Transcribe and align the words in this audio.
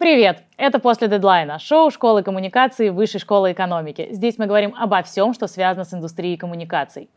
Привет! 0.00 0.44
Это 0.56 0.78
«После 0.78 1.08
дедлайна»– 1.08 1.58
шоу 1.60 1.90
школы 1.90 2.22
коммуникации 2.22 2.88
Высшей 2.88 3.20
школы 3.20 3.52
экономики. 3.52 4.08
Здесь 4.12 4.38
мы 4.38 4.46
говорим 4.46 4.74
обо 4.74 5.02
всем, 5.02 5.34
что 5.34 5.46
связано 5.46 5.84
с 5.84 5.92
индустрией 5.92 6.38
коммуникаций. 6.38 7.10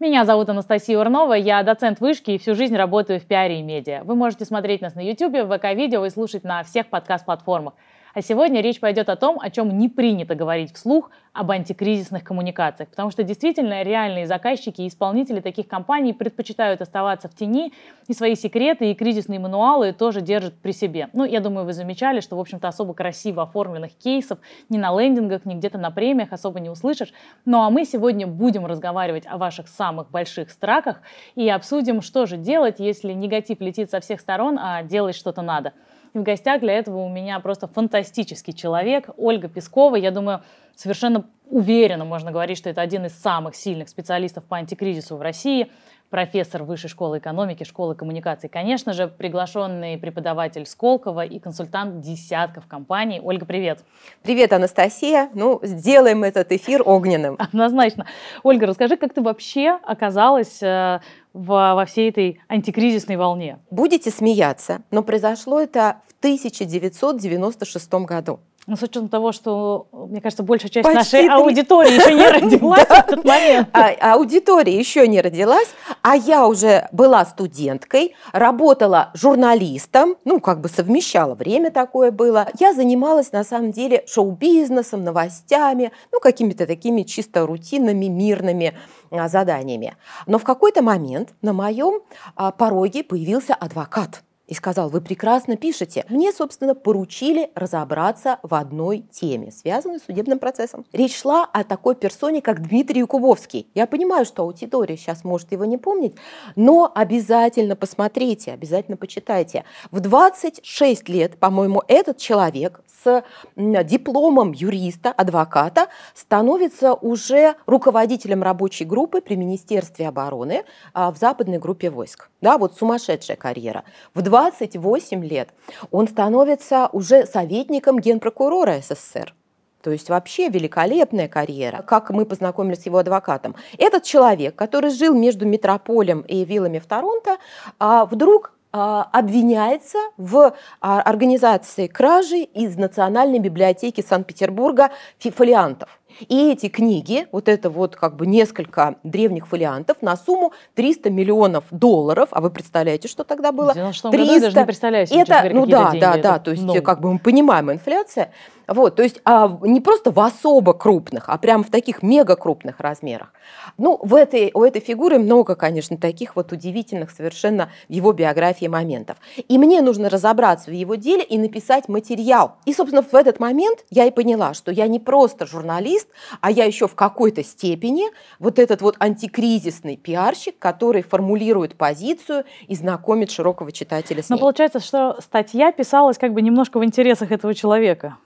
Меня 0.00 0.24
зовут 0.24 0.48
Анастасия 0.48 0.98
Урнова, 0.98 1.34
я 1.34 1.62
доцент 1.62 2.00
вышки 2.00 2.30
и 2.30 2.38
всю 2.38 2.54
жизнь 2.54 2.74
работаю 2.74 3.20
в 3.20 3.26
пиаре 3.26 3.60
и 3.60 3.62
медиа. 3.62 4.04
Вы 4.04 4.14
можете 4.14 4.46
смотреть 4.46 4.80
нас 4.80 4.94
на 4.94 5.00
YouTube, 5.00 5.34
в 5.34 5.58
ВК-видео 5.58 6.02
и 6.06 6.08
слушать 6.08 6.44
на 6.44 6.62
всех 6.62 6.86
подкаст-платформах. 6.86 7.74
А 8.14 8.22
сегодня 8.22 8.60
речь 8.60 8.78
пойдет 8.78 9.08
о 9.08 9.16
том, 9.16 9.40
о 9.40 9.50
чем 9.50 9.76
не 9.76 9.88
принято 9.88 10.36
говорить 10.36 10.72
вслух, 10.72 11.10
об 11.32 11.50
антикризисных 11.50 12.22
коммуникациях. 12.22 12.88
Потому 12.90 13.10
что 13.10 13.24
действительно 13.24 13.82
реальные 13.82 14.28
заказчики 14.28 14.82
и 14.82 14.88
исполнители 14.88 15.40
таких 15.40 15.66
компаний 15.66 16.12
предпочитают 16.12 16.80
оставаться 16.80 17.28
в 17.28 17.34
тени 17.34 17.72
и 18.06 18.14
свои 18.14 18.36
секреты 18.36 18.92
и 18.92 18.94
кризисные 18.94 19.40
мануалы 19.40 19.92
тоже 19.92 20.20
держат 20.20 20.54
при 20.54 20.70
себе. 20.70 21.08
Ну, 21.12 21.24
я 21.24 21.40
думаю, 21.40 21.66
вы 21.66 21.72
замечали, 21.72 22.20
что, 22.20 22.36
в 22.36 22.40
общем-то, 22.40 22.68
особо 22.68 22.94
красиво 22.94 23.42
оформленных 23.42 23.92
кейсов 23.94 24.38
ни 24.68 24.78
на 24.78 24.96
лендингах, 24.96 25.44
ни 25.44 25.54
где-то 25.54 25.78
на 25.78 25.90
премиях 25.90 26.32
особо 26.32 26.60
не 26.60 26.70
услышишь. 26.70 27.12
Ну, 27.44 27.62
а 27.62 27.70
мы 27.70 27.84
сегодня 27.84 28.28
будем 28.28 28.64
разговаривать 28.64 29.26
о 29.26 29.36
ваших 29.36 29.66
самых 29.66 30.12
больших 30.12 30.52
страхах 30.52 31.02
и 31.34 31.48
обсудим, 31.48 32.00
что 32.00 32.26
же 32.26 32.36
делать, 32.36 32.76
если 32.78 33.12
негатив 33.12 33.60
летит 33.60 33.90
со 33.90 33.98
всех 33.98 34.20
сторон, 34.20 34.56
а 34.56 34.84
делать 34.84 35.16
что-то 35.16 35.42
надо. 35.42 35.72
И 36.14 36.18
в 36.18 36.22
гостях 36.22 36.60
для 36.60 36.74
этого 36.74 36.98
у 36.98 37.08
меня 37.08 37.40
просто 37.40 37.66
фантастический 37.66 38.52
человек, 38.52 39.10
Ольга 39.16 39.48
Пескова. 39.48 39.96
Я 39.96 40.12
думаю, 40.12 40.42
совершенно 40.76 41.24
уверенно 41.50 42.04
можно 42.04 42.30
говорить, 42.30 42.56
что 42.56 42.70
это 42.70 42.80
один 42.80 43.04
из 43.06 43.18
самых 43.18 43.56
сильных 43.56 43.88
специалистов 43.88 44.44
по 44.44 44.56
антикризису 44.56 45.16
в 45.16 45.22
России, 45.22 45.72
профессор 46.10 46.62
Высшей 46.62 46.88
школы 46.88 47.18
экономики, 47.18 47.64
школы 47.64 47.96
коммуникаций, 47.96 48.48
конечно 48.48 48.92
же, 48.92 49.08
приглашенный 49.08 49.98
преподаватель 49.98 50.66
Сколково 50.66 51.24
и 51.24 51.40
консультант 51.40 52.00
десятков 52.00 52.68
компаний. 52.68 53.20
Ольга, 53.20 53.44
привет. 53.44 53.80
Привет, 54.22 54.52
Анастасия. 54.52 55.30
Ну, 55.34 55.58
сделаем 55.64 56.22
этот 56.22 56.52
эфир 56.52 56.82
огненным. 56.84 57.34
Однозначно. 57.40 58.06
Ольга, 58.44 58.66
расскажи, 58.66 58.96
как 58.96 59.12
ты 59.14 59.20
вообще 59.20 59.80
оказалась 59.82 60.62
э, 60.62 61.00
в, 61.34 61.74
во 61.74 61.84
всей 61.84 62.08
этой 62.08 62.40
антикризисной 62.48 63.16
волне? 63.16 63.58
Будете 63.70 64.10
смеяться, 64.10 64.82
но 64.90 65.02
произошло 65.02 65.60
это 65.60 66.00
в 66.08 66.14
1996 66.20 67.92
году. 67.92 68.40
Ну, 68.66 68.76
с 68.76 68.82
учетом 68.82 69.08
того, 69.08 69.32
что, 69.32 69.88
мне 69.92 70.22
кажется, 70.22 70.42
большая 70.42 70.70
часть 70.70 70.84
Почти 70.84 70.96
нашей 70.96 71.28
3... 71.28 71.28
аудитории 71.28 71.92
еще 71.92 72.14
не 72.14 72.28
родилась 72.30 72.86
в 72.86 72.90
этот 72.90 73.24
момент. 73.24 73.68
А, 73.72 74.14
аудитория 74.14 74.78
еще 74.78 75.06
не 75.06 75.20
родилась, 75.20 75.68
а 76.00 76.16
я 76.16 76.46
уже 76.46 76.88
была 76.90 77.26
студенткой, 77.26 78.14
работала 78.32 79.10
журналистом, 79.12 80.16
ну, 80.24 80.40
как 80.40 80.62
бы 80.62 80.70
совмещала, 80.70 81.34
время 81.34 81.70
такое 81.70 82.10
было. 82.10 82.48
Я 82.58 82.72
занималась, 82.72 83.32
на 83.32 83.44
самом 83.44 83.70
деле, 83.70 84.04
шоу-бизнесом, 84.06 85.04
новостями, 85.04 85.92
ну, 86.10 86.20
какими-то 86.20 86.66
такими 86.66 87.02
чисто 87.02 87.46
рутинными, 87.46 88.06
мирными 88.06 88.74
а, 89.10 89.28
заданиями. 89.28 89.94
Но 90.26 90.38
в 90.38 90.44
какой-то 90.44 90.82
момент 90.82 91.34
на 91.42 91.52
моем 91.52 92.00
а, 92.34 92.50
пороге 92.50 93.04
появился 93.04 93.54
адвокат– 93.54 94.22
и 94.46 94.54
сказал, 94.54 94.90
вы 94.90 95.00
прекрасно 95.00 95.56
пишете. 95.56 96.04
Мне, 96.08 96.32
собственно, 96.32 96.74
поручили 96.74 97.50
разобраться 97.54 98.38
в 98.42 98.54
одной 98.54 99.00
теме, 99.10 99.50
связанной 99.50 99.98
с 99.98 100.04
судебным 100.04 100.38
процессом. 100.38 100.84
Речь 100.92 101.18
шла 101.18 101.44
о 101.44 101.64
такой 101.64 101.94
персоне, 101.94 102.42
как 102.42 102.66
Дмитрий 102.66 103.00
Якубовский. 103.00 103.68
Я 103.74 103.86
понимаю, 103.86 104.26
что 104.26 104.42
аудитория 104.42 104.96
сейчас 104.96 105.24
может 105.24 105.52
его 105.52 105.64
не 105.64 105.78
помнить, 105.78 106.14
но 106.56 106.90
обязательно 106.94 107.76
посмотрите, 107.76 108.52
обязательно 108.52 108.96
почитайте. 108.96 109.64
В 109.90 110.00
26 110.00 111.08
лет, 111.08 111.38
по-моему, 111.38 111.82
этот 111.88 112.18
человек 112.18 112.82
с 113.04 113.24
дипломом 113.56 114.52
юриста, 114.52 115.12
адвоката 115.12 115.88
становится 116.14 116.94
уже 116.94 117.56
руководителем 117.66 118.42
рабочей 118.42 118.84
группы 118.84 119.20
при 119.20 119.36
Министерстве 119.36 120.08
обороны 120.08 120.64
а, 120.92 121.10
в 121.10 121.18
западной 121.18 121.58
группе 121.58 121.90
войск. 121.90 122.30
Да, 122.40 122.58
вот 122.58 122.76
сумасшедшая 122.76 123.36
карьера. 123.36 123.84
В 124.14 124.22
28 124.34 125.24
лет 125.24 125.50
он 125.92 126.08
становится 126.08 126.88
уже 126.90 127.24
советником 127.24 128.00
генпрокурора 128.00 128.80
СССР. 128.80 129.32
То 129.80 129.92
есть 129.92 130.08
вообще 130.08 130.48
великолепная 130.48 131.28
карьера. 131.28 131.82
Как 131.82 132.10
мы 132.10 132.26
познакомились 132.26 132.82
с 132.82 132.86
его 132.86 132.98
адвокатом. 132.98 133.54
Этот 133.78 134.02
человек, 134.02 134.56
который 134.56 134.90
жил 134.90 135.14
между 135.14 135.46
метрополем 135.46 136.22
и 136.22 136.44
виллами 136.44 136.80
в 136.80 136.86
Торонто, 136.86 137.36
а, 137.78 138.06
вдруг 138.06 138.54
а, 138.72 139.08
обвиняется 139.12 139.98
в 140.16 140.52
а, 140.80 141.00
организации 141.02 141.86
кражи 141.86 142.38
из 142.38 142.76
Национальной 142.76 143.38
библиотеки 143.38 144.00
Санкт-Петербурга 144.00 144.90
фолиантов. 145.20 146.00
И 146.28 146.52
эти 146.52 146.68
книги, 146.68 147.26
вот 147.32 147.48
это 147.48 147.70
вот 147.70 147.96
как 147.96 148.16
бы 148.16 148.26
несколько 148.26 148.96
древних 149.02 149.46
фолиантов 149.48 149.98
на 150.00 150.16
сумму 150.16 150.52
300 150.74 151.10
миллионов 151.10 151.64
долларов, 151.70 152.28
а 152.32 152.40
вы 152.40 152.50
представляете, 152.50 153.08
что 153.08 153.24
тогда 153.24 153.52
было? 153.52 153.72
300, 154.10 154.10
году 154.10 154.40
даже 154.40 154.58
не 154.58 154.64
представляю 154.64 155.06
себе, 155.06 155.20
это, 155.22 155.50
ну 155.52 155.66
да, 155.66 155.90
деньги, 155.90 156.00
да, 156.00 156.16
да, 156.16 156.38
то 156.38 156.50
есть 156.50 156.62
много. 156.62 156.80
как 156.80 157.00
бы 157.00 157.12
мы 157.12 157.18
понимаем 157.18 157.72
инфляция, 157.72 158.32
вот, 158.66 158.96
то 158.96 159.02
есть 159.02 159.20
а, 159.24 159.58
не 159.62 159.80
просто 159.80 160.10
в 160.10 160.20
особо 160.20 160.72
крупных, 160.72 161.28
а 161.28 161.38
прям 161.38 161.64
в 161.64 161.70
таких 161.70 162.02
мега 162.02 162.36
крупных 162.36 162.80
размерах. 162.80 163.32
Ну, 163.78 163.98
в 164.02 164.14
этой, 164.14 164.50
у 164.54 164.62
этой 164.62 164.80
фигуры 164.80 165.18
много, 165.18 165.54
конечно, 165.54 165.96
таких 165.96 166.36
вот 166.36 166.52
удивительных 166.52 167.10
совершенно 167.10 167.70
в 167.88 167.92
его 167.92 168.12
биографии 168.12 168.66
моментов. 168.66 169.18
И 169.48 169.58
мне 169.58 169.82
нужно 169.82 170.08
разобраться 170.08 170.70
в 170.70 170.74
его 170.74 170.94
деле 170.94 171.24
и 171.24 171.38
написать 171.38 171.88
материал. 171.88 172.56
И, 172.64 172.72
собственно, 172.72 173.02
в 173.02 173.14
этот 173.14 173.40
момент 173.40 173.84
я 173.90 174.06
и 174.06 174.10
поняла, 174.10 174.54
что 174.54 174.70
я 174.70 174.86
не 174.86 175.00
просто 175.00 175.46
журналист, 175.46 176.08
а 176.40 176.50
я 176.50 176.64
еще 176.64 176.88
в 176.88 176.94
какой-то 176.94 177.42
степени 177.42 178.04
вот 178.38 178.58
этот 178.58 178.80
вот 178.80 178.96
антикризисный 178.98 179.96
пиарщик, 179.96 180.58
который 180.58 181.02
формулирует 181.02 181.76
позицию 181.76 182.44
и 182.66 182.74
знакомит 182.74 183.30
широкого 183.30 183.72
читателя 183.72 184.22
с 184.22 184.30
ней. 184.30 184.36
Но 184.36 184.40
получается, 184.40 184.80
что 184.80 185.16
статья 185.20 185.72
писалась 185.72 186.18
как 186.18 186.32
бы 186.32 186.42
немножко 186.42 186.78
в 186.78 186.84
интересах 186.84 187.30
этого 187.32 187.54
человека. 187.54 188.16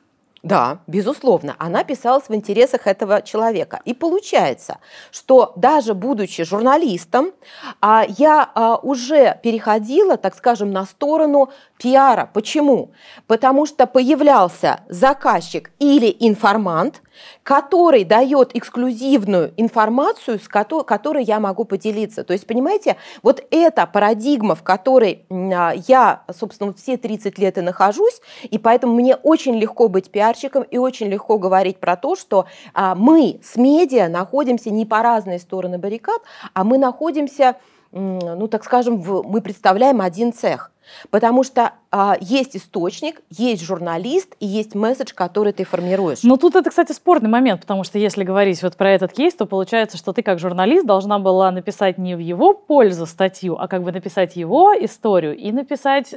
Да, 0.43 0.79
безусловно, 0.87 1.57
она 1.59 1.83
писалась 1.83 2.29
в 2.29 2.35
интересах 2.35 2.87
этого 2.87 3.23
человека. 3.23 3.81
И 3.85 3.93
получается, 3.93 4.79
что 5.11 5.53
даже 5.57 5.95
будучи 5.95 6.45
журналистом, 6.45 7.33
а, 7.81 8.05
я 8.07 8.49
а, 8.55 8.77
уже 8.77 9.39
переходила, 9.43 10.17
так 10.17 10.37
скажем, 10.37 10.71
на 10.71 10.85
сторону 10.85 11.51
пиара. 11.79 12.31
Почему? 12.33 12.93
Потому 13.27 13.67
что 13.67 13.87
появлялся 13.87 14.81
заказчик 14.89 15.73
или 15.81 16.15
информант, 16.21 17.03
который 17.43 18.05
дает 18.05 18.55
эксклюзивную 18.55 19.55
информацию, 19.57 20.39
с 20.39 20.49
которой 20.49 21.25
я 21.25 21.41
могу 21.41 21.65
поделиться. 21.65 22.23
То 22.23 22.33
есть, 22.33 22.47
понимаете, 22.47 22.97
вот 23.23 23.45
эта 23.51 23.87
парадигма, 23.87 24.55
в 24.55 24.63
которой 24.63 25.27
а, 25.31 25.73
я, 25.89 26.23
собственно, 26.33 26.73
все 26.75 26.97
30 26.97 27.39
лет 27.39 27.59
и 27.59 27.61
нахожусь, 27.61 28.21
и 28.45 28.59
поэтому 28.59 28.95
мне 28.95 29.17
очень 29.17 29.57
легко 29.57 29.89
быть 29.89 30.11
пиарщиком 30.29 30.63
и 30.63 30.79
очень 30.79 31.09
легко 31.09 31.39
говорить 31.39 31.79
про 31.79 31.97
то, 31.97 32.17
что 32.17 32.47
а, 32.75 32.95
мы 32.95 33.41
с 33.43 33.57
медиа 33.57 34.09
находимся 34.09 34.71
не 34.71 34.87
по 34.87 35.03
разные 35.03 35.39
стороны 35.39 35.79
баррикад, 35.79 36.21
а 36.55 36.65
мы 36.65 36.79
находимся, 36.79 37.57
ну, 37.93 38.49
так 38.49 38.65
скажем, 38.65 39.01
в, 39.01 39.23
мы 39.27 39.41
представляем 39.41 40.01
один 40.01 40.33
цех– 40.33 40.73
Потому 41.11 41.43
что 41.43 41.73
а, 41.91 42.17
есть 42.21 42.57
источник, 42.57 43.21
есть 43.31 43.63
журналист 43.63 44.35
и 44.41 44.47
есть 44.47 44.75
месседж, 44.75 45.13
который 45.15 45.53
ты 45.53 45.65
формируешь. 45.65 46.21
Ну 46.23 46.37
тут 46.37 46.57
это, 46.57 46.71
кстати, 46.71 46.93
спорный 46.93 47.29
момент, 47.29 47.63
потому 47.63 47.85
что 47.85 47.99
если 47.99 48.25
говорить 48.25 48.63
вот 48.63 48.77
про 48.77 48.91
этот 48.91 49.13
кейс, 49.13 49.35
то 49.35 49.47
получается, 49.47 49.97
что 49.97 50.13
ты 50.13 50.23
как 50.23 50.39
журналист 50.39 50.87
должна 50.87 51.19
была 51.19 51.51
написать 51.51 51.99
не 51.99 52.15
в 52.15 52.21
его 52.21 52.55
пользу 52.55 53.07
статью, 53.07 53.57
а 53.59 53.69
как 53.69 53.83
бы 53.83 53.93
написать 53.93 54.37
его 54.37 54.73
историю 54.79 55.37
и 55.37 55.53
написать 55.53 56.15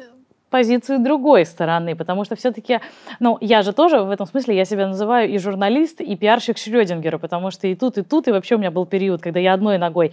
позицию 0.51 0.99
другой 0.99 1.45
стороны, 1.45 1.95
потому 1.95 2.25
что 2.25 2.35
все-таки, 2.35 2.79
ну, 3.19 3.37
я 3.41 3.63
же 3.63 3.73
тоже 3.73 4.01
в 4.01 4.11
этом 4.11 4.27
смысле, 4.27 4.55
я 4.55 4.65
себя 4.65 4.87
называю 4.87 5.29
и 5.29 5.37
журналист, 5.39 6.01
и 6.01 6.15
пиарщик 6.15 6.57
Шрёдингера, 6.57 7.17
потому 7.17 7.49
что 7.49 7.67
и 7.67 7.73
тут, 7.73 7.97
и 7.97 8.03
тут, 8.03 8.27
и 8.27 8.31
вообще 8.31 8.55
у 8.55 8.57
меня 8.59 8.69
был 8.69 8.85
период, 8.85 9.21
когда 9.21 9.39
я 9.39 9.53
одной 9.53 9.79
ногой 9.79 10.11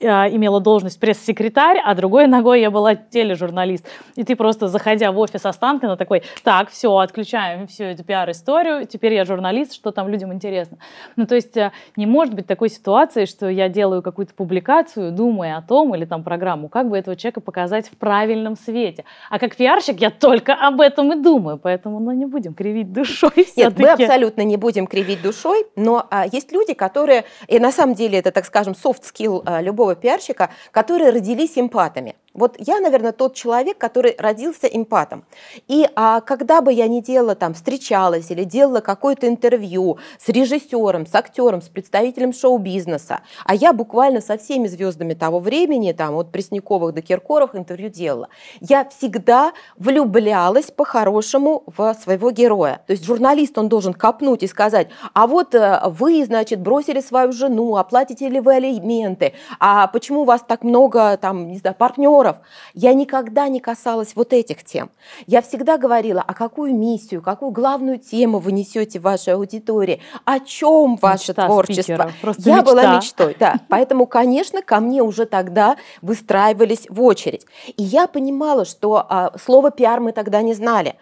имела 0.00 0.60
должность 0.60 1.00
пресс-секретарь, 1.00 1.80
а 1.84 1.94
другой 1.94 2.26
ногой 2.26 2.60
я 2.60 2.70
была 2.70 2.94
тележурналист. 2.94 3.86
И 4.14 4.24
ты 4.24 4.36
просто, 4.36 4.68
заходя 4.68 5.12
в 5.12 5.18
офис 5.18 5.44
Останкина, 5.44 5.96
такой, 5.96 6.22
так, 6.42 6.70
все, 6.70 6.96
отключаем 6.96 7.66
всю 7.66 7.84
эту 7.84 8.04
пиар-историю, 8.04 8.86
теперь 8.86 9.14
я 9.14 9.24
журналист, 9.24 9.74
что 9.74 9.90
там 9.90 10.08
людям 10.08 10.32
интересно. 10.32 10.78
Ну, 11.16 11.26
то 11.26 11.34
есть 11.34 11.56
э, 11.56 11.72
не 11.96 12.06
может 12.06 12.34
быть 12.34 12.46
такой 12.46 12.68
ситуации, 12.68 13.24
что 13.24 13.48
я 13.48 13.68
делаю 13.68 14.02
какую-то 14.02 14.34
публикацию, 14.34 15.12
думая 15.12 15.56
о 15.56 15.62
том, 15.62 15.94
или 15.94 16.04
там 16.04 16.22
программу, 16.22 16.68
как 16.68 16.88
бы 16.88 16.96
этого 16.96 17.16
человека 17.16 17.40
показать 17.40 17.88
в 17.88 17.96
правильном 17.96 18.56
свете. 18.56 19.04
А 19.30 19.38
как 19.38 19.56
пиарщик 19.56 20.00
я 20.00 20.10
только 20.10 20.54
об 20.54 20.80
этом 20.80 21.12
и 21.12 21.16
думаю, 21.16 21.58
поэтому, 21.58 21.98
ну, 21.98 22.12
не 22.12 22.26
будем 22.26 22.54
кривить 22.54 22.92
душой 22.92 23.48
Нет, 23.56 23.78
мы 23.78 23.88
абсолютно 23.90 24.42
не 24.42 24.56
будем 24.56 24.86
кривить 24.86 25.22
душой, 25.22 25.66
но 25.76 26.06
а, 26.10 26.26
есть 26.26 26.52
люди, 26.52 26.74
которые, 26.74 27.24
и 27.46 27.58
на 27.58 27.72
самом 27.72 27.94
деле 27.94 28.18
это, 28.18 28.30
так 28.30 28.44
скажем, 28.44 28.74
soft 28.74 29.02
skill 29.02 29.42
а, 29.44 29.60
любого 29.60 29.87
пиарщика, 29.94 30.50
которые 30.70 31.10
родились 31.10 31.56
эмпатами. 31.58 32.16
Вот 32.34 32.56
я, 32.58 32.78
наверное, 32.80 33.12
тот 33.12 33.34
человек, 33.34 33.78
который 33.78 34.14
родился 34.18 34.66
эмпатом. 34.66 35.24
И 35.66 35.88
а, 35.96 36.20
когда 36.20 36.60
бы 36.60 36.72
я 36.72 36.86
ни 36.86 37.00
делала, 37.00 37.34
там, 37.34 37.54
встречалась 37.54 38.30
или 38.30 38.44
делала 38.44 38.80
какое-то 38.80 39.26
интервью 39.26 39.98
с 40.18 40.28
режиссером, 40.28 41.06
с 41.06 41.14
актером, 41.14 41.62
с 41.62 41.68
представителем 41.68 42.34
шоу-бизнеса, 42.34 43.22
а 43.44 43.54
я 43.54 43.72
буквально 43.72 44.20
со 44.20 44.36
всеми 44.36 44.66
звездами 44.66 45.14
того 45.14 45.38
времени, 45.38 45.92
там, 45.92 46.14
от 46.16 46.30
Пресняковых 46.30 46.94
до 46.94 47.00
Киркоров 47.00 47.54
интервью 47.54 47.88
делала, 47.88 48.28
я 48.60 48.84
всегда 48.88 49.52
влюблялась 49.76 50.70
по-хорошему 50.70 51.64
в 51.66 51.94
своего 51.94 52.30
героя. 52.30 52.82
То 52.86 52.92
есть 52.92 53.04
журналист, 53.04 53.56
он 53.56 53.68
должен 53.68 53.94
копнуть 53.94 54.42
и 54.42 54.46
сказать, 54.46 54.88
а 55.14 55.26
вот 55.26 55.54
э, 55.54 55.80
вы, 55.86 56.24
значит, 56.26 56.60
бросили 56.60 57.00
свою 57.00 57.32
жену, 57.32 57.76
оплатите 57.76 58.28
ли 58.28 58.38
вы 58.38 58.56
алименты, 58.56 59.32
а 59.58 59.86
почему 59.86 60.20
у 60.20 60.24
вас 60.24 60.42
так 60.46 60.62
много, 60.62 61.16
там, 61.16 61.48
не 61.48 61.58
знаю, 61.58 61.74
партнеров, 61.74 62.17
партнеров, 62.18 62.36
я 62.74 62.94
никогда 62.94 63.48
не 63.48 63.60
касалась 63.60 64.12
вот 64.14 64.32
этих 64.32 64.64
тем. 64.64 64.90
Я 65.26 65.42
всегда 65.42 65.78
говорила, 65.78 66.22
а 66.26 66.34
какую 66.34 66.74
миссию, 66.74 67.22
какую 67.22 67.50
главную 67.50 67.98
тему 67.98 68.38
вы 68.38 68.52
несете 68.52 68.98
в 68.98 69.02
вашей 69.02 69.34
аудитории, 69.34 70.00
о 70.24 70.40
чем 70.40 70.96
ваше 70.96 71.32
Мечта 71.32 71.46
творчество. 71.46 72.12
я 72.38 72.56
мечта. 72.56 72.62
была 72.62 72.96
мечтой, 72.96 73.36
да. 73.38 73.56
Поэтому, 73.68 74.06
конечно, 74.06 74.62
ко 74.62 74.80
мне 74.80 75.02
уже 75.02 75.26
тогда 75.26 75.76
выстраивались 76.02 76.86
в 76.88 77.02
очередь. 77.02 77.46
И 77.76 77.82
я 77.82 78.06
понимала, 78.06 78.64
что 78.64 79.06
а, 79.08 79.32
слово 79.42 79.70
пиар 79.70 80.00
мы 80.00 80.12
тогда 80.12 80.42
не 80.42 80.54
знали. 80.54 80.94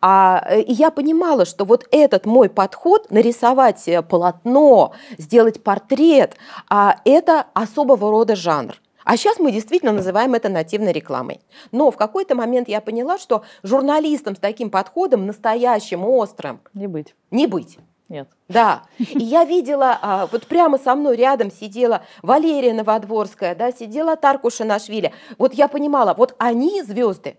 А, 0.00 0.46
и 0.54 0.72
я 0.72 0.90
понимала, 0.90 1.44
что 1.44 1.64
вот 1.64 1.86
этот 1.90 2.26
мой 2.26 2.48
подход, 2.48 3.10
нарисовать 3.10 3.88
э, 3.88 4.02
полотно, 4.02 4.92
сделать 5.18 5.62
портрет, 5.62 6.36
а, 6.68 6.96
это 7.04 7.46
особого 7.54 8.10
рода 8.10 8.36
жанр. 8.36 8.74
А 9.04 9.16
сейчас 9.16 9.38
мы 9.38 9.52
действительно 9.52 9.92
называем 9.92 10.34
это 10.34 10.48
нативной 10.48 10.92
рекламой. 10.92 11.40
Но 11.72 11.90
в 11.90 11.96
какой-то 11.96 12.34
момент 12.34 12.68
я 12.68 12.80
поняла, 12.80 13.18
что 13.18 13.44
журналистам 13.62 14.34
с 14.34 14.38
таким 14.38 14.70
подходом, 14.70 15.26
настоящим, 15.26 16.04
острым... 16.04 16.60
Не 16.72 16.86
быть. 16.86 17.14
Не 17.30 17.46
быть. 17.46 17.78
Нет. 18.08 18.28
Да. 18.48 18.82
И 18.98 19.22
я 19.22 19.44
видела, 19.44 19.98
а, 20.00 20.26
вот 20.26 20.46
прямо 20.46 20.78
со 20.78 20.94
мной 20.94 21.16
рядом 21.16 21.50
сидела 21.50 22.02
Валерия 22.22 22.74
Новодворская, 22.74 23.54
да, 23.54 23.72
сидела 23.72 24.16
Таркуша 24.16 24.64
Нашвили. 24.64 25.12
Вот 25.38 25.54
я 25.54 25.68
понимала, 25.68 26.14
вот 26.14 26.34
они 26.38 26.82
звезды, 26.82 27.36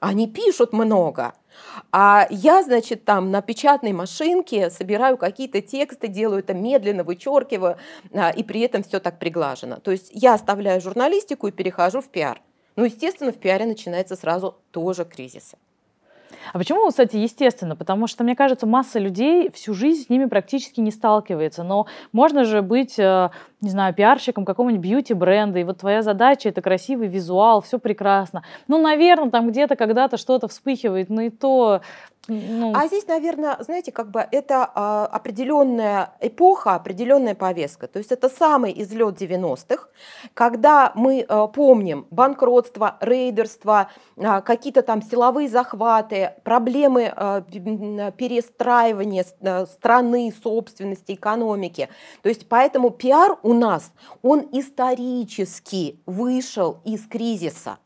они 0.00 0.26
пишут 0.26 0.72
много. 0.72 1.34
А 1.92 2.26
я, 2.30 2.62
значит, 2.62 3.04
там 3.04 3.30
на 3.30 3.42
печатной 3.42 3.92
машинке 3.92 4.70
собираю 4.70 5.16
какие-то 5.16 5.60
тексты, 5.60 6.08
делаю 6.08 6.40
это 6.40 6.54
медленно, 6.54 7.04
вычеркиваю, 7.04 7.76
а, 8.12 8.30
и 8.30 8.42
при 8.42 8.60
этом 8.60 8.82
все 8.82 8.98
так 8.98 9.18
приглажено. 9.18 9.76
То 9.76 9.90
есть 9.90 10.10
я 10.12 10.34
оставляю 10.34 10.80
журналистику 10.80 11.48
и 11.48 11.52
перехожу 11.52 12.00
в 12.00 12.08
пиар. 12.08 12.40
Ну, 12.76 12.84
естественно, 12.84 13.32
в 13.32 13.38
пиаре 13.38 13.66
начинается 13.66 14.16
сразу 14.16 14.56
тоже 14.70 15.04
кризис. 15.04 15.54
А 16.52 16.58
почему, 16.58 16.88
кстати, 16.88 17.16
естественно? 17.16 17.76
Потому 17.76 18.06
что, 18.06 18.24
мне 18.24 18.36
кажется, 18.36 18.66
масса 18.66 18.98
людей 18.98 19.50
всю 19.52 19.74
жизнь 19.74 20.06
с 20.06 20.08
ними 20.08 20.26
практически 20.26 20.80
не 20.80 20.90
сталкивается. 20.90 21.62
Но 21.62 21.86
можно 22.12 22.44
же 22.44 22.62
быть, 22.62 22.98
э, 22.98 23.30
не 23.60 23.70
знаю, 23.70 23.94
пиарщиком 23.94 24.44
какого-нибудь 24.44 24.82
бьюти-бренда, 24.82 25.58
и 25.58 25.64
вот 25.64 25.78
твоя 25.78 26.02
задача— 26.02 26.48
это 26.50 26.62
красивый 26.62 27.08
визуал, 27.08 27.60
все 27.60 27.78
прекрасно. 27.78 28.42
Ну, 28.68 28.80
наверное, 28.80 29.30
там 29.30 29.48
где-то 29.48 29.76
когда-то 29.76 30.16
что-то 30.16 30.48
вспыхивает, 30.48 31.10
но 31.10 31.22
и 31.22 31.30
то 31.30 31.82
ну... 32.30 32.72
А 32.74 32.86
здесь, 32.86 33.06
наверное, 33.06 33.56
знаете, 33.60 33.92
как 33.92 34.10
бы 34.10 34.26
это 34.30 34.70
а, 34.74 35.06
определенная 35.06 36.14
эпоха, 36.20 36.74
определенная 36.74 37.34
повестка. 37.34 37.88
То 37.88 37.98
есть 37.98 38.12
это 38.12 38.28
самый 38.28 38.72
излет 38.82 39.20
90-х, 39.20 39.88
когда 40.34 40.92
мы 40.94 41.24
а, 41.28 41.48
помним 41.48 42.06
банкротство, 42.10 42.96
рейдерство, 43.00 43.90
а, 44.16 44.40
какие-то 44.40 44.82
там 44.82 45.02
силовые 45.02 45.48
захваты, 45.48 46.34
проблемы 46.44 47.12
а, 47.14 47.42
перестраивания 47.42 49.26
а, 49.42 49.66
страны, 49.66 50.32
собственности, 50.42 51.12
экономики. 51.12 51.88
То 52.22 52.28
есть 52.28 52.48
поэтому 52.48 52.90
пиар 52.90 53.38
у 53.42 53.52
нас, 53.52 53.92
он 54.22 54.48
исторически 54.52 56.00
вышел 56.06 56.80
из 56.84 57.06
кризиса. 57.06 57.78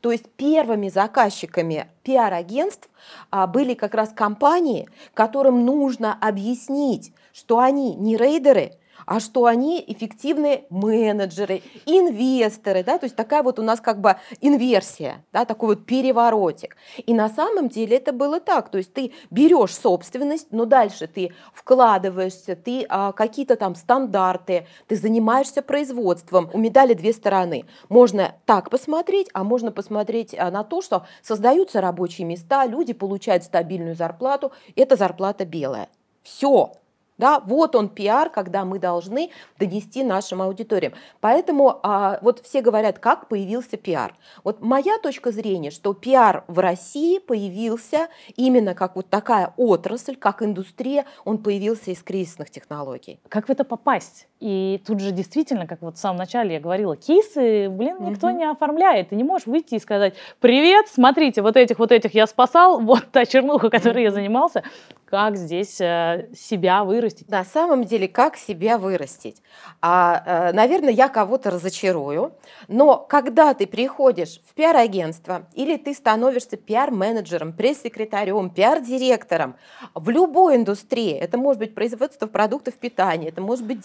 То 0.00 0.12
есть 0.12 0.30
первыми 0.32 0.88
заказчиками 0.88 1.88
пиар-агентств 2.02 2.90
а, 3.30 3.46
были 3.46 3.74
как 3.74 3.94
раз 3.94 4.10
компании, 4.10 4.88
которым 5.14 5.64
нужно 5.64 6.16
объяснить, 6.20 7.12
что 7.32 7.58
они 7.58 7.94
не 7.94 8.16
рейдеры, 8.16 8.72
а 9.10 9.18
что 9.18 9.46
они 9.46 9.82
эффективные 9.88 10.66
менеджеры, 10.70 11.62
инвесторы, 11.84 12.84
да, 12.84 12.96
то 12.96 13.06
есть 13.06 13.16
такая 13.16 13.42
вот 13.42 13.58
у 13.58 13.62
нас 13.62 13.80
как 13.80 14.00
бы 14.00 14.14
инверсия, 14.40 15.24
да, 15.32 15.44
такой 15.44 15.70
вот 15.74 15.84
переворотик. 15.84 16.76
И 17.04 17.12
на 17.12 17.28
самом 17.28 17.68
деле 17.68 17.96
это 17.96 18.12
было 18.12 18.38
так, 18.38 18.70
то 18.70 18.78
есть 18.78 18.94
ты 18.94 19.12
берешь 19.32 19.74
собственность, 19.74 20.52
но 20.52 20.64
дальше 20.64 21.08
ты 21.08 21.32
вкладываешься, 21.52 22.54
ты 22.54 22.86
а, 22.88 23.10
какие-то 23.10 23.56
там 23.56 23.74
стандарты, 23.74 24.68
ты 24.86 24.94
занимаешься 24.94 25.60
производством. 25.60 26.48
У 26.52 26.58
медали 26.58 26.94
две 26.94 27.12
стороны. 27.12 27.64
Можно 27.88 28.36
так 28.46 28.70
посмотреть, 28.70 29.26
а 29.32 29.42
можно 29.42 29.72
посмотреть 29.72 30.36
а, 30.38 30.52
на 30.52 30.62
то, 30.62 30.82
что 30.82 31.04
создаются 31.20 31.80
рабочие 31.80 32.28
места, 32.28 32.64
люди 32.64 32.92
получают 32.92 33.42
стабильную 33.42 33.96
зарплату, 33.96 34.52
эта 34.76 34.94
зарплата 34.94 35.44
белая. 35.44 35.88
Все, 36.22 36.74
да, 37.20 37.38
вот 37.38 37.76
он 37.76 37.88
пиар, 37.88 38.30
когда 38.30 38.64
мы 38.64 38.80
должны 38.80 39.30
донести 39.58 40.02
нашим 40.02 40.42
аудиториям. 40.42 40.94
Поэтому 41.20 41.78
а, 41.82 42.18
вот 42.22 42.40
все 42.40 42.62
говорят, 42.62 42.98
как 42.98 43.28
появился 43.28 43.76
пиар. 43.76 44.14
Вот 44.42 44.60
моя 44.60 44.98
точка 44.98 45.30
зрения, 45.30 45.70
что 45.70 45.94
пиар 45.94 46.44
в 46.48 46.58
России 46.58 47.18
появился 47.18 48.08
именно 48.36 48.74
как 48.74 48.96
вот 48.96 49.08
такая 49.08 49.54
отрасль, 49.56 50.16
как 50.16 50.42
индустрия, 50.42 51.04
он 51.24 51.38
появился 51.38 51.92
из 51.92 52.02
кризисных 52.02 52.50
технологий. 52.50 53.20
Как 53.28 53.46
в 53.46 53.50
это 53.50 53.64
попасть? 53.64 54.26
И 54.40 54.82
тут 54.86 55.00
же 55.00 55.12
действительно, 55.12 55.66
как 55.66 55.82
вот 55.82 55.96
в 55.96 55.98
самом 55.98 56.16
начале 56.16 56.54
я 56.54 56.60
говорила, 56.60 56.96
кейсы, 56.96 57.68
блин, 57.68 57.98
никто 58.00 58.28
угу. 58.28 58.36
не 58.36 58.44
оформляет. 58.44 59.10
Ты 59.10 59.16
не 59.16 59.24
можешь 59.24 59.46
выйти 59.46 59.74
и 59.74 59.78
сказать, 59.78 60.14
привет, 60.40 60.88
смотрите, 60.88 61.42
вот 61.42 61.56
этих, 61.56 61.78
вот 61.78 61.92
этих 61.92 62.14
я 62.14 62.26
спасал, 62.26 62.80
вот 62.84 63.04
та 63.12 63.26
чернуха, 63.26 63.68
которой 63.68 64.02
я 64.02 64.10
занимался 64.10 64.64
как 65.10 65.36
здесь 65.36 65.80
э, 65.80 66.28
себя 66.36 66.84
вырастить? 66.84 67.28
На 67.28 67.44
самом 67.44 67.84
деле, 67.84 68.06
как 68.06 68.36
себя 68.36 68.78
вырастить? 68.78 69.42
А, 69.82 70.22
э, 70.24 70.52
наверное, 70.52 70.92
я 70.92 71.08
кого-то 71.08 71.50
разочарую, 71.50 72.32
но 72.68 72.96
когда 72.96 73.52
ты 73.54 73.66
приходишь 73.66 74.40
в 74.46 74.54
пиар-агентство 74.54 75.46
или 75.54 75.76
ты 75.76 75.94
становишься 75.94 76.56
пиар-менеджером, 76.56 77.52
пресс-секретарем, 77.52 78.50
пиар-директором 78.50 79.56
в 79.94 80.10
любой 80.10 80.56
индустрии, 80.56 81.12
это 81.12 81.36
может 81.36 81.58
быть 81.58 81.74
производство 81.74 82.28
продуктов 82.28 82.74
питания, 82.74 83.30
это 83.30 83.40
может 83.40 83.66
быть 83.66 83.80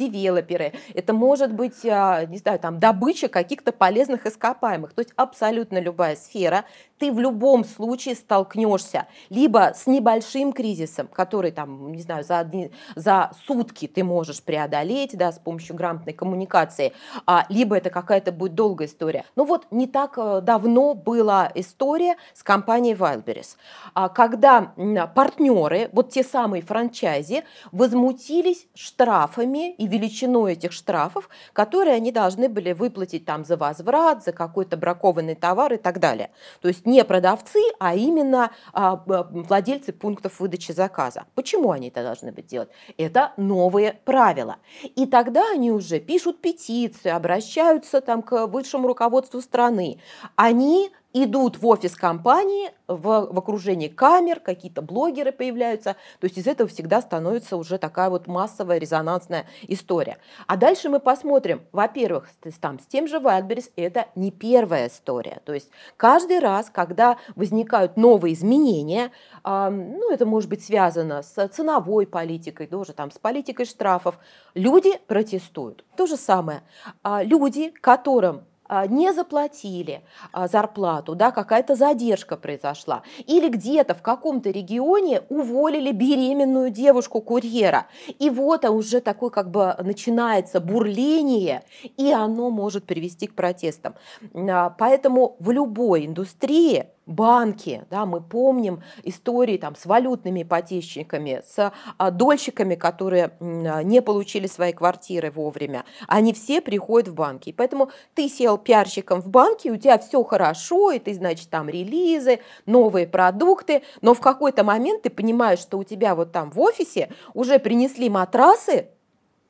девелоперы, 0.45 0.73
это 0.93 1.13
может 1.13 1.53
быть, 1.53 1.85
а, 1.85 2.25
не 2.25 2.37
знаю, 2.37 2.59
там, 2.59 2.79
добыча 2.79 3.27
каких-то 3.27 3.71
полезных 3.71 4.25
ископаемых, 4.25 4.93
то 4.93 5.01
есть 5.01 5.11
абсолютно 5.15 5.79
любая 5.79 6.15
сфера, 6.15 6.65
ты 6.97 7.11
в 7.11 7.19
любом 7.19 7.65
случае 7.65 8.15
столкнешься 8.15 9.07
либо 9.29 9.73
с 9.75 9.85
небольшим 9.85 10.53
кризисом, 10.53 11.07
который 11.07 11.51
там, 11.51 11.91
не 11.91 12.01
знаю, 12.01 12.23
за, 12.23 12.39
одни, 12.39 12.71
за 12.95 13.31
сутки 13.45 13.87
ты 13.87 14.03
можешь 14.03 14.41
преодолеть, 14.41 15.17
да, 15.17 15.31
с 15.31 15.39
помощью 15.39 15.75
грамотной 15.75 16.13
коммуникации, 16.13 16.93
а, 17.25 17.45
либо 17.49 17.75
это 17.75 17.89
какая-то 17.89 18.31
будет 18.31 18.55
долгая 18.55 18.87
история. 18.87 19.25
Ну 19.35 19.45
вот 19.45 19.67
не 19.71 19.87
так 19.87 20.17
э, 20.17 20.41
давно 20.41 20.93
была 20.93 21.51
история 21.55 22.15
с 22.33 22.43
компанией 22.43 22.95
Wildberries, 22.95 23.57
а, 23.93 24.09
когда 24.09 24.73
партнеры, 25.15 25.89
вот 25.91 26.09
те 26.09 26.23
самые 26.23 26.61
франчайзи, 26.61 27.43
возмутились 27.71 28.67
штрафами 28.73 29.73
и 29.73 29.87
величиной 29.87 30.34
этих 30.43 30.71
штрафов, 30.71 31.29
которые 31.53 31.95
они 31.95 32.11
должны 32.11 32.49
были 32.49 32.73
выплатить 32.73 33.25
там 33.25 33.45
за 33.45 33.57
возврат, 33.57 34.23
за 34.23 34.31
какой-то 34.31 34.77
бракованный 34.77 35.35
товар 35.35 35.73
и 35.73 35.77
так 35.77 35.99
далее. 35.99 36.31
То 36.61 36.67
есть 36.67 36.85
не 36.85 37.03
продавцы, 37.05 37.59
а 37.79 37.95
именно 37.95 38.51
а, 38.73 39.01
владельцы 39.05 39.93
пунктов 39.93 40.39
выдачи 40.39 40.71
заказа. 40.71 41.25
Почему 41.35 41.71
они 41.71 41.87
это 41.87 42.03
должны 42.03 42.31
быть 42.31 42.47
делать? 42.47 42.69
Это 42.97 43.33
новые 43.37 43.93
правила. 44.05 44.57
И 44.95 45.05
тогда 45.05 45.51
они 45.51 45.71
уже 45.71 45.99
пишут 45.99 46.41
петиции, 46.41 47.09
обращаются 47.09 48.01
там 48.01 48.21
к 48.21 48.47
высшему 48.47 48.87
руководству 48.87 49.41
страны. 49.41 49.99
Они 50.35 50.91
идут 51.15 51.57
в 51.59 51.65
офис 51.65 51.95
компании, 51.95 52.71
в, 52.87 53.01
в 53.31 53.39
окружении 53.39 53.87
камер, 53.87 54.41
какие-то 54.41 54.81
блогеры 54.81 55.31
появляются. 55.31 55.95
То 56.19 56.25
есть 56.25 56.37
из 56.37 56.45
этого 56.45 56.69
всегда 56.69 56.99
становится 56.99 57.55
уже 57.55 57.77
такая 57.77 58.09
вот 58.09 58.27
массовая 58.27 58.79
резонансная 58.79 59.45
история. 59.69 60.17
А 60.45 60.57
дальше 60.57 60.89
мы 60.89 60.99
посмотрим. 60.99 61.61
Во-первых, 61.71 62.27
там, 62.59 62.79
с 62.79 62.85
тем 62.85 63.07
же 63.07 63.19
Wildberries 63.19 63.71
это 63.77 64.07
не 64.15 64.29
первая 64.29 64.89
история. 64.89 65.41
То 65.45 65.53
есть 65.53 65.69
каждый 65.95 66.39
раз, 66.39 66.69
когда 66.69 67.17
возникают 67.37 67.95
новые 67.95 68.33
изменения, 68.33 69.11
э, 69.45 69.69
ну 69.69 70.11
это 70.11 70.25
может 70.25 70.49
быть 70.49 70.65
связано 70.65 71.23
с 71.23 71.47
ценовой 71.47 72.07
политикой, 72.07 72.67
тоже 72.67 72.91
там 72.91 73.09
с 73.09 73.17
политикой 73.17 73.65
штрафов, 73.65 74.19
люди 74.53 74.99
протестуют. 75.07 75.85
То 75.95 76.07
же 76.07 76.17
самое. 76.17 76.61
Э, 77.05 77.23
люди, 77.23 77.69
которым 77.79 78.43
не 78.87 79.13
заплатили 79.13 80.01
а, 80.31 80.47
зарплату, 80.47 81.15
да, 81.15 81.31
какая-то 81.31 81.75
задержка 81.75 82.37
произошла, 82.37 83.03
или 83.25 83.49
где-то 83.49 83.93
в 83.93 84.01
каком-то 84.01 84.49
регионе 84.49 85.21
уволили 85.29 85.91
беременную 85.91 86.69
девушку-курьера, 86.69 87.87
и 88.19 88.29
вот 88.29 88.65
уже 88.65 89.01
такой 89.01 89.31
как 89.31 89.51
бы 89.51 89.75
начинается 89.81 90.59
бурление, 90.59 91.63
и 91.97 92.11
оно 92.11 92.49
может 92.49 92.85
привести 92.85 93.27
к 93.27 93.35
протестам. 93.35 93.95
А, 94.33 94.69
поэтому 94.69 95.35
в 95.39 95.51
любой 95.51 96.05
индустрии 96.05 96.87
банки, 97.05 97.85
да, 97.89 98.05
мы 98.05 98.21
помним 98.21 98.81
истории 99.03 99.57
там, 99.57 99.75
с 99.75 99.85
валютными 99.85 100.43
ипотечниками, 100.43 101.41
с 101.45 101.71
а, 101.97 102.11
дольщиками, 102.11 102.75
которые 102.75 103.31
а, 103.39 103.83
не 103.83 104.01
получили 104.01 104.47
свои 104.47 104.73
квартиры 104.73 105.31
вовремя, 105.31 105.85
они 106.07 106.33
все 106.33 106.61
приходят 106.61 107.09
в 107.09 107.13
банки. 107.13 107.49
И 107.49 107.53
поэтому 107.53 107.91
ты 108.13 108.27
сел 108.27 108.57
пиарщиком 108.57 109.21
в 109.21 109.29
банке, 109.29 109.71
у 109.71 109.77
тебя 109.77 109.97
все 109.97 110.23
хорошо, 110.23 110.91
и 110.91 110.99
ты, 110.99 111.13
значит, 111.13 111.49
там 111.49 111.69
релизы, 111.69 112.39
новые 112.65 113.07
продукты, 113.07 113.83
но 114.01 114.13
в 114.13 114.19
какой-то 114.19 114.63
момент 114.63 115.03
ты 115.03 115.09
понимаешь, 115.09 115.59
что 115.59 115.77
у 115.77 115.83
тебя 115.83 116.15
вот 116.15 116.31
там 116.31 116.49
в 116.49 116.59
офисе 116.59 117.11
уже 117.33 117.59
принесли 117.59 118.09
матрасы, 118.09 118.87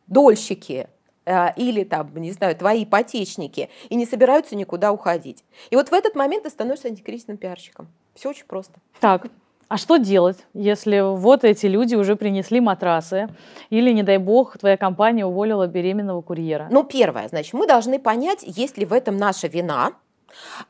дольщики, 0.08 0.90
или 1.26 1.84
там, 1.84 2.12
не 2.16 2.32
знаю, 2.32 2.56
твои 2.56 2.84
ипотечники, 2.84 3.70
и 3.90 3.96
не 3.96 4.06
собираются 4.06 4.56
никуда 4.56 4.92
уходить. 4.92 5.44
И 5.70 5.76
вот 5.76 5.90
в 5.90 5.94
этот 5.94 6.16
момент 6.16 6.44
ты 6.44 6.50
становишься 6.50 6.88
антикризисным 6.88 7.38
пиарщиком. 7.38 7.88
Все 8.14 8.30
очень 8.30 8.46
просто. 8.46 8.74
Так, 9.00 9.28
а 9.68 9.78
что 9.78 9.98
делать, 9.98 10.38
если 10.54 11.00
вот 11.02 11.44
эти 11.44 11.66
люди 11.66 11.96
уже 11.96 12.16
принесли 12.16 12.62
матрасы, 12.62 13.28
или, 13.72 13.92
не 13.92 14.04
дай 14.04 14.20
бог, 14.20 14.58
твоя 14.60 14.78
компания 14.78 15.26
уволила 15.26 15.66
беременного 15.66 16.22
курьера? 16.22 16.68
Ну, 16.70 16.84
первое, 16.84 17.28
значит, 17.28 17.54
мы 17.54 17.66
должны 17.66 17.98
понять, 17.98 18.44
есть 18.46 18.78
ли 18.78 18.86
в 18.86 18.94
этом 18.94 19.18
наша 19.18 19.48
вина, 19.48 19.94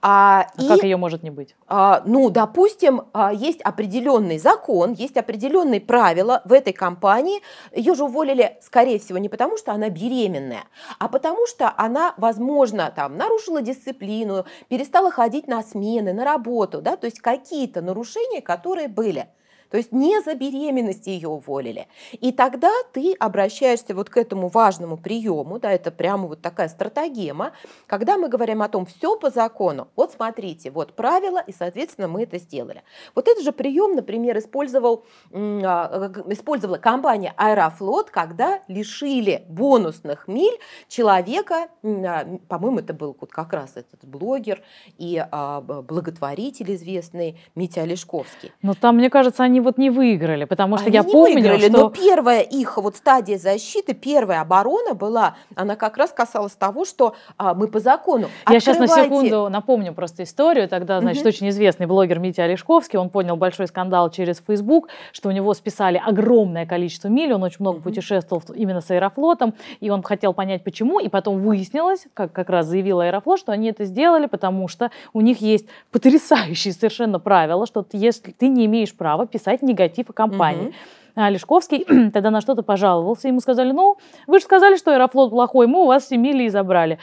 а, 0.01 0.47
а 0.55 0.61
и, 0.61 0.67
как 0.67 0.83
ее 0.83 0.97
может 0.97 1.23
не 1.23 1.29
быть? 1.29 1.55
А, 1.67 2.03
ну, 2.05 2.29
допустим, 2.29 3.03
а, 3.13 3.33
есть 3.33 3.61
определенный 3.61 4.37
закон, 4.37 4.93
есть 4.93 5.17
определенные 5.17 5.81
правила 5.81 6.41
в 6.45 6.53
этой 6.53 6.73
компании. 6.73 7.41
Ее 7.73 7.95
же 7.95 8.03
уволили, 8.03 8.57
скорее 8.61 8.99
всего, 8.99 9.17
не 9.17 9.29
потому, 9.29 9.57
что 9.57 9.71
она 9.71 9.89
беременная, 9.89 10.63
а 10.99 11.07
потому 11.07 11.45
что 11.47 11.73
она, 11.77 12.13
возможно, 12.17 12.91
там 12.95 13.17
нарушила 13.17 13.61
дисциплину, 13.61 14.45
перестала 14.67 15.11
ходить 15.11 15.47
на 15.47 15.63
смены, 15.63 16.13
на 16.13 16.25
работу, 16.25 16.81
да, 16.81 16.95
то 16.97 17.05
есть 17.05 17.19
какие-то 17.19 17.81
нарушения, 17.81 18.41
которые 18.41 18.87
были. 18.87 19.27
То 19.69 19.77
есть 19.77 19.91
не 19.91 20.21
за 20.21 20.35
беременность 20.35 21.07
ее 21.07 21.29
уволили. 21.29 21.87
И 22.11 22.31
тогда 22.31 22.71
ты 22.93 23.13
обращаешься 23.13 23.93
вот 23.93 24.09
к 24.09 24.17
этому 24.17 24.47
важному 24.47 24.97
приему, 24.97 25.59
да, 25.59 25.71
это 25.71 25.91
прямо 25.91 26.27
вот 26.27 26.41
такая 26.41 26.69
стратегема, 26.69 27.51
когда 27.87 28.17
мы 28.17 28.29
говорим 28.29 28.61
о 28.61 28.69
том, 28.69 28.85
все 28.85 29.17
по 29.17 29.29
закону, 29.29 29.87
вот 29.95 30.13
смотрите, 30.13 30.71
вот 30.71 30.93
правила, 30.93 31.43
и, 31.45 31.51
соответственно, 31.51 32.07
мы 32.07 32.23
это 32.23 32.37
сделали. 32.37 32.83
Вот 33.13 33.27
этот 33.27 33.43
же 33.43 33.51
прием, 33.51 33.95
например, 33.95 34.37
использовал, 34.37 35.05
а, 35.33 36.11
использовала 36.27 36.77
компания 36.77 37.33
Аэрофлот, 37.37 38.09
когда 38.09 38.59
лишили 38.67 39.45
бонусных 39.47 40.27
миль 40.27 40.57
человека, 40.87 41.67
а, 41.83 42.25
по-моему, 42.47 42.79
это 42.79 42.93
был 42.93 43.15
вот 43.19 43.31
как 43.31 43.53
раз 43.53 43.71
этот 43.75 44.05
блогер 44.05 44.61
и 44.97 45.23
а, 45.31 45.61
благотворитель 45.61 46.73
известный 46.75 47.39
Митя 47.55 47.81
Олешковский. 47.81 48.51
Но 48.61 48.73
там, 48.73 48.97
мне 48.97 49.09
кажется, 49.09 49.43
они 49.43 49.54
они 49.55 49.61
вот 49.61 49.77
не 49.77 49.89
выиграли, 49.89 50.43
потому 50.43 50.77
что 50.77 50.87
они 50.87 50.95
я 50.95 51.03
не 51.03 51.11
помню, 51.11 51.35
выиграли, 51.35 51.69
что... 51.69 51.77
но 51.77 51.89
первая 51.89 52.41
их 52.41 52.77
вот 52.77 52.97
стадия 52.97 53.37
защиты, 53.37 53.93
первая 53.93 54.41
оборона 54.41 54.93
была, 54.93 55.35
она 55.55 55.77
как 55.77 55.95
раз 55.95 56.11
касалась 56.11 56.55
того, 56.55 56.83
что 56.83 57.15
а, 57.37 57.53
мы 57.53 57.67
по 57.69 57.79
закону 57.79 58.27
Я 58.49 58.59
сейчас 58.59 58.79
на 58.79 58.87
секунду 58.87 59.47
напомню 59.49 59.93
просто 59.93 60.23
историю. 60.23 60.67
Тогда, 60.67 60.99
значит, 60.99 61.21
угу. 61.21 61.29
очень 61.29 61.49
известный 61.49 61.85
блогер 61.85 62.19
Митя 62.19 62.43
Олешковский, 62.43 62.99
он 62.99 63.09
понял 63.09 63.37
большой 63.37 63.67
скандал 63.67 64.09
через 64.09 64.41
Facebook, 64.45 64.89
что 65.13 65.29
у 65.29 65.31
него 65.31 65.53
списали 65.53 66.01
огромное 66.05 66.65
количество 66.65 67.07
миль, 67.07 67.33
он 67.33 67.43
очень 67.43 67.57
много 67.61 67.77
угу. 67.77 67.83
путешествовал 67.83 68.43
именно 68.53 68.81
с 68.81 68.91
Аэрофлотом, 68.91 69.53
и 69.79 69.89
он 69.89 70.03
хотел 70.03 70.33
понять, 70.33 70.65
почему, 70.65 70.99
и 70.99 71.07
потом 71.07 71.41
выяснилось, 71.41 72.07
как 72.13 72.33
как 72.33 72.49
раз 72.49 72.65
заявил 72.65 72.99
Аэрофлот, 72.99 73.39
что 73.39 73.53
они 73.53 73.69
это 73.69 73.85
сделали, 73.85 74.25
потому 74.25 74.67
что 74.67 74.91
у 75.13 75.21
них 75.21 75.39
есть 75.39 75.65
потрясающие 75.91 76.73
совершенно 76.73 77.19
правила, 77.19 77.65
что 77.65 77.85
если 77.93 78.31
ты 78.31 78.49
не 78.49 78.65
имеешь 78.65 78.93
права 78.93 79.25
писать 79.25 79.44
писать 79.45 79.61
негатив 79.61 80.09
о 80.09 80.13
компании. 80.13 80.73
Угу. 81.15 81.25
Лешковский 81.29 81.85
тогда 82.11 82.31
на 82.31 82.41
что-то 82.41 82.63
пожаловался. 82.63 83.27
Ему 83.27 83.39
сказали, 83.39 83.71
ну, 83.71 83.97
вы 84.27 84.39
же 84.39 84.45
сказали, 84.45 84.75
что 84.75 84.91
Аэрофлот 84.91 85.29
плохой, 85.29 85.67
мы 85.67 85.83
у 85.83 85.85
вас 85.85 86.05
все 86.05 86.17
мили 86.17 86.43
и 86.43 86.49
забрали. 86.49 86.97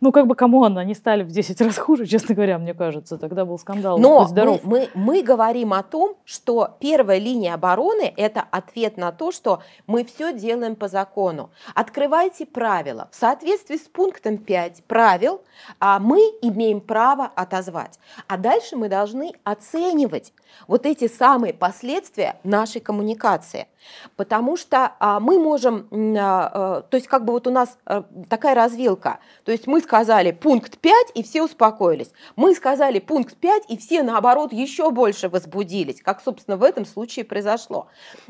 Ну, 0.00 0.12
как 0.12 0.26
бы, 0.26 0.34
кому 0.34 0.60
он, 0.60 0.78
они 0.78 0.94
стали 0.94 1.22
в 1.22 1.28
10 1.28 1.60
раз 1.60 1.78
хуже, 1.78 2.06
честно 2.06 2.34
говоря, 2.34 2.58
мне 2.58 2.74
кажется. 2.74 3.18
Тогда 3.18 3.44
был 3.44 3.58
скандал. 3.58 3.98
Но 3.98 4.28
мы, 4.32 4.60
мы, 4.62 4.88
мы 4.94 5.22
говорим 5.22 5.72
о 5.72 5.82
том, 5.82 6.16
что 6.24 6.76
первая 6.80 7.18
линия 7.18 7.54
обороны– 7.54 8.12
это 8.16 8.44
ответ 8.50 8.96
на 8.96 9.12
то, 9.12 9.32
что 9.32 9.62
мы 9.86 10.04
все 10.04 10.32
делаем 10.32 10.76
по 10.76 10.88
закону. 10.88 11.50
Открывайте 11.74 12.46
правила. 12.46 13.08
В 13.10 13.16
соответствии 13.16 13.76
с 13.76 13.88
пунктом 13.88 14.38
5 14.38 14.84
правил 14.84 15.40
а 15.80 15.98
мы 15.98 16.20
имеем 16.42 16.80
право 16.80 17.26
отозвать. 17.26 17.98
А 18.26 18.36
дальше 18.36 18.76
мы 18.76 18.88
должны 18.88 19.32
оценивать 19.44 20.32
вот 20.66 20.86
эти 20.86 21.08
самые 21.08 21.52
последствия 21.52 22.38
нашей 22.42 22.80
коммуникации. 22.80 23.68
Потому 24.16 24.56
что 24.56 24.92
а, 24.98 25.20
мы 25.20 25.38
можем, 25.38 25.88
а, 25.92 26.50
а, 26.52 26.82
то 26.82 26.96
есть 26.96 27.06
как 27.06 27.24
бы 27.24 27.32
вот 27.32 27.46
у 27.46 27.50
нас 27.50 27.78
а, 27.86 28.04
такая 28.28 28.54
развилка, 28.54 29.18
то 29.44 29.52
есть 29.52 29.66
мы 29.66 29.80
сказали 29.88 30.32
пункт 30.32 30.78
5 30.78 31.12
и 31.14 31.22
все 31.22 31.42
успокоились, 31.42 32.10
мы 32.36 32.54
сказали 32.54 32.98
пункт 32.98 33.38
5 33.38 33.64
и 33.70 33.78
все 33.78 34.02
наоборот 34.02 34.52
еще 34.52 34.90
больше 34.90 35.30
возбудились, 35.30 36.02
как 36.02 36.20
собственно 36.22 36.58
в 36.58 36.62
этом 36.62 36.84
случае 36.84 37.24
произошло. 37.24 37.86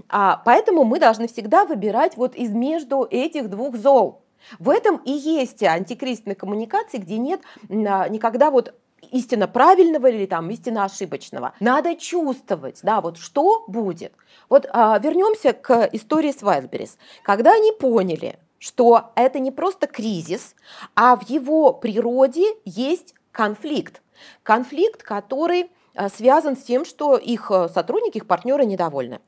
А, 0.09 0.41
поэтому 0.45 0.85
мы 0.85 1.01
должны 1.01 1.27
всегда 1.27 1.65
выбирать 1.65 2.17
вот 2.17 2.37
из 2.37 2.51
между 2.51 3.09
этих 3.11 3.51
двух 3.51 3.77
зол. 3.77 4.23
В 4.61 4.71
этом 4.71 4.99
и 4.99 5.11
есть 5.11 5.61
антикризисная 5.65 6.37
коммуникация, 6.37 7.01
где 7.01 7.19
нет 7.19 7.41
а, 7.69 8.09
никогда 8.09 8.53
вот 8.53 8.75
истинно 9.11 9.49
правильного 9.49 10.07
или 10.07 10.27
там 10.27 10.49
истинно 10.51 10.85
ошибочного. 10.85 11.55
Надо 11.59 11.97
чувствовать, 11.97 12.79
да, 12.85 13.01
вот 13.01 13.19
что 13.19 13.65
будет. 13.67 14.13
Вот 14.49 14.69
а, 14.71 14.97
вернемся 15.01 15.53
к 15.53 15.89
истории 15.93 16.31
с 16.31 16.41
Wildberries. 16.41 16.99
Когда 17.25 17.55
они 17.55 17.73
поняли, 17.73 18.39
что 18.59 19.13
это 19.15 19.39
не 19.39 19.51
просто 19.51 19.87
кризис, 19.87 20.55
а 20.95 21.17
в 21.17 21.29
его 21.29 21.73
природе 21.73 22.45
есть 22.65 23.15
конфликт. 23.33 24.03
Конфликт, 24.43 25.03
который 25.03 25.71
а, 25.95 26.09
связан 26.09 26.57
с 26.57 26.63
тем, 26.63 26.85
что 26.85 27.17
их 27.17 27.51
а, 27.51 27.69
сотрудники, 27.69 28.19
их 28.19 28.27
партнеры 28.27 28.65
недовольны. 28.67 29.21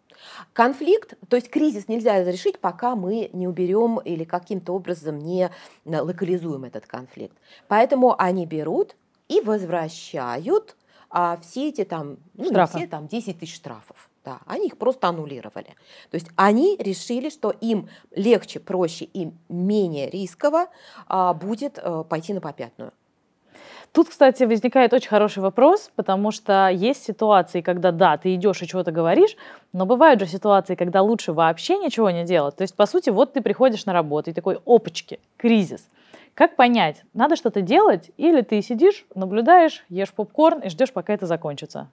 Конфликт, 0.53 1.15
то 1.29 1.37
есть 1.37 1.49
кризис 1.49 1.89
нельзя 1.89 2.21
разрешить, 2.21 2.59
пока 2.59 2.95
мы 2.95 3.31
не 3.33 3.49
уберем 3.49 3.99
или 3.99 4.25
каким-то 4.25 4.75
образом 4.75 5.19
не 5.19 5.51
локализуем 5.87 6.65
этот 6.65 6.87
конфликт. 6.87 7.37
Поэтому 7.69 8.21
они 8.21 8.45
берут 8.47 8.97
и 9.29 9.41
возвращают 9.41 10.77
а, 11.09 11.39
все 11.39 11.69
эти 11.69 11.85
там, 11.85 12.19
ну, 12.35 12.51
не 12.51 12.67
все 12.67 12.87
там 12.87 13.09
10 13.09 13.39
тысяч 13.39 13.55
штрафов. 13.57 14.10
Да, 14.25 14.41
они 14.47 14.67
их 14.67 14.77
просто 14.77 15.09
аннулировали. 15.09 15.69
То 16.11 16.17
есть 16.17 16.29
они 16.37 16.77
решили, 16.79 17.31
что 17.31 17.51
им 17.51 17.89
легче, 18.15 18.61
проще 18.61 19.07
и 19.07 19.33
менее 19.49 20.11
рисково 20.11 20.67
а, 21.07 21.33
будет 21.33 21.79
а, 21.79 22.05
пойти 22.05 22.35
на 22.35 22.41
попятную. 22.43 22.93
Тут, 23.93 24.09
кстати, 24.09 24.45
возникает 24.45 24.93
очень 24.93 25.09
хороший 25.09 25.43
вопрос, 25.43 25.91
потому 25.97 26.31
что 26.31 26.69
есть 26.69 27.03
ситуации, 27.03 27.61
когда 27.61 27.91
да, 27.91 28.17
ты 28.19 28.35
идешь 28.37 28.63
и 28.63 28.69
чего-то 28.69 28.93
говоришь, 28.93 29.37
но 29.73 29.85
бывают 29.85 30.21
же 30.21 30.27
ситуации, 30.27 30.77
когда 30.77 31.03
лучше 31.03 31.33
вообще 31.33 31.77
ничего 31.79 32.11
не 32.11 32.25
делать. 32.25 32.55
То 32.55 32.63
есть, 32.63 32.77
по 32.77 32.87
сути, 32.87 33.11
вот 33.11 33.33
ты 33.33 33.41
приходишь 33.41 33.87
на 33.87 33.93
работу 33.93 34.31
и 34.31 34.33
такой, 34.33 34.61
опачки, 34.65 35.19
кризис. 35.37 35.89
Как 36.35 36.55
понять, 36.55 37.03
надо 37.15 37.35
что-то 37.35 37.63
делать, 37.63 38.13
или 38.17 38.43
ты 38.43 38.63
сидишь, 38.63 39.07
наблюдаешь, 39.17 39.85
ешь 39.89 40.13
попкорн 40.13 40.61
и 40.61 40.69
ждешь, 40.69 40.93
пока 40.93 41.13
это 41.13 41.27
закончится? 41.27 41.89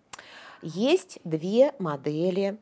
Есть 0.62 1.20
две 1.24 1.74
модели 1.80 2.58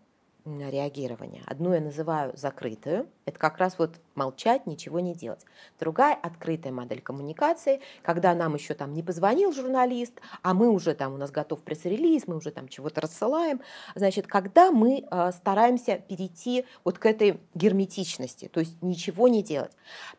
реагирования. 0.46 1.42
Одну 1.48 1.74
я 1.74 1.82
называю 1.82 2.32
закрытую, 2.38 3.08
это 3.26 3.40
как 3.40 3.58
раз 3.58 3.80
вот 3.80 3.96
молчать, 4.14 4.68
ничего 4.68 5.00
не 5.00 5.16
делать. 5.16 5.44
Другая 5.80 6.14
открытая 6.14 6.72
модель 6.72 7.02
коммуникации, 7.02 7.82
когда 8.04 8.36
нам 8.36 8.54
еще 8.54 8.76
там 8.76 8.94
не 8.94 9.02
позвонил 9.02 9.52
журналист, 9.52 10.14
а 10.44 10.54
мы 10.54 10.70
уже 10.70 10.94
там, 10.94 11.14
у 11.14 11.18
нас 11.18 11.32
готов 11.32 11.62
пресс-релиз, 11.62 12.28
мы 12.28 12.38
уже 12.38 12.52
там 12.52 12.68
чего-то 12.68 13.02
рассылаем. 13.02 13.62
Значит, 13.96 14.28
когда 14.28 14.72
мы 14.72 15.04
э, 15.10 15.32
стараемся 15.32 16.04
перейти 16.08 16.66
вот 16.84 17.00
к 17.00 17.08
этой 17.08 17.40
герметичности, 17.56 18.48
то 18.48 18.60
есть 18.60 18.82
ничего 18.84 19.28
не 19.28 19.42
делать. 19.42 19.72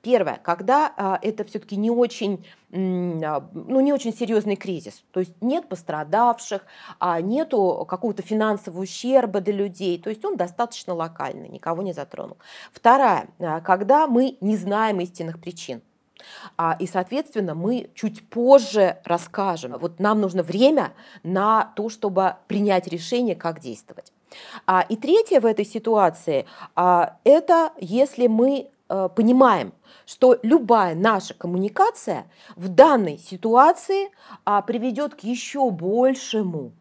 Первое, 0.02 0.40
когда 0.42 1.21
э, 1.23 1.28
это 1.28 1.45
все-таки 1.45 1.76
не 1.76 1.90
очень 1.92 2.45
ну, 2.76 3.80
не 3.80 3.92
очень 3.92 4.14
серьезный 4.14 4.56
кризис. 4.56 5.02
То 5.12 5.21
есть 5.21 5.33
нет 5.40 5.68
пострадавших, 5.68 6.62
а 6.99 7.21
нету 7.21 7.87
какого-то 7.88 8.23
финансового 8.23 8.83
ущерба 8.83 9.40
для 9.40 9.54
людей. 9.54 9.99
То 9.99 10.11
есть 10.11 10.25
он 10.25 10.37
достаточно 10.37 10.95
локальный, 10.95 11.49
никого 11.49 11.83
не 11.83 11.92
затронул. 11.92 12.37
Вторая, 12.73 13.28
а, 13.38 13.61
когда 13.61 14.06
мы 14.06 14.37
не 14.40 14.56
знаем 14.56 15.00
истинных 15.00 15.40
причин. 15.40 15.83
А, 16.56 16.76
и, 16.78 16.87
соответственно, 16.87 17.54
мы 17.54 17.90
чуть 17.95 18.28
позже 18.28 18.99
расскажем. 19.04 19.76
Вот 19.78 20.00
нам 20.00 20.21
нужно 20.21 20.42
время 20.42 20.92
на 21.23 21.73
то, 21.76 21.88
чтобы 21.88 22.37
принять 22.49 22.87
решение, 22.87 23.37
как 23.37 23.61
действовать. 23.61 24.12
А, 24.66 24.85
и 24.88 24.97
третье 24.97 25.40
в 25.40 25.47
этой 25.47 25.64
ситуации 25.64 26.47
а,– 26.75 27.16
это 27.25 27.73
если 27.78 28.26
мы 28.26 28.68
а, 28.68 28.75
понимаем, 28.88 29.73
что 30.07 30.38
любая 30.43 30.95
наша 30.95 31.35
коммуникация 31.35 32.26
в 32.55 32.69
данной 32.69 33.19
ситуации 33.19 34.11
а, 34.45 34.62
приведет 34.62 35.14
к 35.14 35.21
еще 35.21 35.71
большему 35.71 36.73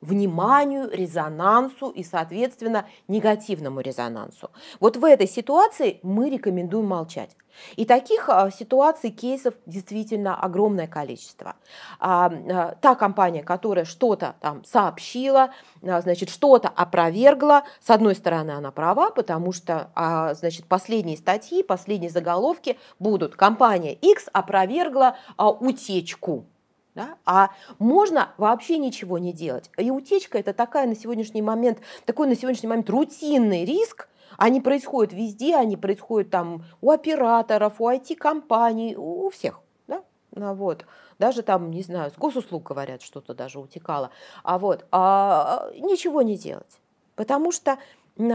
вниманию, 0.00 0.90
резонансу 0.90 1.90
и, 1.90 2.02
соответственно, 2.02 2.86
негативному 3.08 3.80
резонансу. 3.80 4.50
Вот 4.80 4.96
в 4.96 5.04
этой 5.04 5.28
ситуации 5.28 6.00
мы 6.02 6.30
рекомендуем 6.30 6.86
молчать. 6.86 7.36
И 7.76 7.84
таких 7.84 8.28
а, 8.28 8.50
ситуаций, 8.50 9.10
кейсов 9.10 9.54
действительно 9.66 10.36
огромное 10.40 10.86
количество. 10.86 11.56
А, 11.98 12.26
а, 12.26 12.74
та 12.80 12.94
компания, 12.94 13.42
которая 13.42 13.84
что-то 13.84 14.36
там 14.40 14.64
сообщила, 14.64 15.50
значит, 15.82 16.30
что-то 16.30 16.68
опровергла, 16.68 17.64
с 17.80 17.90
одной 17.90 18.14
стороны, 18.14 18.52
она 18.52 18.70
права, 18.70 19.10
потому 19.10 19.52
что, 19.52 19.90
значит, 20.34 20.66
последние 20.66 21.16
статьи, 21.16 21.62
последние 21.62 22.10
заголовки 22.10 22.78
будут 22.98 23.34
«Компания 23.34 23.94
X 23.94 24.28
опровергла 24.32 25.16
утечку». 25.38 26.46
Да? 26.94 27.16
А 27.24 27.50
можно 27.78 28.32
вообще 28.36 28.78
ничего 28.78 29.18
не 29.18 29.32
делать. 29.32 29.70
И 29.76 29.90
утечка 29.90 30.38
это 30.38 30.52
такая 30.52 30.86
на 30.86 30.96
сегодняшний 30.96 31.42
момент, 31.42 31.78
такой 32.04 32.26
на 32.26 32.34
сегодняшний 32.34 32.68
момент 32.68 32.90
рутинный 32.90 33.64
риск, 33.64 34.08
они 34.36 34.60
происходят 34.60 35.12
везде, 35.12 35.56
они 35.56 35.76
происходят 35.76 36.30
там 36.30 36.64
у 36.80 36.90
операторов, 36.90 37.80
у 37.80 37.88
IT-компаний, 37.88 38.96
у 38.96 39.28
всех. 39.30 39.60
Да? 39.86 40.02
Ну, 40.32 40.54
вот. 40.54 40.84
Даже 41.18 41.42
там, 41.42 41.70
не 41.70 41.82
знаю, 41.82 42.10
с 42.10 42.14
госуслуг 42.14 42.62
говорят, 42.64 43.02
что-то 43.02 43.34
даже 43.34 43.60
утекало. 43.60 44.10
А 44.42 44.58
вот 44.58 44.86
а, 44.90 45.68
а 45.70 45.78
ничего 45.78 46.22
не 46.22 46.36
делать. 46.36 46.80
Потому 47.14 47.52
что 47.52 47.78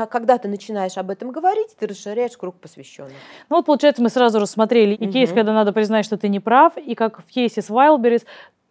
когда 0.09 0.37
ты 0.37 0.47
начинаешь 0.47 0.97
об 0.97 1.09
этом 1.09 1.31
говорить, 1.31 1.75
ты 1.77 1.87
расширяешь 1.87 2.37
круг 2.37 2.55
посвященных. 2.55 3.13
Ну 3.49 3.57
вот, 3.57 3.65
получается, 3.65 4.01
мы 4.01 4.09
сразу 4.09 4.39
рассмотрели 4.39 4.93
и 4.93 5.05
угу. 5.05 5.13
кейс, 5.13 5.31
когда 5.31 5.53
надо 5.53 5.73
признать, 5.73 6.05
что 6.05 6.17
ты 6.17 6.27
не 6.29 6.39
прав, 6.39 6.77
и 6.77 6.95
как 6.95 7.19
в 7.19 7.31
кейсе 7.31 7.61
с 7.61 7.69
Wildberries, 7.69 8.25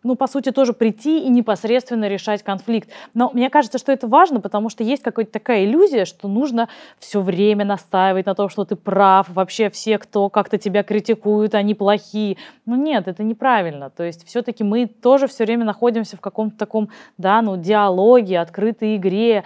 ну, 0.04 0.16
по 0.16 0.26
сути, 0.26 0.52
тоже 0.52 0.74
прийти 0.74 1.24
и 1.24 1.28
непосредственно 1.30 2.06
решать 2.08 2.42
конфликт. 2.42 2.90
Но 3.14 3.30
мне 3.32 3.50
кажется, 3.50 3.78
что 3.78 3.90
это 3.90 4.06
важно, 4.06 4.40
потому 4.40 4.68
что 4.68 4.84
есть 4.84 5.02
какая-то 5.02 5.32
такая 5.32 5.64
иллюзия, 5.64 6.04
что 6.04 6.28
нужно 6.28 6.68
все 6.98 7.20
время 7.22 7.64
настаивать 7.64 8.26
на 8.26 8.34
том, 8.34 8.50
что 8.50 8.64
ты 8.64 8.76
прав, 8.76 9.28
вообще 9.30 9.70
все, 9.70 9.98
кто 9.98 10.28
как-то 10.28 10.58
тебя 10.58 10.82
критикуют, 10.82 11.54
они 11.54 11.74
плохие. 11.74 12.36
Ну 12.66 12.76
нет, 12.76 13.08
это 13.08 13.22
неправильно. 13.22 13.88
То 13.88 14.04
есть 14.04 14.26
все-таки 14.26 14.62
мы 14.62 14.86
тоже 14.86 15.26
все 15.26 15.44
время 15.44 15.64
находимся 15.64 16.18
в 16.18 16.20
каком-то 16.20 16.58
таком, 16.58 16.90
да, 17.16 17.40
ну, 17.40 17.56
диалоге, 17.56 18.38
открытой 18.40 18.96
игре, 18.96 19.44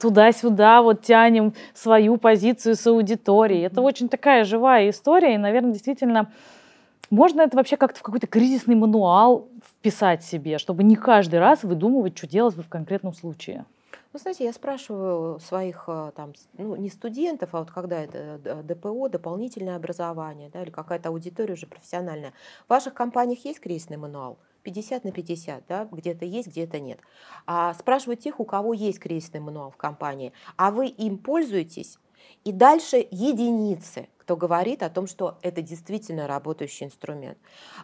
туда-сюда 0.00 0.82
вот 0.82 1.02
тянем 1.02 1.54
свою 1.74 2.16
позицию 2.16 2.74
с 2.74 2.86
аудиторией. 2.86 3.66
Это 3.66 3.80
очень 3.82 4.08
такая 4.08 4.44
живая 4.44 4.90
история, 4.90 5.34
и, 5.34 5.38
наверное, 5.38 5.72
действительно 5.72 6.32
можно 7.10 7.42
это 7.42 7.56
вообще 7.56 7.76
как-то 7.76 8.00
в 8.00 8.02
какой-то 8.02 8.26
кризисный 8.26 8.76
мануал 8.76 9.48
вписать 9.64 10.24
себе, 10.24 10.58
чтобы 10.58 10.82
не 10.84 10.96
каждый 10.96 11.40
раз 11.40 11.64
выдумывать, 11.64 12.16
что 12.16 12.28
делать 12.28 12.56
в 12.56 12.68
конкретном 12.68 13.12
случае? 13.12 13.64
Ну, 14.12 14.18
знаете, 14.18 14.44
я 14.44 14.52
спрашиваю 14.52 15.38
своих 15.38 15.84
э, 15.86 16.10
там, 16.16 16.32
ну, 16.58 16.74
не 16.74 16.90
студентов, 16.90 17.50
а 17.52 17.60
вот 17.60 17.70
когда 17.70 18.00
это 18.00 18.40
э, 18.44 18.62
ДПО, 18.64 19.08
дополнительное 19.08 19.76
образование, 19.76 20.50
да, 20.52 20.62
или 20.62 20.70
какая-то 20.70 21.10
аудитория 21.10 21.54
уже 21.54 21.68
профессиональная. 21.68 22.32
В 22.66 22.70
ваших 22.70 22.92
компаниях 22.94 23.44
есть 23.44 23.60
кризисный 23.60 23.98
мануал? 23.98 24.38
50 24.62 25.04
на 25.04 25.12
50, 25.12 25.64
да, 25.68 25.88
где-то 25.90 26.24
есть, 26.24 26.48
где-то 26.48 26.80
нет. 26.80 27.00
А 27.46 27.74
спрашиваю 27.74 28.16
тех, 28.16 28.40
у 28.40 28.44
кого 28.44 28.74
есть 28.74 28.98
кризисный 28.98 29.40
мануал 29.40 29.70
в 29.70 29.76
компании, 29.76 30.32
а 30.56 30.70
вы 30.70 30.86
им 30.86 31.18
пользуетесь? 31.18 31.98
И 32.44 32.52
дальше 32.52 33.06
единицы– 33.10 34.08
кто 34.30 34.36
говорит 34.36 34.84
о 34.84 34.90
том, 34.90 35.08
что 35.08 35.38
это 35.42 35.60
действительно 35.60 36.28
работающий 36.28 36.86
инструмент. 36.86 37.36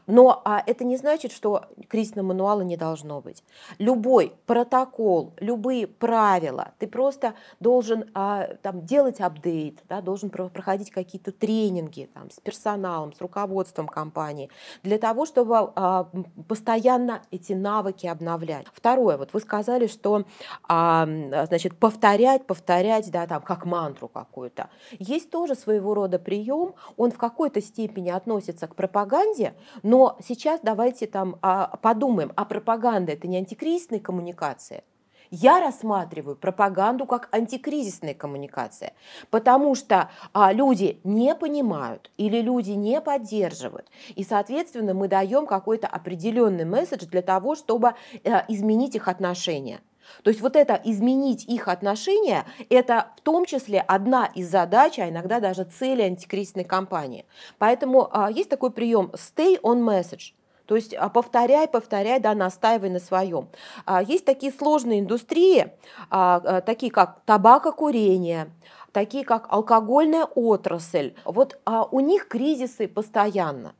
Но 0.06 0.42
а, 0.44 0.62
это 0.64 0.84
не 0.84 0.96
значит, 0.96 1.32
что 1.32 1.64
кризисного 1.88 2.28
мануала 2.28 2.60
не 2.60 2.76
должно 2.76 3.20
быть. 3.20 3.42
Любой 3.78 4.32
протокол, 4.46 5.32
любые 5.40 5.88
правила, 5.88 6.70
ты 6.78 6.86
просто 6.86 7.34
должен 7.58 8.04
а, 8.14 8.46
там, 8.62 8.86
делать 8.86 9.18
апдейт, 9.18 9.80
да, 9.88 10.00
должен 10.00 10.30
проходить 10.30 10.92
какие-то 10.92 11.32
тренинги 11.32 12.08
там, 12.14 12.30
с 12.30 12.38
персоналом, 12.38 13.12
с 13.12 13.20
руководством 13.20 13.88
компании, 13.88 14.48
для 14.84 14.98
того, 14.98 15.26
чтобы 15.26 15.72
а, 15.74 16.08
постоянно 16.46 17.22
эти 17.32 17.54
навыки 17.54 18.06
обновлять. 18.06 18.66
Второе, 18.72 19.16
вот 19.16 19.32
вы 19.32 19.40
сказали, 19.40 19.88
что 19.88 20.26
а, 20.68 21.08
значит, 21.48 21.76
повторять, 21.76 22.46
повторять, 22.46 23.10
да, 23.10 23.26
там, 23.26 23.42
как 23.42 23.64
мантру 23.64 24.06
какую-то. 24.06 24.70
Есть 25.00 25.30
тоже 25.30 25.56
своего 25.56 25.92
рода 25.92 26.20
прием 26.20 26.35
прием, 26.36 26.74
он 26.96 27.10
в 27.10 27.18
какой-то 27.18 27.60
степени 27.60 28.10
относится 28.10 28.66
к 28.66 28.74
пропаганде, 28.74 29.54
но 29.82 30.16
сейчас 30.22 30.60
давайте 30.62 31.06
там 31.06 31.36
а, 31.42 31.76
подумаем, 31.78 32.32
а 32.36 32.44
пропаганда 32.44 33.12
это 33.12 33.26
не 33.26 33.38
антикризисная 33.38 34.00
коммуникация? 34.00 34.82
Я 35.30 35.60
рассматриваю 35.60 36.36
пропаганду 36.36 37.04
как 37.04 37.28
антикризисная 37.32 38.14
коммуникация, 38.14 38.92
потому 39.30 39.74
что 39.74 40.08
а, 40.32 40.52
люди 40.52 41.00
не 41.02 41.34
понимают 41.34 42.12
или 42.16 42.40
люди 42.40 42.70
не 42.72 43.00
поддерживают, 43.00 43.88
и, 44.14 44.22
соответственно, 44.22 44.94
мы 44.94 45.08
даем 45.08 45.46
какой-то 45.46 45.88
определенный 45.88 46.64
месседж 46.64 47.06
для 47.06 47.22
того, 47.22 47.56
чтобы 47.56 47.94
а, 48.24 48.44
изменить 48.48 48.94
их 48.94 49.08
отношения. 49.08 49.80
То 50.22 50.30
есть 50.30 50.40
вот 50.40 50.56
это 50.56 50.80
изменить 50.84 51.44
их 51.44 51.68
отношения, 51.68 52.44
это 52.70 53.12
в 53.16 53.20
том 53.20 53.44
числе 53.44 53.80
одна 53.80 54.26
из 54.26 54.50
задач, 54.50 54.98
а 54.98 55.08
иногда 55.08 55.40
даже 55.40 55.64
цели 55.64 56.02
антикризисной 56.02 56.64
кампании. 56.64 57.24
Поэтому 57.58 58.08
а, 58.12 58.30
есть 58.30 58.50
такой 58.50 58.70
прием 58.70 59.10
stay 59.14 59.60
on 59.60 59.82
message. 59.82 60.32
То 60.66 60.76
есть 60.76 60.94
а, 60.94 61.08
повторяй, 61.08 61.68
повторяй, 61.68 62.20
да, 62.20 62.34
настаивай 62.34 62.90
на 62.90 62.98
своем. 62.98 63.48
А, 63.84 64.02
есть 64.02 64.24
такие 64.24 64.52
сложные 64.52 65.00
индустрии, 65.00 65.72
а, 66.10 66.60
такие 66.60 66.92
как 66.92 67.20
табакокурение, 67.24 68.50
такие 68.92 69.24
как 69.24 69.46
алкогольная 69.48 70.24
отрасль. 70.24 71.14
Вот 71.24 71.58
у 71.90 72.00
них 72.00 72.28
кризисы 72.28 72.88
постоянно. 72.88 73.74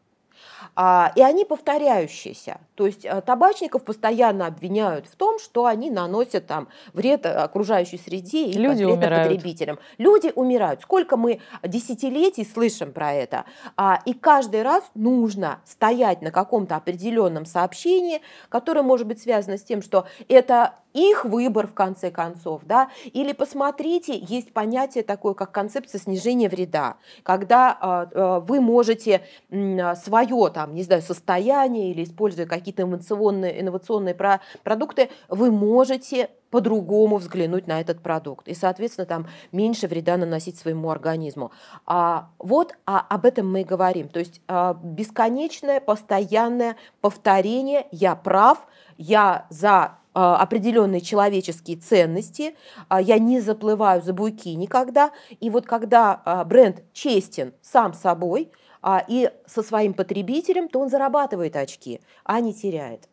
А, 0.76 1.10
и 1.16 1.22
они 1.22 1.46
повторяющиеся. 1.46 2.60
То 2.74 2.86
есть 2.86 3.06
э, 3.06 3.22
табачников 3.22 3.82
постоянно 3.82 4.46
обвиняют 4.46 5.06
в 5.06 5.16
том, 5.16 5.38
что 5.38 5.64
они 5.64 5.90
наносят 5.90 6.46
там 6.46 6.68
вред 6.92 7.24
э, 7.24 7.30
окружающей 7.30 7.96
среде 7.96 8.44
и 8.44 8.52
Люди 8.52 8.84
умирают. 8.84 9.30
потребителям. 9.30 9.78
Люди 9.96 10.30
умирают. 10.34 10.82
Сколько 10.82 11.16
мы 11.16 11.40
десятилетий 11.62 12.44
слышим 12.44 12.92
про 12.92 13.14
это. 13.14 13.46
А, 13.78 14.00
и 14.04 14.12
каждый 14.12 14.62
раз 14.62 14.84
нужно 14.94 15.60
стоять 15.64 16.20
на 16.20 16.30
каком-то 16.30 16.76
определенном 16.76 17.46
сообщении, 17.46 18.20
которое 18.50 18.82
может 18.82 19.06
быть 19.06 19.22
связано 19.22 19.56
с 19.56 19.62
тем, 19.62 19.80
что 19.80 20.06
это 20.28 20.74
их 20.96 21.24
выбор 21.24 21.66
в 21.66 21.74
конце 21.74 22.10
концов, 22.10 22.62
да, 22.64 22.88
или 23.04 23.32
посмотрите, 23.32 24.18
есть 24.18 24.52
понятие 24.52 25.04
такое, 25.04 25.34
как 25.34 25.52
концепция 25.52 25.98
снижения 25.98 26.48
вреда, 26.48 26.96
когда 27.22 28.08
э, 28.12 28.40
вы 28.46 28.60
можете 28.60 29.22
свое 29.50 30.50
там 30.52 30.74
не 30.74 30.82
знаю, 30.82 31.02
состояние 31.02 31.90
или 31.90 32.04
используя 32.04 32.46
какие-то 32.46 32.82
инновационные, 32.82 33.60
инновационные 33.60 34.14
про 34.14 34.40
продукты, 34.62 35.10
вы 35.28 35.50
можете 35.50 36.30
по-другому 36.50 37.16
взглянуть 37.16 37.66
на 37.66 37.80
этот 37.80 38.00
продукт 38.00 38.48
и, 38.48 38.54
соответственно, 38.54 39.06
там 39.06 39.26
меньше 39.52 39.88
вреда 39.88 40.16
наносить 40.16 40.56
своему 40.56 40.90
организму. 40.90 41.50
А 41.86 42.30
вот 42.38 42.74
а, 42.86 43.00
об 43.00 43.26
этом 43.26 43.50
мы 43.50 43.62
и 43.62 43.64
говорим. 43.64 44.08
То 44.08 44.20
есть 44.20 44.40
а, 44.46 44.74
бесконечное, 44.82 45.80
постоянное 45.80 46.76
повторение 47.00 47.86
«я 47.90 48.14
прав», 48.14 48.66
«я 48.96 49.46
за 49.50 49.74
а, 49.82 49.98
определенные 50.18 51.00
человеческие 51.00 51.76
ценности, 51.76 52.56
а, 52.88 53.00
я 53.00 53.18
не 53.18 53.40
заплываю 53.40 54.02
за 54.02 54.12
буйки 54.12 54.50
никогда. 54.50 55.10
И 55.40 55.50
вот 55.50 55.66
когда 55.66 56.44
бренд 56.46 56.82
честен 56.92 57.52
сам 57.62 57.92
собой– 57.94 58.50
а, 58.88 59.04
и 59.08 59.32
со 59.46 59.64
своим 59.64 59.94
потребителем, 59.94 60.68
то 60.68 60.78
он 60.78 60.88
зарабатывает 60.88 61.56
очки, 61.56 62.00
а 62.22 62.38
не 62.38 62.54
теряет. 62.54 63.08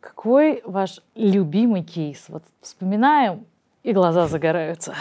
Какой 0.00 0.62
ваш 0.64 1.02
любимый 1.14 1.82
кейс? 1.82 2.24
Вот 2.28 2.44
вспоминаем, 2.62 3.46
и 3.82 3.92
глаза 3.92 4.28
загораются. 4.28 4.94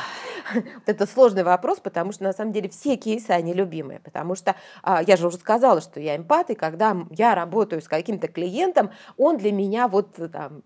это 0.85 1.05
сложный 1.05 1.43
вопрос, 1.43 1.79
потому 1.79 2.11
что 2.11 2.23
на 2.23 2.33
самом 2.33 2.51
деле 2.51 2.69
все 2.69 2.95
кейсы, 2.95 3.31
они 3.31 3.53
любимые. 3.53 3.99
Потому 3.99 4.35
что 4.35 4.55
а, 4.83 5.01
я 5.03 5.17
же 5.17 5.27
уже 5.27 5.37
сказала, 5.37 5.81
что 5.81 5.99
я 5.99 6.15
эмпат, 6.15 6.49
и 6.49 6.55
когда 6.55 6.95
я 7.11 7.35
работаю 7.35 7.81
с 7.81 7.87
каким-то 7.87 8.27
клиентом, 8.27 8.91
он 9.17 9.37
для 9.37 9.51
меня 9.51 9.87
вот 9.87 10.15
там... 10.31 10.61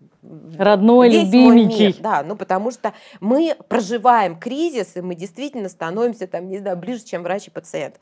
Родной, 0.58 1.10
любименький. 1.10 1.88
Мир, 1.88 1.96
да, 2.00 2.22
ну 2.22 2.36
потому 2.36 2.70
что 2.70 2.94
мы 3.20 3.56
проживаем 3.68 4.38
кризис, 4.38 4.96
и 4.96 5.00
мы 5.00 5.14
действительно 5.14 5.68
становимся 5.68 6.26
там, 6.26 6.48
не 6.48 6.58
знаю, 6.58 6.76
ближе, 6.76 7.04
чем 7.04 7.22
врач 7.22 7.48
и 7.48 7.50
пациент. 7.50 7.96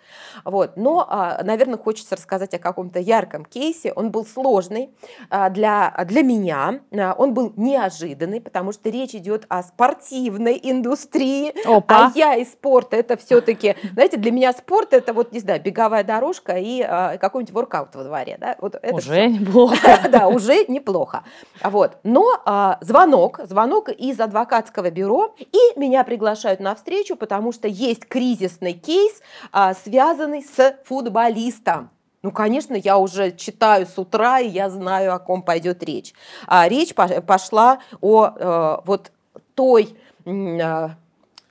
Вот. 0.45 0.77
Но, 0.77 1.07
а, 1.09 1.43
наверное, 1.43 1.79
хочется 1.79 2.17
рассказать 2.17 2.55
о 2.55 2.59
каком-то 2.59 3.01
ярком 3.01 3.45
кейсе. 3.45 3.93
Он 3.93 4.11
был 4.11 4.25
сложный 4.25 4.91
а, 5.31 5.51
для, 5.51 5.93
для 6.07 6.23
меня, 6.23 6.81
он 7.19 7.35
был 7.35 7.53
неожиданный, 7.57 8.41
потому 8.41 8.73
что 8.73 8.89
речь 8.91 9.15
идет 9.15 9.47
о 9.49 9.63
спортивной 9.63 10.59
индустрии, 10.63 11.53
Опа. 11.77 12.07
а 12.07 12.13
я 12.15 12.35
из 12.37 12.53
спорта, 12.53 12.97
это 12.97 13.17
все-таки, 13.17 13.77
знаете, 13.93 14.17
для 14.17 14.31
меня 14.31 14.53
спорт 14.53 14.93
это 14.93 15.13
вот, 15.13 15.33
не 15.33 15.41
знаю, 15.41 15.61
беговая 15.63 16.05
дорожка 16.05 16.59
и 16.59 16.83
а, 16.83 17.19
какой-нибудь 17.19 17.55
воркаут 17.55 17.95
во 17.95 18.05
дворе, 18.05 18.37
да, 18.41 18.57
вот 18.61 18.77
это 18.81 18.95
уже 18.95 19.03
все. 19.03 19.29
неплохо. 19.29 19.77
да, 20.11 20.29
уже 20.29 20.65
неплохо. 20.67 21.25
Вот, 21.63 21.99
но 22.03 22.41
а, 22.45 22.79
звонок, 22.81 23.41
звонок 23.45 23.89
из 23.89 24.21
адвокатского 24.21 24.91
бюро, 24.91 25.35
и 25.39 25.79
меня 25.79 26.05
приглашают 26.05 26.61
на 26.61 26.75
встречу, 26.75 27.17
потому 27.17 27.53
что 27.53 27.69
есть 27.69 28.07
кризисный 28.07 28.73
кейс, 28.73 29.21
а, 29.53 29.75
связанный 29.75 30.43
с 30.43 30.77
футболистом. 30.85 31.91
Ну, 32.23 32.31
конечно, 32.31 32.75
я 32.75 32.99
уже 32.99 33.33
читаю 33.33 33.85
с 33.87 33.99
утра, 33.99 34.39
и 34.39 34.49
я 34.49 34.71
знаю, 34.71 35.13
о 35.13 35.19
ком 35.19 35.43
пойдет 35.43 35.83
речь. 35.83 36.15
А 36.47 36.69
речь 36.69 36.95
пошла 36.95 37.81
о 38.01 38.27
э, 38.27 38.77
вот 38.85 39.11
той, 39.55 39.97
э, 40.25 40.89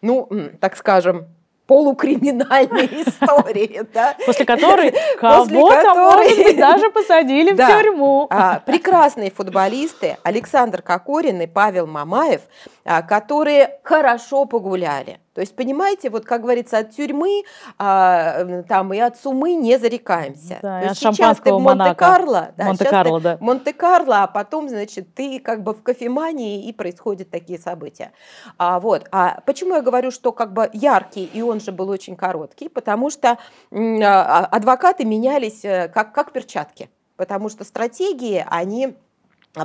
ну, 0.02 0.30
так 0.60 0.76
скажем, 0.76 1.28
полукриминальной 1.72 2.86
истории, 3.08 3.84
да? 3.94 4.16
После 4.26 4.46
которой 4.46 4.94
кого-то, 5.18 5.94
может 5.96 6.38
быть, 6.38 6.58
даже 6.58 6.90
посадили 6.90 7.54
в 7.54 7.56
тюрьму. 7.56 8.28
А, 8.30 8.60
прекрасные 8.60 9.32
футболисты 9.32 10.18
Александр 10.24 10.82
Кокорин 10.82 11.40
и 11.40 11.48
Павел 11.48 11.88
Мамаев, 11.88 12.42
а, 12.84 13.02
которые 13.02 13.80
хорошо 13.84 14.44
погуляли. 14.44 15.22
То 15.34 15.42
есть, 15.42 15.56
понимаете, 15.56 16.10
вот 16.10 16.26
как 16.26 16.42
говорится, 16.42 16.80
от 16.80 16.92
тюрьмы 16.92 17.44
а, 17.78 18.64
там 18.68 18.94
и 18.94 19.00
от 19.00 19.18
сумы 19.18 19.54
не 19.54 19.78
зарекаемся. 19.78 20.60
Да, 20.62 20.82
То 20.82 20.88
есть 20.88 21.00
сейчас 21.00 21.38
ты 21.38 21.54
в 21.54 21.60
Монте-Карло, 21.60 22.52
да, 22.58 22.66
Монте-Карло, 22.66 23.22
да. 23.22 23.38
Монте-Карло, 23.40 24.24
а 24.24 24.28
потом, 24.28 24.68
значит, 24.68 25.14
ты 25.14 25.40
как 25.40 25.64
бы 25.64 25.74
в 25.74 25.84
кофемании 25.84 26.68
и 26.68 26.74
происходят 26.74 27.30
такие 27.30 27.60
события. 27.60 28.12
А, 28.58 28.80
вот. 28.80 29.08
А 29.12 29.42
почему 29.46 29.76
я 29.76 29.82
говорю, 29.82 30.12
что 30.12 30.34
как 30.34 30.52
бы 30.52 30.70
яркий, 30.74 31.26
и 31.26 31.42
он 31.42 31.62
же 31.62 31.72
был 31.72 31.90
очень 31.90 32.16
короткий? 32.18 32.68
Потому 32.68 33.10
что 33.10 33.38
а, 33.72 34.46
адвокаты 34.52 35.06
менялись 35.06 35.64
э, 35.64 35.88
как, 35.88 36.14
как 36.14 36.34
перчатки. 36.34 36.90
Потому 37.16 37.50
что 37.50 37.64
стратегии, 37.64 38.46
они 38.50 38.96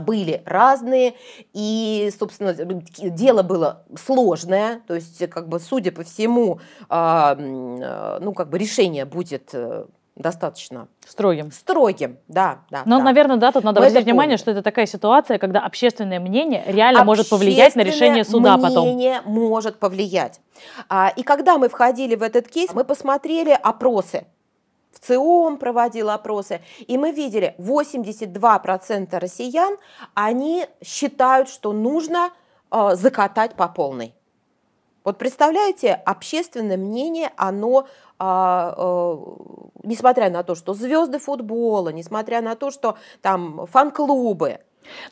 были 0.00 0.42
разные, 0.44 1.14
и, 1.52 2.12
собственно, 2.18 2.54
дело 2.54 3.42
было 3.42 3.84
сложное, 4.04 4.80
то 4.86 4.94
есть, 4.94 5.28
как 5.30 5.48
бы, 5.48 5.60
судя 5.60 5.92
по 5.92 6.02
всему, 6.02 6.60
а, 6.88 7.34
ну, 7.36 8.32
как 8.34 8.50
бы 8.50 8.58
решение 8.58 9.04
будет 9.04 9.50
э, 9.52 9.86
достаточно 10.16 10.88
строгим. 11.06 11.52
Строгим, 11.52 12.18
да, 12.26 12.60
да. 12.70 12.82
Но, 12.86 12.98
да. 12.98 13.04
наверное, 13.04 13.36
да, 13.36 13.52
тут 13.52 13.64
надо 13.64 13.80
обратить 13.80 14.04
внимание, 14.04 14.38
что 14.38 14.50
это 14.50 14.62
такая 14.62 14.86
ситуация, 14.86 15.38
когда 15.38 15.60
общественное 15.60 16.18
мнение 16.18 16.64
реально 16.66 17.04
может 17.04 17.28
повлиять 17.28 17.76
на 17.76 17.82
решение 17.82 18.24
суда 18.24 18.56
мнение 18.56 18.70
потом. 18.70 18.86
Мнение 18.86 19.20
может 19.24 19.78
повлиять. 19.78 20.40
А, 20.88 21.12
и 21.14 21.22
когда 21.22 21.58
мы 21.58 21.68
входили 21.68 22.14
в 22.16 22.22
этот 22.22 22.48
кейс, 22.48 22.72
мы 22.72 22.84
посмотрели 22.84 23.56
опросы 23.62 24.26
в 24.96 25.06
ЦИОМ 25.06 25.58
проводил 25.58 26.08
опросы, 26.08 26.62
и 26.86 26.96
мы 26.96 27.12
видели, 27.12 27.54
82% 27.58 29.18
россиян, 29.18 29.76
они 30.14 30.66
считают, 30.82 31.48
что 31.50 31.72
нужно 31.72 32.30
э, 32.70 32.94
закатать 32.94 33.54
по 33.56 33.68
полной. 33.68 34.14
Вот 35.04 35.18
представляете, 35.18 35.92
общественное 35.92 36.78
мнение, 36.78 37.30
оно, 37.36 37.86
а, 38.18 38.74
э, 38.76 39.16
несмотря 39.84 40.30
на 40.30 40.42
то, 40.42 40.54
что 40.54 40.72
звезды 40.72 41.18
футбола, 41.18 41.90
несмотря 41.90 42.40
на 42.40 42.56
то, 42.56 42.70
что 42.70 42.96
там 43.20 43.66
фан-клубы, 43.66 44.60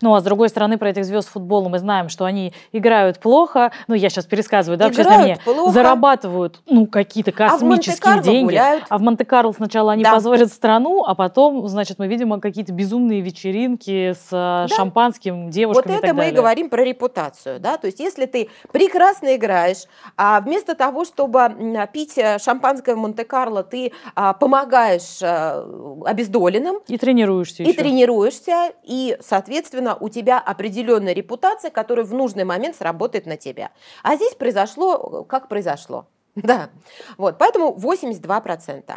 ну, 0.01 0.15
а 0.15 0.21
с 0.21 0.25
другой 0.25 0.49
стороны, 0.49 0.79
про 0.79 0.91
этих 0.91 1.05
звезд 1.05 1.29
футбола 1.29 1.69
мы 1.69 1.79
знаем, 1.79 2.09
что 2.09 2.25
они 2.25 2.53
играют 2.73 3.19
плохо. 3.19 3.73
Ну, 3.89 3.95
я 3.95 4.09
сейчас 4.09 4.27
пересказываю, 4.27 4.79
да, 4.79 4.89
играют 4.89 5.41
плохо. 5.43 5.73
зарабатывают, 5.73 6.61
ну, 6.67 6.87
какие-то 6.87 7.33
космические 7.33 8.15
а 8.15 8.23
деньги. 8.23 8.51
Гуляют. 8.51 8.85
А 8.89 8.99
в 8.99 9.03
Монте-Карло 9.03 9.53
сначала 9.53 9.93
они 9.93 10.05
да. 10.05 10.13
позорят 10.13 10.53
страну, 10.53 11.05
а 11.05 11.15
потом, 11.15 11.67
значит, 11.69 11.99
мы 11.99 12.07
видим 12.07 12.41
какие-то 12.41 12.73
безумные 12.73 13.21
вечеринки 13.21 14.13
с 14.13 14.29
э, 14.31 14.69
да. 14.69 14.69
шампанским, 14.69 15.51
девушками 15.51 15.95
Вот 15.95 16.05
это 16.05 16.15
мы 16.15 16.29
и 16.29 16.33
говорим 16.33 16.69
про 16.69 16.85
репутацию, 16.85 17.61
да, 17.61 17.77
то 17.77 17.87
есть 17.87 18.01
если 18.01 18.27
ты 18.27 18.49
прекрасно 18.73 19.37
играешь, 19.37 19.85
а 20.17 20.41
вместо 20.41 20.75
того, 20.75 21.05
чтобы 21.05 21.89
пить 21.93 22.19
э, 22.19 22.39
шампанское 22.39 22.95
в 22.95 22.99
Монте-Карло, 22.99 23.63
ты 23.63 23.93
а, 24.15 24.33
помогаешь 24.33 25.21
а, 25.23 25.65
обездоленным. 26.05 26.79
И 26.87 26.99
тренируешься 26.99 27.63
И 27.63 27.69
еще. 27.69 27.79
тренируешься, 27.79 28.73
и, 28.83 29.17
соответственно, 29.21 29.64
соответственно, 29.65 29.97
у 29.99 30.09
тебя 30.09 30.39
определенная 30.39 31.15
репутация, 31.15 31.71
которая 31.71 32.05
в 32.05 32.15
нужный 32.15 32.45
момент 32.45 32.77
сработает 32.77 33.27
на 33.27 33.37
тебя. 33.37 33.71
А 34.03 34.17
здесь 34.17 34.35
произошло, 34.35 35.25
как 35.25 35.49
произошло. 35.49 36.07
Да, 36.37 36.71
вот, 37.17 37.39
поэтому 37.39 37.73
82%. 37.77 38.93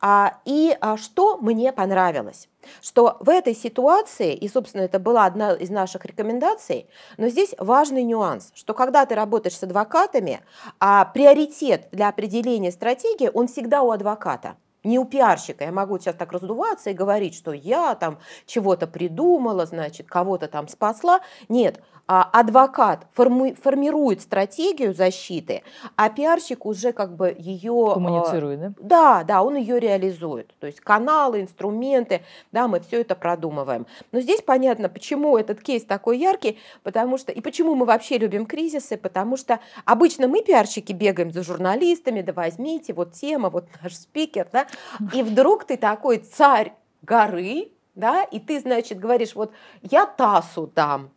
А, 0.00 0.34
и 0.44 0.76
а, 0.78 0.98
что 0.98 1.38
мне 1.38 1.72
понравилось? 1.72 2.48
Что 2.82 3.16
в 3.20 3.30
этой 3.30 3.54
ситуации, 3.54 4.34
и, 4.34 4.46
собственно, 4.46 4.82
это 4.82 4.98
была 4.98 5.24
одна 5.24 5.54
из 5.54 5.70
наших 5.70 6.04
рекомендаций, 6.04 6.86
но 7.16 7.28
здесь 7.28 7.54
важный 7.58 8.04
нюанс, 8.04 8.52
что 8.54 8.74
когда 8.74 9.06
ты 9.06 9.14
работаешь 9.14 9.56
с 9.56 9.62
адвокатами, 9.62 10.40
а 10.80 11.06
приоритет 11.06 11.88
для 11.92 12.08
определения 12.08 12.70
стратегии, 12.70 13.30
он 13.32 13.46
всегда 13.46 13.80
у 13.80 13.90
адвоката 13.90 14.56
не 14.84 14.98
у 14.98 15.04
пиарщика. 15.04 15.64
Я 15.64 15.72
могу 15.72 15.98
сейчас 15.98 16.16
так 16.16 16.32
раздуваться 16.32 16.90
и 16.90 16.94
говорить, 16.94 17.34
что 17.34 17.52
я 17.52 17.94
там 17.94 18.18
чего-то 18.46 18.86
придумала, 18.86 19.66
значит, 19.66 20.08
кого-то 20.08 20.48
там 20.48 20.68
спасла. 20.68 21.20
Нет, 21.48 21.80
а 22.08 22.28
адвокат 22.32 23.06
форми, 23.12 23.54
формирует 23.54 24.20
стратегию 24.22 24.92
защиты, 24.92 25.62
а 25.96 26.10
пиарщик 26.10 26.66
уже 26.66 26.92
как 26.92 27.16
бы 27.16 27.34
ее... 27.38 27.86
А, 27.90 27.94
Коммуницирует, 27.94 28.60
да? 28.60 28.72
Да, 28.80 29.24
да, 29.24 29.42
он 29.42 29.56
ее 29.56 29.78
реализует. 29.78 30.52
То 30.58 30.66
есть 30.66 30.80
каналы, 30.80 31.40
инструменты, 31.40 32.22
да, 32.50 32.66
мы 32.66 32.80
все 32.80 33.00
это 33.00 33.14
продумываем. 33.14 33.86
Но 34.10 34.20
здесь 34.20 34.42
понятно, 34.42 34.88
почему 34.88 35.38
этот 35.38 35.62
кейс 35.62 35.84
такой 35.84 36.18
яркий, 36.18 36.58
потому 36.82 37.18
что... 37.18 37.30
И 37.30 37.40
почему 37.40 37.74
мы 37.74 37.86
вообще 37.86 38.18
любим 38.18 38.46
кризисы, 38.46 38.96
потому 38.96 39.36
что 39.36 39.60
обычно 39.84 40.26
мы, 40.26 40.42
пиарщики, 40.42 40.92
бегаем 40.92 41.32
за 41.32 41.42
журналистами, 41.42 42.20
да 42.20 42.32
возьмите, 42.32 42.92
вот 42.92 43.12
тема, 43.12 43.48
вот 43.48 43.66
наш 43.82 43.94
спикер, 43.94 44.48
да, 44.52 44.66
и 45.12 45.22
вдруг 45.22 45.64
ты 45.64 45.76
такой 45.76 46.18
царь 46.18 46.72
горы, 47.02 47.72
да, 47.94 48.22
и 48.22 48.40
ты, 48.40 48.60
значит, 48.60 48.98
говоришь, 48.98 49.34
вот 49.34 49.52
я 49.82 50.06
ТАССу 50.06 50.70
дам, 50.74 51.10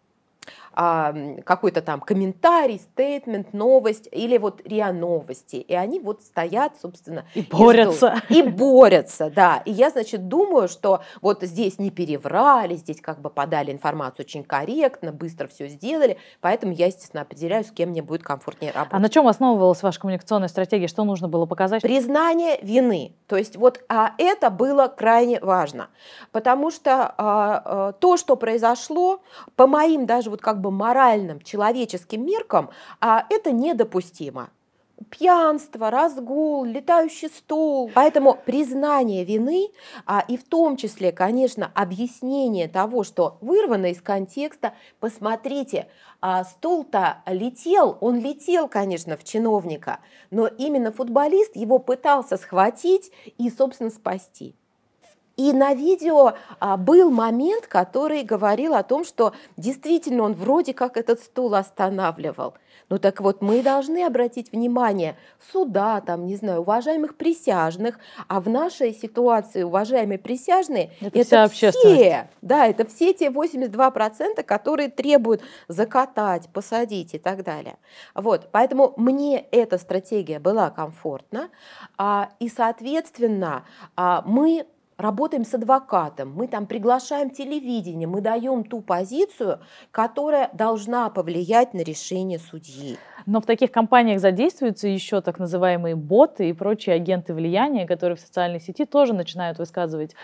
какой-то 0.76 1.82
там 1.82 2.02
комментарий, 2.02 2.80
стейтмент, 2.80 3.54
новость 3.54 4.08
или 4.12 4.38
вот 4.38 4.62
РИА 4.66 4.92
Новости. 4.92 5.56
И 5.58 5.74
они 5.74 6.00
вот 6.00 6.22
стоят, 6.22 6.74
собственно, 6.82 7.26
и 7.34 7.42
борются. 7.42 8.22
И, 8.30 8.40
и 8.40 8.42
борются, 8.44 9.30
да. 9.30 9.62
И 9.66 9.72
я, 9.72 9.90
значит, 9.90 10.28
думаю, 10.28 10.68
что 10.68 11.02
вот 11.22 11.44
здесь 11.44 11.80
не 11.80 11.92
переврали, 11.92 12.76
здесь 12.76 13.02
как 13.02 13.22
бы 13.22 13.30
подали 13.30 13.72
информацию 13.72 14.26
очень 14.26 14.44
корректно, 14.44 15.12
быстро 15.12 15.48
все 15.48 15.68
сделали, 15.68 16.18
поэтому 16.42 16.74
я, 16.74 16.88
естественно, 16.88 17.22
определяю, 17.22 17.64
с 17.64 17.72
кем 17.72 17.90
мне 17.90 18.02
будет 18.02 18.24
комфортнее 18.24 18.72
работать. 18.72 18.94
А 18.94 19.00
на 19.00 19.10
чем 19.10 19.28
основывалась 19.28 19.82
ваша 19.82 20.00
коммуникационная 20.00 20.48
стратегия? 20.48 20.88
Что 20.88 21.04
нужно 21.04 21.28
было 21.28 21.46
показать? 21.46 21.82
Признание 21.82 22.60
вины. 22.62 23.16
То 23.28 23.38
есть 23.38 23.56
вот 23.56 23.84
а 23.90 24.12
это 24.18 24.50
было 24.50 24.88
крайне 24.88 25.40
важно, 25.40 25.90
потому 26.32 26.72
что 26.72 27.06
а, 27.06 27.14
а, 27.18 27.92
то, 27.94 28.18
что 28.18 28.36
произошло, 28.36 29.22
по 29.56 29.68
моим 29.68 30.06
даже 30.06 30.30
вот 30.30 30.42
как 30.42 30.62
бы 30.62 30.65
моральным, 30.72 31.42
человеческим 31.42 32.26
меркам, 32.26 32.70
а 33.00 33.26
это 33.30 33.52
недопустимо 33.52 34.50
пьянство, 35.10 35.92
разгул, 35.92 36.64
летающий 36.64 37.30
стул. 37.30 37.92
Поэтому 37.94 38.38
признание 38.46 39.24
вины, 39.24 39.70
а, 40.06 40.24
и 40.28 40.38
в 40.38 40.44
том 40.44 40.78
числе, 40.78 41.12
конечно, 41.12 41.72
объяснение 41.74 42.68
того, 42.68 43.04
что 43.04 43.38
вырвано 43.42 43.92
из 43.92 44.02
контекста, 44.02 44.74
посмотрите, 45.00 45.88
а 46.22 46.44
стул-то 46.44 47.22
летел, 47.28 47.98
он 48.02 48.20
летел, 48.20 48.68
конечно, 48.68 49.18
в 49.18 49.24
чиновника, 49.24 50.00
но 50.32 50.48
именно 50.48 50.92
футболист 50.92 51.56
его 51.56 51.80
пытался 51.80 52.38
схватить 52.38 53.12
и, 53.38 53.50
собственно, 53.50 53.90
спасти. 53.90 54.56
И 55.38 55.52
на 55.52 55.74
видео 55.74 56.34
а, 56.60 56.78
был 56.78 57.12
момент, 57.12 57.68
который 57.68 58.24
говорил 58.24 58.74
о 58.74 58.84
том, 58.84 59.04
что 59.04 59.34
действительно 59.58 60.24
он 60.24 60.34
вроде 60.34 60.74
как 60.74 60.98
этот 60.98 61.20
стул 61.20 61.56
останавливал. 61.56 62.56
Ну 62.90 63.00
так 63.00 63.20
вот, 63.20 63.42
мы 63.42 63.64
должны 63.64 64.04
обратить 64.04 64.52
внимание 64.52 65.18
суда, 65.52 66.02
там, 66.02 66.28
не 66.28 66.36
знаю, 66.36 66.62
уважаемых 66.62 67.16
присяжных, 67.16 68.00
а 68.28 68.40
в 68.40 68.48
нашей 68.48 68.94
ситуации 68.94 69.64
уважаемые 69.64 70.20
присяжные 70.20 70.92
это, 71.02 71.18
это 71.18 71.48
все, 71.50 72.30
да, 72.42 72.68
это 72.68 72.86
все 72.86 73.14
те 73.14 73.30
82%, 73.30 74.44
которые 74.44 74.90
требуют 74.90 75.42
закатать, 75.68 76.48
посадить 76.50 77.16
и 77.16 77.18
так 77.18 77.44
далее. 77.44 77.78
Вот, 78.14 78.50
поэтому 78.52 78.94
мне 78.98 79.40
эта 79.52 79.78
стратегия 79.78 80.40
была 80.40 80.70
комфортна, 80.70 81.50
а, 81.98 82.30
и, 82.40 82.50
соответственно, 82.50 83.66
а, 83.96 84.22
мы 84.26 84.68
работаем 84.98 85.44
с 85.44 85.54
адвокатом, 85.54 86.34
мы 86.34 86.48
там 86.48 86.68
приглашаем 86.68 87.30
телевидение, 87.30 88.08
мы 88.08 88.22
даем 88.22 88.64
ту 88.64 88.82
позицию, 88.82 89.60
которая 89.92 90.50
должна 90.54 91.10
повлиять 91.10 91.74
на 91.74 91.82
решение 91.82 92.40
судьи. 92.40 92.98
Но 93.26 93.42
в 93.42 93.46
таких 93.46 93.72
компаниях 93.72 94.20
задействуются 94.20 94.88
еще 94.88 95.22
так 95.22 95.40
называемые 95.40 95.96
боты 95.96 96.50
и 96.50 96.54
прочие 96.54 96.96
агенты 96.96 97.34
влияния, 97.34 97.88
которые 97.88 98.16
в 98.16 98.20
социальной 98.20 98.60
сети 98.60 98.86
тоже 98.86 99.14
начинают 99.14 99.58
высказывать 99.58 100.16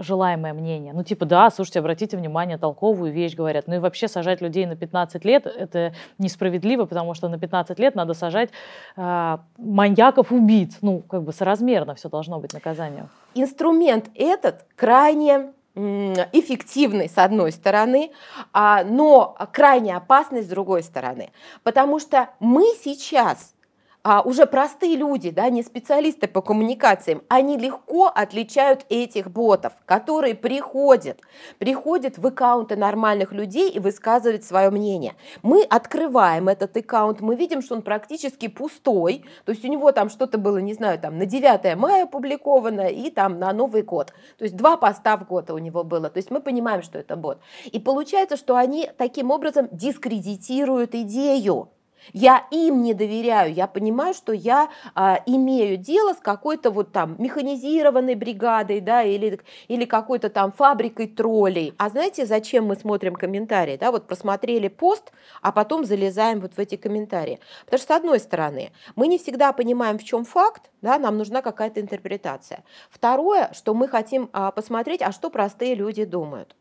желаемое 0.00 0.52
мнение. 0.52 0.92
Ну, 0.92 1.04
типа, 1.04 1.26
да, 1.26 1.50
слушайте, 1.50 1.78
обратите 1.78 2.16
внимание, 2.16 2.58
толковую 2.58 3.12
вещь 3.12 3.34
говорят. 3.36 3.66
Ну 3.66 3.76
и 3.76 3.78
вообще 3.78 4.08
сажать 4.08 4.40
людей 4.40 4.66
на 4.66 4.76
15 4.76 5.24
лет– 5.24 5.46
это 5.58 5.92
несправедливо, 6.18 6.86
потому 6.86 7.14
что 7.14 7.28
на 7.28 7.38
15 7.38 7.78
лет 7.78 7.94
надо 7.94 8.14
сажать 8.14 8.50
э, 8.96 9.38
маньяков-убийц. 9.58 10.78
Ну, 10.82 11.00
как 11.00 11.22
бы 11.22 11.32
соразмерно 11.32 11.94
все 11.94 12.08
должно 12.08 12.40
быть 12.40 12.52
наказанием. 12.52 13.08
Инструмент 13.34 14.10
этот 14.14 14.64
крайне 14.76 15.52
эффективный 15.76 17.08
с 17.08 17.16
одной 17.16 17.52
стороны, 17.52 18.10
а, 18.52 18.82
но 18.84 19.36
крайне 19.52 19.96
опасный 19.96 20.42
с 20.42 20.46
другой 20.46 20.82
стороны. 20.82 21.30
Потому 21.62 22.00
что 22.00 22.30
мы 22.40 22.64
сейчас 22.82 23.54
а, 24.02 24.22
уже 24.22 24.46
простые 24.46 24.96
люди, 24.96 25.30
да, 25.30 25.50
не 25.50 25.62
специалисты 25.62 26.26
по 26.26 26.40
коммуникациям, 26.40 27.22
они 27.28 27.58
легко 27.58 28.06
отличают 28.06 28.86
этих 28.88 29.30
ботов, 29.30 29.74
которые 29.84 30.34
приходят, 30.34 31.20
приходят 31.58 32.16
в 32.16 32.26
аккаунты 32.26 32.76
нормальных 32.76 33.32
людей 33.32 33.70
и 33.70 33.78
высказывают 33.78 34.44
свое 34.44 34.70
мнение. 34.70 35.14
Мы 35.42 35.62
открываем 35.62 36.48
этот 36.48 36.76
аккаунт, 36.76 37.20
мы 37.20 37.36
видим, 37.36 37.60
что 37.60 37.74
он 37.74 37.82
практически 37.82 38.48
пустой, 38.48 39.24
то 39.44 39.52
есть 39.52 39.64
у 39.64 39.68
него 39.68 39.92
там 39.92 40.08
что-то 40.08 40.38
было, 40.38 40.58
не 40.58 40.72
знаю, 40.72 40.98
там 40.98 41.18
на 41.18 41.26
9 41.26 41.76
мая 41.76 42.04
опубликовано 42.04 42.88
и 42.88 43.10
там 43.10 43.38
на 43.38 43.52
Новый 43.52 43.82
год. 43.82 44.12
То 44.38 44.44
есть 44.44 44.56
два 44.56 44.76
поста 44.76 45.16
в 45.16 45.26
год 45.26 45.50
у 45.50 45.58
него 45.58 45.84
было. 45.84 46.08
То 46.08 46.18
есть 46.18 46.30
мы 46.30 46.40
понимаем, 46.40 46.82
что 46.82 46.98
это 46.98 47.16
бот. 47.16 47.38
И 47.66 47.78
получается, 47.78 48.36
что 48.36 48.56
они 48.56 48.90
таким 48.96 49.30
образом 49.30 49.68
дискредитируют 49.70 50.94
идею. 50.94 51.68
Я 52.12 52.46
им 52.50 52.82
не 52.82 52.94
доверяю, 52.94 53.52
я 53.52 53.66
понимаю, 53.66 54.14
что 54.14 54.32
я 54.32 54.68
а, 54.94 55.22
имею 55.26 55.76
дело 55.76 56.14
с 56.14 56.18
какой-то 56.18 56.70
вот 56.70 56.92
там 56.92 57.16
механизированной 57.18 58.14
бригадой, 58.14 58.80
да, 58.80 59.02
или, 59.02 59.40
или 59.68 59.84
какой-то 59.84 60.28
там 60.28 60.52
фабрикой 60.52 61.06
троллей. 61.08 61.74
А 61.78 61.88
знаете, 61.88 62.26
зачем 62.26 62.66
мы 62.66 62.76
смотрим 62.76 63.14
комментарии, 63.14 63.76
да, 63.76 63.90
вот 63.90 64.06
просмотрели 64.06 64.68
пост, 64.68 65.12
а 65.42 65.52
потом 65.52 65.84
залезаем 65.84 66.40
вот 66.40 66.54
в 66.54 66.58
эти 66.58 66.76
комментарии. 66.76 67.38
Потому 67.64 67.78
что, 67.78 67.94
с 67.94 67.96
одной 67.96 68.20
стороны, 68.20 68.72
мы 68.96 69.06
не 69.06 69.18
всегда 69.18 69.52
понимаем, 69.52 69.98
в 69.98 70.04
чем 70.04 70.24
факт, 70.24 70.70
да, 70.82 70.98
нам 70.98 71.18
нужна 71.18 71.42
какая-то 71.42 71.80
интерпретация. 71.80 72.64
Второе, 72.90 73.50
что 73.52 73.74
мы 73.74 73.88
хотим 73.88 74.30
а, 74.32 74.50
посмотреть, 74.50 75.02
а 75.02 75.12
что 75.12 75.30
простые 75.30 75.74
люди 75.74 76.04
думают. 76.04 76.56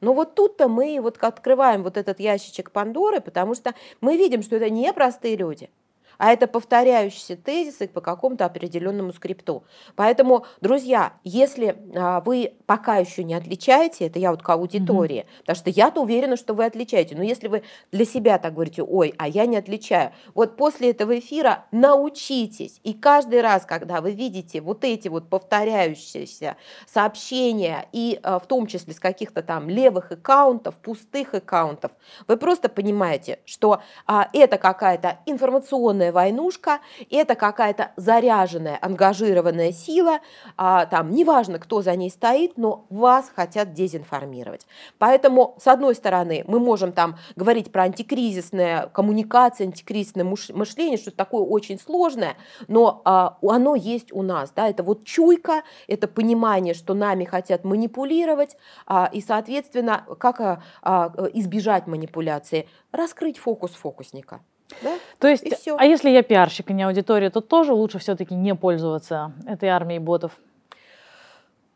Но 0.00 0.12
вот 0.12 0.34
тут-то 0.34 0.68
мы 0.68 0.98
вот 1.00 1.18
открываем 1.18 1.82
вот 1.82 1.96
этот 1.96 2.20
ящичек 2.20 2.70
Пандоры, 2.70 3.20
потому 3.20 3.54
что 3.54 3.74
мы 4.00 4.16
видим, 4.16 4.42
что 4.42 4.56
это 4.56 4.70
не 4.70 4.92
простые 4.92 5.36
люди 5.36 5.70
а 6.18 6.32
это 6.32 6.46
повторяющиеся 6.46 7.36
тезисы 7.36 7.88
по 7.88 8.00
какому-то 8.00 8.44
определенному 8.44 9.12
скрипту. 9.12 9.64
Поэтому, 9.96 10.44
друзья, 10.60 11.14
если 11.24 11.76
а, 11.96 12.20
вы 12.20 12.54
пока 12.66 12.96
еще 12.96 13.24
не 13.24 13.34
отличаете, 13.34 14.06
это 14.06 14.18
я 14.18 14.30
вот 14.30 14.42
к 14.42 14.48
аудитории, 14.50 15.20
mm-hmm. 15.20 15.40
потому 15.40 15.56
что 15.56 15.70
я-то 15.70 16.02
уверена, 16.02 16.36
что 16.36 16.54
вы 16.54 16.64
отличаете, 16.64 17.16
но 17.16 17.22
если 17.22 17.48
вы 17.48 17.62
для 17.92 18.04
себя 18.04 18.38
так 18.38 18.54
говорите, 18.54 18.82
ой, 18.82 19.14
а 19.16 19.28
я 19.28 19.46
не 19.46 19.56
отличаю, 19.56 20.12
вот 20.34 20.56
после 20.56 20.90
этого 20.90 21.18
эфира 21.18 21.64
научитесь, 21.70 22.80
и 22.82 22.92
каждый 22.92 23.40
раз, 23.40 23.64
когда 23.64 24.00
вы 24.00 24.12
видите 24.12 24.60
вот 24.60 24.84
эти 24.84 25.08
вот 25.08 25.28
повторяющиеся 25.28 26.56
сообщения, 26.86 27.86
и 27.92 28.18
а, 28.22 28.38
в 28.38 28.46
том 28.46 28.66
числе 28.66 28.92
с 28.92 29.00
каких-то 29.00 29.42
там 29.42 29.68
левых 29.68 30.10
аккаунтов, 30.12 30.74
пустых 30.76 31.34
аккаунтов, 31.34 31.92
вы 32.26 32.36
просто 32.36 32.68
понимаете, 32.68 33.38
что 33.44 33.80
а, 34.06 34.28
это 34.32 34.58
какая-то 34.58 35.18
информационная 35.26 36.07
полная 36.08 36.12
войнушка, 36.12 36.80
это 37.10 37.34
какая-то 37.34 37.92
заряженная, 37.96 38.78
ангажированная 38.80 39.72
сила, 39.72 40.20
а, 40.56 40.86
там, 40.86 41.10
неважно, 41.10 41.58
кто 41.58 41.82
за 41.82 41.94
ней 41.96 42.10
стоит, 42.10 42.56
но 42.56 42.86
вас 42.90 43.30
хотят 43.34 43.72
дезинформировать. 43.72 44.66
Поэтому, 44.98 45.54
с 45.58 45.66
одной 45.66 45.94
стороны, 45.94 46.44
мы 46.46 46.58
можем 46.60 46.92
там 46.92 47.16
говорить 47.36 47.72
про 47.72 47.82
антикризисное 47.82 48.88
коммуникация, 48.88 49.66
антикризисное 49.66 50.24
мышление, 50.24 50.98
что-то 50.98 51.16
такое 51.16 51.42
очень 51.42 51.78
сложное, 51.78 52.36
но 52.68 53.02
а, 53.04 53.38
оно 53.42 53.74
есть 53.74 54.12
у 54.12 54.22
нас, 54.22 54.52
да, 54.54 54.68
это 54.68 54.82
вот 54.82 55.04
чуйка, 55.04 55.62
это 55.86 56.08
понимание, 56.08 56.74
что 56.74 56.94
нами 56.94 57.24
хотят 57.24 57.64
манипулировать, 57.64 58.56
а, 58.86 59.08
и, 59.12 59.20
соответственно, 59.20 60.04
как 60.18 60.40
а, 60.40 60.62
а, 60.82 61.12
избежать 61.34 61.86
манипуляции, 61.86 62.66
раскрыть 62.92 63.38
фокус 63.38 63.72
фокусника. 63.72 64.40
Да? 64.82 64.98
То 65.18 65.28
есть, 65.28 65.44
а 65.76 65.84
если 65.84 66.10
я 66.10 66.22
пиарщик, 66.22 66.70
а 66.70 66.72
не 66.72 66.82
аудитория, 66.82 67.30
то 67.30 67.40
тоже 67.40 67.72
лучше 67.72 67.98
все-таки 67.98 68.34
не 68.34 68.54
пользоваться 68.54 69.32
этой 69.46 69.68
армией 69.68 69.98
ботов? 69.98 70.32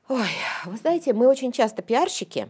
Ой, 0.09 0.29
вы 0.65 0.77
знаете, 0.77 1.13
мы 1.13 1.27
очень 1.29 1.53
часто 1.53 1.83
пиарщики 1.83 2.49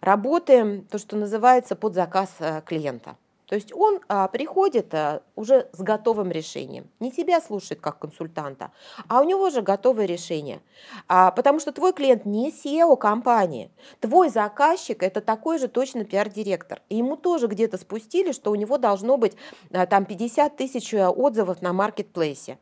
работаем, 0.00 0.84
то, 0.84 0.98
что 0.98 1.16
называется, 1.16 1.76
под 1.76 1.94
заказ 1.94 2.36
э, 2.38 2.62
клиента. 2.64 3.16
То 3.48 3.54
есть 3.54 3.72
он 3.72 4.00
а, 4.08 4.28
приходит 4.28 4.92
а, 4.92 5.22
уже 5.34 5.68
с 5.72 5.80
готовым 5.80 6.30
решением. 6.30 6.90
Не 7.00 7.10
тебя 7.10 7.40
слушает 7.40 7.80
как 7.80 7.98
консультанта, 7.98 8.72
а 9.08 9.20
у 9.20 9.24
него 9.24 9.48
же 9.48 9.62
готовое 9.62 10.04
решение. 10.04 10.60
А, 11.08 11.30
потому 11.30 11.58
что 11.58 11.72
твой 11.72 11.94
клиент 11.94 12.26
не 12.26 12.50
SEO 12.50 12.96
компании. 12.98 13.70
Твой 14.00 14.28
заказчик 14.28 15.02
это 15.02 15.22
такой 15.22 15.58
же 15.58 15.68
точно 15.68 16.04
пиар-директор. 16.04 16.82
И 16.90 16.96
ему 16.96 17.16
тоже 17.16 17.46
где-то 17.46 17.78
спустили, 17.78 18.32
что 18.32 18.50
у 18.50 18.54
него 18.54 18.76
должно 18.76 19.16
быть 19.16 19.32
а, 19.72 19.86
там 19.86 20.04
50 20.04 20.54
тысяч 20.56 20.92
э, 20.92 21.08
отзывов 21.08 21.62
на 21.62 21.72
маркетплейсе. 21.72 22.58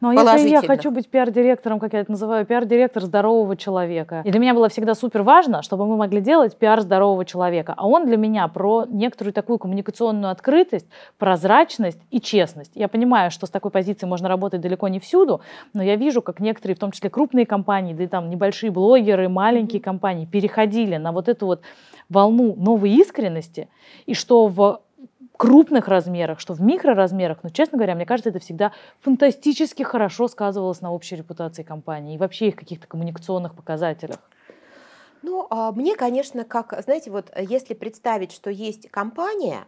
Но 0.00 0.12
если 0.12 0.48
я 0.48 0.62
хочу 0.62 0.90
быть 0.90 1.08
пиар-директором, 1.08 1.78
как 1.78 1.92
я 1.92 2.00
это 2.00 2.10
называю, 2.10 2.44
пиар-директор 2.44 3.02
здорового 3.02 3.56
человека. 3.56 4.22
И 4.24 4.30
для 4.30 4.40
меня 4.40 4.54
было 4.54 4.68
всегда 4.68 4.94
супер 4.94 5.22
важно, 5.22 5.62
чтобы 5.62 5.86
мы 5.86 5.96
могли 5.96 6.20
делать 6.20 6.56
пиар 6.56 6.80
здорового 6.80 7.24
человека. 7.24 7.74
А 7.76 7.86
он 7.86 8.06
для 8.06 8.16
меня 8.16 8.48
про 8.48 8.84
некоторую 8.88 9.32
такую 9.32 9.58
коммуникационную 9.58 10.30
открытость, 10.30 10.86
прозрачность 11.18 12.00
и 12.10 12.20
честность. 12.20 12.72
Я 12.74 12.88
понимаю, 12.88 13.30
что 13.30 13.46
с 13.46 13.50
такой 13.50 13.70
позиции 13.70 14.06
можно 14.06 14.28
работать 14.28 14.60
далеко 14.60 14.88
не 14.88 14.98
всюду, 14.98 15.40
но 15.72 15.82
я 15.82 15.96
вижу, 15.96 16.22
как 16.22 16.40
некоторые, 16.40 16.76
в 16.76 16.78
том 16.78 16.90
числе 16.90 17.10
крупные 17.10 17.46
компании, 17.46 17.94
да 17.94 18.04
и 18.04 18.06
там 18.06 18.30
небольшие 18.30 18.70
блогеры, 18.70 19.28
маленькие 19.28 19.80
компании 19.80 20.26
переходили 20.26 20.96
на 20.96 21.12
вот 21.12 21.28
эту 21.28 21.46
вот 21.46 21.62
волну 22.08 22.54
новой 22.56 22.90
искренности, 22.90 23.68
и 24.06 24.14
что 24.14 24.46
в 24.46 24.80
крупных 25.42 25.88
размерах, 25.88 26.38
что 26.38 26.54
в 26.54 26.60
микроразмерах, 26.60 27.38
но, 27.42 27.50
честно 27.50 27.76
говоря, 27.76 27.96
мне 27.96 28.06
кажется, 28.06 28.30
это 28.30 28.38
всегда 28.38 28.70
фантастически 29.00 29.82
хорошо 29.82 30.28
сказывалось 30.28 30.80
на 30.80 30.92
общей 30.92 31.16
репутации 31.16 31.64
компании 31.64 32.14
и 32.14 32.18
вообще 32.18 32.46
их 32.46 32.54
каких-то 32.54 32.86
коммуникационных 32.86 33.56
показателях. 33.56 34.18
Ну, 35.22 35.48
а, 35.50 35.72
мне, 35.72 35.96
конечно, 35.96 36.44
как, 36.44 36.80
знаете, 36.84 37.10
вот 37.10 37.32
если 37.36 37.74
представить, 37.74 38.30
что 38.30 38.50
есть 38.50 38.88
компания, 38.90 39.64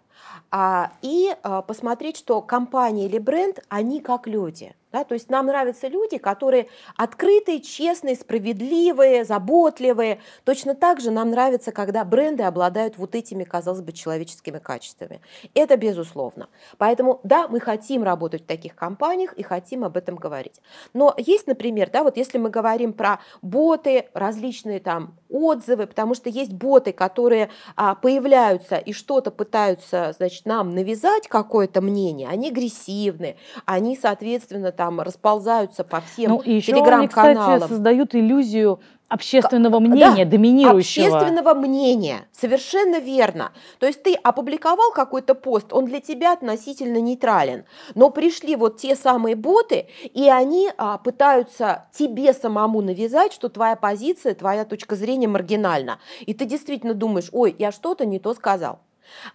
и 1.03 1.35
а, 1.43 1.63
посмотреть, 1.63 2.17
что 2.17 2.41
компания 2.43 3.07
или 3.07 3.19
бренд, 3.19 3.61
они 3.69 4.01
как 4.01 4.27
люди– 4.27 4.75
да? 4.95 5.03
То 5.03 5.15
есть 5.15 5.29
нам 5.29 5.47
нравятся 5.47 5.89
люди, 5.89 6.19
которые 6.19 6.69
открытые, 6.97 7.61
честные, 7.61 8.15
справедливые, 8.15 9.25
заботливые. 9.25 10.21
Точно 10.45 10.77
так 10.77 11.01
же 11.01 11.11
нам 11.11 11.31
нравится, 11.31 11.73
когда 11.73 12.05
бренды 12.05 12.45
обладают 12.45 12.97
вот 12.97 13.17
этими, 13.17 13.43
казалось 13.43 13.81
бы, 13.81 13.91
человеческими 13.91 14.61
качествами. 14.61 15.21
Это 15.53 15.77
безусловно. 15.77 16.49
Поэтому, 16.79 17.19
да, 17.25 17.49
мы 17.49 17.59
хотим 17.59 18.05
работать 18.05 18.43
в 18.43 18.47
таких 18.47 18.77
компаниях 18.77 19.33
и 19.33 19.43
хотим 19.43 19.83
об 19.83 19.97
этом 19.97 20.15
говорить. 20.15 20.61
Но 20.93 21.13
есть, 21.17 21.49
например, 21.49 21.91
да, 21.91 22.05
вот 22.05 22.17
если 22.17 22.39
мы 22.39 22.49
говорим 22.49 22.93
про 22.93 23.19
боты, 23.43 24.09
различные 24.15 24.79
там 24.79 25.17
отзывы, 25.29 25.89
потому 25.89 26.15
что 26.15 26.31
есть 26.31 26.53
боты, 26.53 26.93
которые 26.93 27.51
а, 27.75 27.97
появляются 27.97 28.77
и 28.77 28.93
что-то 28.93 29.33
пытаются, 29.33 30.04
значит, 30.13 30.47
нам 30.47 30.75
навязать 30.75 31.29
какое-то 31.29 31.81
мнение, 31.81 32.29
они 32.29 32.49
агрессивны, 32.49 33.37
они, 33.67 33.97
соответственно, 33.97 34.73
там, 34.73 34.85
там 34.85 35.01
расползаются 35.01 35.83
по 35.83 36.01
всем 36.01 36.33
ну, 36.33 36.41
и 36.41 36.57
еще 36.57 36.73
телеграм-каналам. 36.73 37.49
Они, 37.49 37.57
кстати, 37.57 37.71
создают 37.71 38.15
иллюзию 38.15 38.81
общественного 39.09 39.81
мнения, 39.81 40.25
да, 40.25 40.31
доминирующего. 40.31 41.07
Общественного 41.07 41.55
мнения, 41.55 42.27
совершенно 42.33 43.01
верно. 43.01 43.53
То 43.79 43.87
есть 43.87 44.03
ты 44.03 44.15
опубликовал 44.15 44.93
какой-то 44.93 45.35
пост, 45.35 45.73
он 45.73 45.87
для 45.87 46.01
тебя 46.01 46.33
относительно 46.33 47.01
нейтрален, 47.01 47.65
но 47.95 48.11
пришли 48.11 48.57
вот 48.57 48.77
те 48.77 48.95
самые 48.95 49.37
боты, 49.37 49.87
и 50.03 50.29
они 50.29 50.71
а, 50.77 50.99
пытаются 50.99 51.87
тебе 51.93 52.33
самому 52.33 52.81
навязать, 52.83 53.33
что 53.33 53.49
твоя 53.49 53.77
позиция, 53.77 54.35
твоя 54.35 54.65
точка 54.65 54.97
зрения 54.97 55.29
маргинальна. 55.29 55.99
И 56.27 56.35
ты 56.35 56.45
действительно 56.45 56.95
думаешь, 56.95 57.29
ой, 57.33 57.55
я 57.59 57.73
что-то 57.73 58.05
не 58.05 58.19
то 58.19 58.35
сказал. 58.35 58.81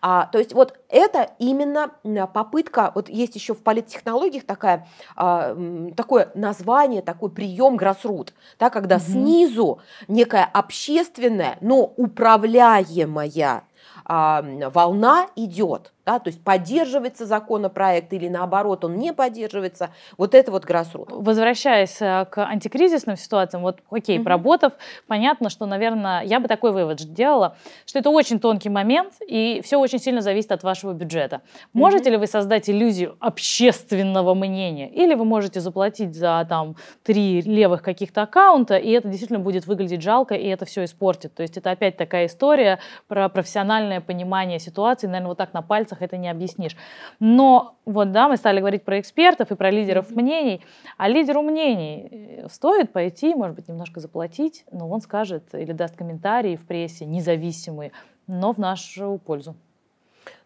А, 0.02 0.28
то 0.28 0.38
есть 0.38 0.54
вот 0.54 0.78
это 0.90 1.32
именно 1.40 1.92
попытка, 2.34 2.92
вот 2.96 3.10
есть 3.10 3.36
еще 3.36 3.54
в 3.54 3.64
политтехнологиях 3.64 4.46
такая, 4.46 4.88
а, 5.16 5.56
такое 5.96 6.32
название, 6.36 7.02
такой 7.02 7.30
прием 7.30 7.76
гроссрут, 7.78 8.34
да, 8.60 8.70
когда 8.70 8.96
угу. 8.96 9.04
снизу 9.04 9.80
некая 10.08 10.46
общественная, 10.46 11.58
но 11.62 11.94
управляемая 11.98 13.64
а, 14.06 14.44
волна 14.70 15.28
идет 15.36 15.94
да, 16.10 16.18
то 16.18 16.30
есть 16.30 16.44
поддерживается 16.44 17.28
законопроект 17.28 18.12
или 18.14 18.28
наоборот 18.28 18.84
он 18.84 18.98
не 18.98 19.14
поддерживается, 19.14 19.92
вот 20.18 20.34
это 20.34 20.52
вот 20.52 20.66
grassroots. 20.66 21.10
Возвращаясь 21.10 22.02
э, 22.02 22.26
к 22.26 22.44
антикризисным 22.44 23.16
ситуациям, 23.16 23.62
вот 23.62 23.78
окей, 23.92 24.18
mm-hmm. 24.18 24.24
проработав, 24.24 24.74
понятно, 25.06 25.52
что, 25.52 25.68
наверное, 25.68 26.24
я 26.24 26.40
бы 26.40 26.48
такой 26.48 26.72
вывод 26.72 27.00
сделала, 27.00 27.56
что 27.86 28.00
это 28.00 28.10
очень 28.10 28.40
тонкий 28.40 28.70
момент 28.70 29.14
и 29.28 29.62
все 29.64 29.78
очень 29.78 30.00
сильно 30.00 30.22
зависит 30.22 30.52
от 30.52 30.64
вашего 30.64 30.94
бюджета. 30.94 31.42
Можете 31.74 32.10
mm-hmm. 32.10 32.14
ли 32.14 32.18
вы 32.18 32.26
создать 32.26 32.68
иллюзию 32.72 33.16
общественного 33.20 34.34
мнения 34.34 34.90
или 34.90 35.14
вы 35.14 35.26
можете 35.26 35.60
заплатить 35.60 36.16
за 36.16 36.44
там 36.50 36.76
три 37.04 37.42
левых 37.42 37.84
каких-то 37.84 38.24
аккаунта 38.24 38.78
и 38.78 38.90
это 38.90 39.08
действительно 39.10 39.40
будет 39.40 39.68
выглядеть 39.68 40.02
жалко 40.02 40.34
и 40.34 40.48
это 40.48 40.66
все 40.66 40.86
испортит. 40.86 41.36
То 41.36 41.44
есть 41.44 41.56
это 41.56 41.70
опять 41.70 41.98
такая 41.98 42.26
история 42.26 42.80
про 43.08 43.30
профессиональное 43.30 44.02
понимание 44.02 44.58
ситуации, 44.58 45.06
наверное, 45.06 45.30
вот 45.30 45.38
так 45.38 45.54
на 45.54 45.62
пальцах 45.62 45.99
это 46.02 46.18
не 46.18 46.30
объяснишь. 46.30 46.76
Но 47.20 47.76
вот, 47.86 48.12
да, 48.12 48.28
мы 48.28 48.38
стали 48.38 48.60
говорить 48.60 48.84
про 48.84 49.00
экспертов 49.00 49.52
и 49.52 49.56
про 49.56 49.72
лидеров 49.72 50.12
мнений, 50.12 50.62
а 50.98 51.08
лидеру 51.08 51.42
мнений 51.42 52.08
э, 52.12 52.48
стоит 52.50 52.92
пойти, 52.92 53.36
может 53.36 53.56
быть, 53.56 53.68
немножко 53.68 54.00
заплатить, 54.00 54.66
но 54.72 54.90
он 54.90 55.02
скажет 55.02 55.44
или 55.54 55.72
даст 55.72 55.96
комментарии 55.96 56.56
в 56.56 56.66
прессе 56.66 57.06
независимые, 57.06 57.92
но 58.28 58.54
в 58.54 58.58
нашу 58.58 59.20
пользу. 59.26 59.56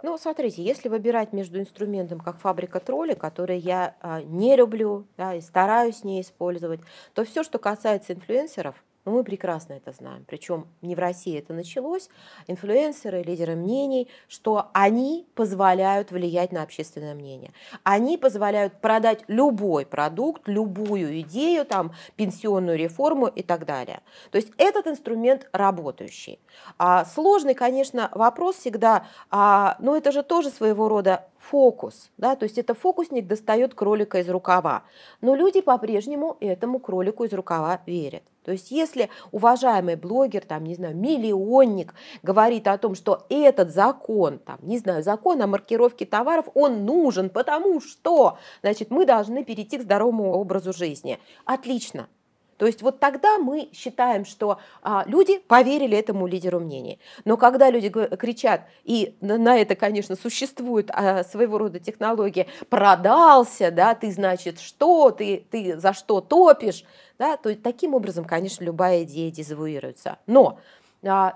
Ну, 0.02 0.18
смотрите, 0.18 0.64
если 0.64 0.90
выбирать 0.90 1.34
между 1.34 1.60
инструментом, 1.60 2.20
как 2.20 2.40
фабрика 2.40 2.80
тролли, 2.80 3.14
который 3.14 3.58
я 3.58 3.96
а, 4.02 4.22
не 4.22 4.56
люблю 4.56 5.06
да, 5.18 5.34
и 5.34 5.42
стараюсь 5.42 6.04
не 6.04 6.22
использовать, 6.22 6.82
то 7.14 7.24
все, 7.24 7.44
что 7.44 7.58
касается 7.60 8.14
инфлюенсеров, 8.14 8.84
но 9.06 9.12
мы 9.12 9.24
прекрасно 9.24 9.74
это 9.74 9.92
знаем. 9.92 10.26
Причем 10.28 10.68
не 10.82 10.96
в 10.96 11.00
России 11.00 11.38
это 11.38 11.54
началось. 11.54 12.10
Инфлюенсеры, 12.48 13.22
лидеры 13.24 13.56
мнений, 13.56 14.10
что 14.28 14.70
они 14.74 15.28
позволяют 15.36 16.12
влиять 16.12 16.52
на 16.52 16.64
общественное 16.64 17.14
мнение. 17.14 17.52
Они 17.84 18.18
позволяют 18.18 18.80
продать 18.80 19.24
любой 19.28 19.86
продукт, 19.86 20.48
любую 20.48 21.22
идею, 21.22 21.66
там, 21.66 21.94
пенсионную 22.16 22.78
реформу 22.78 23.28
и 23.28 23.44
так 23.44 23.66
далее. 23.66 24.02
То 24.32 24.38
есть 24.38 24.52
этот 24.58 24.88
инструмент 24.88 25.50
работающий. 25.52 26.40
А 26.78 27.06
сложный, 27.06 27.54
конечно, 27.54 28.10
вопрос 28.14 28.58
всегда, 28.58 29.06
а, 29.30 29.76
но 29.80 29.96
это 29.98 30.12
же 30.12 30.24
тоже 30.24 30.50
своего 30.50 30.88
рода 30.88 31.28
фокус, 31.50 32.12
да, 32.18 32.36
то 32.36 32.44
есть 32.44 32.58
это 32.58 32.74
фокусник 32.74 33.28
достает 33.28 33.74
кролика 33.74 34.20
из 34.20 34.30
рукава, 34.30 34.84
но 35.22 35.36
люди 35.36 35.62
по-прежнему 35.62 36.38
этому 36.40 36.80
кролику 36.80 37.24
из 37.24 37.34
рукава 37.34 37.82
верят. 37.86 38.24
То 38.44 38.52
есть 38.52 38.72
если 38.72 39.10
уважаемый 39.32 39.96
блогер, 39.96 40.44
там, 40.46 40.64
не 40.64 40.76
знаю, 40.76 40.96
миллионник 40.96 41.94
говорит 42.24 42.68
о 42.68 42.78
том, 42.78 42.96
что 42.96 43.26
этот 43.30 43.72
закон, 43.72 44.40
там, 44.40 44.60
не 44.62 44.78
знаю, 44.78 45.04
закон 45.04 45.42
о 45.42 45.48
маркировке 45.48 46.06
товаров, 46.06 46.48
он 46.54 46.86
нужен, 46.86 47.30
потому 47.30 47.80
что, 47.80 48.38
значит, 48.62 48.92
мы 48.92 49.06
должны 49.06 49.44
перейти 49.44 49.78
к 49.78 49.84
здоровому 49.84 50.34
образу 50.34 50.74
жизни. 50.74 51.20
Отлично, 51.46 52.08
то 52.58 52.66
есть 52.66 52.82
вот 52.82 53.00
тогда 53.00 53.38
мы 53.38 53.70
считаем, 53.74 54.26
что 54.26 54.60
а, 54.82 55.04
люди 55.08 55.40
поверили 55.40 55.98
этому 55.98 56.28
лидеру 56.28 56.60
мнений. 56.60 57.00
Но 57.26 57.38
когда 57.38 57.70
люди 57.70 57.90
кричат, 57.90 58.62
и 58.84 59.16
на 59.22 59.58
это, 59.58 59.76
конечно, 59.76 60.16
существует 60.16 60.90
а, 60.92 61.24
своего 61.24 61.58
рода 61.58 61.80
технология, 61.80 62.48
продался, 62.70 63.72
да, 63.72 63.96
ты, 63.96 64.12
значит, 64.12 64.60
что, 64.60 65.12
ты, 65.12 65.46
ты 65.50 65.78
за 65.78 65.94
что 65.94 66.22
топишь, 66.22 66.84
да, 67.20 67.38
то 67.38 67.56
таким 67.56 67.94
образом, 67.94 68.26
конечно, 68.26 68.64
любая 68.64 69.04
идея 69.04 69.32
дезавуируется. 69.32 70.18
Но 70.28 70.60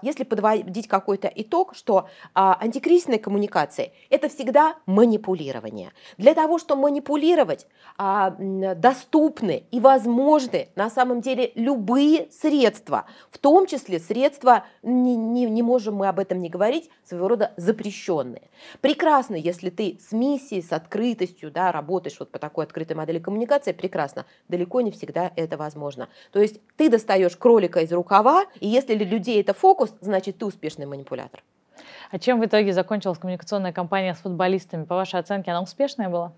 если 0.02 0.24
подводить 0.24 0.88
какой-то 0.88 1.32
итог, 1.34 1.76
что 1.76 2.08
а, 2.34 2.58
антикризисные 2.60 3.20
коммуникации– 3.20 3.92
это 4.10 4.30
всегда 4.30 4.78
манипулирование. 4.86 5.92
Для 6.18 6.34
того, 6.34 6.58
чтобы 6.58 6.84
манипулировать, 6.84 7.68
а, 7.98 8.32
доступны 8.32 9.66
и 9.72 9.80
возможны 9.80 10.70
на 10.76 10.90
самом 10.90 11.22
деле 11.22 11.52
любые 11.56 12.30
средства, 12.32 13.06
в 13.30 13.38
том 13.38 13.68
числе 13.68 14.00
средства, 14.00 14.66
не, 14.84 15.16
не, 15.16 15.46
не 15.46 15.62
можем 15.62 15.96
мы 15.96 16.08
об 16.08 16.20
этом 16.20 16.40
не 16.40 16.50
говорить, 16.50 16.90
своего 17.04 17.28
рода 17.28 17.52
запрещенные. 17.58 18.50
Прекрасно, 18.82 19.36
если 19.36 19.70
ты 19.70 19.98
с 20.00 20.12
миссией, 20.12 20.62
с 20.62 20.72
открытостью 20.72 21.52
да, 21.52 21.72
работаешь 21.72 22.18
вот 22.20 22.32
по 22.32 22.40
такой 22.40 22.66
открытой 22.66 22.96
модели 22.96 23.20
коммуникации, 23.20 23.72
прекрасно. 23.72 24.26
Далеко 24.48 24.82
не 24.82 24.92
всегда 24.92 25.32
это 25.36 25.58
возможно. 25.58 26.10
То 26.32 26.42
есть 26.42 26.60
ты 26.76 26.90
достаешь 26.90 27.36
кролика 27.36 27.82
из 27.82 27.92
рукава, 27.92 28.46
и 28.60 28.68
если 28.68 28.96
для 28.96 29.06
людей 29.06 29.42
это 29.42 29.54
фокус, 29.58 29.94
значит, 30.02 30.38
ты 30.38 30.46
успешный 30.46 30.86
манипулятор. 30.86 31.44
А 32.12 32.20
чем 32.20 32.40
в 32.40 32.46
итоге 32.46 32.74
закончилась 32.74 33.18
коммуникационная 33.18 33.74
кампания 33.74 34.14
с 34.14 34.20
футболистами? 34.20 34.86
По 34.86 34.96
вашей 34.96 35.20
оценке, 35.20 35.52
она 35.52 35.62
успешная 35.62 36.10
была? 36.10 36.34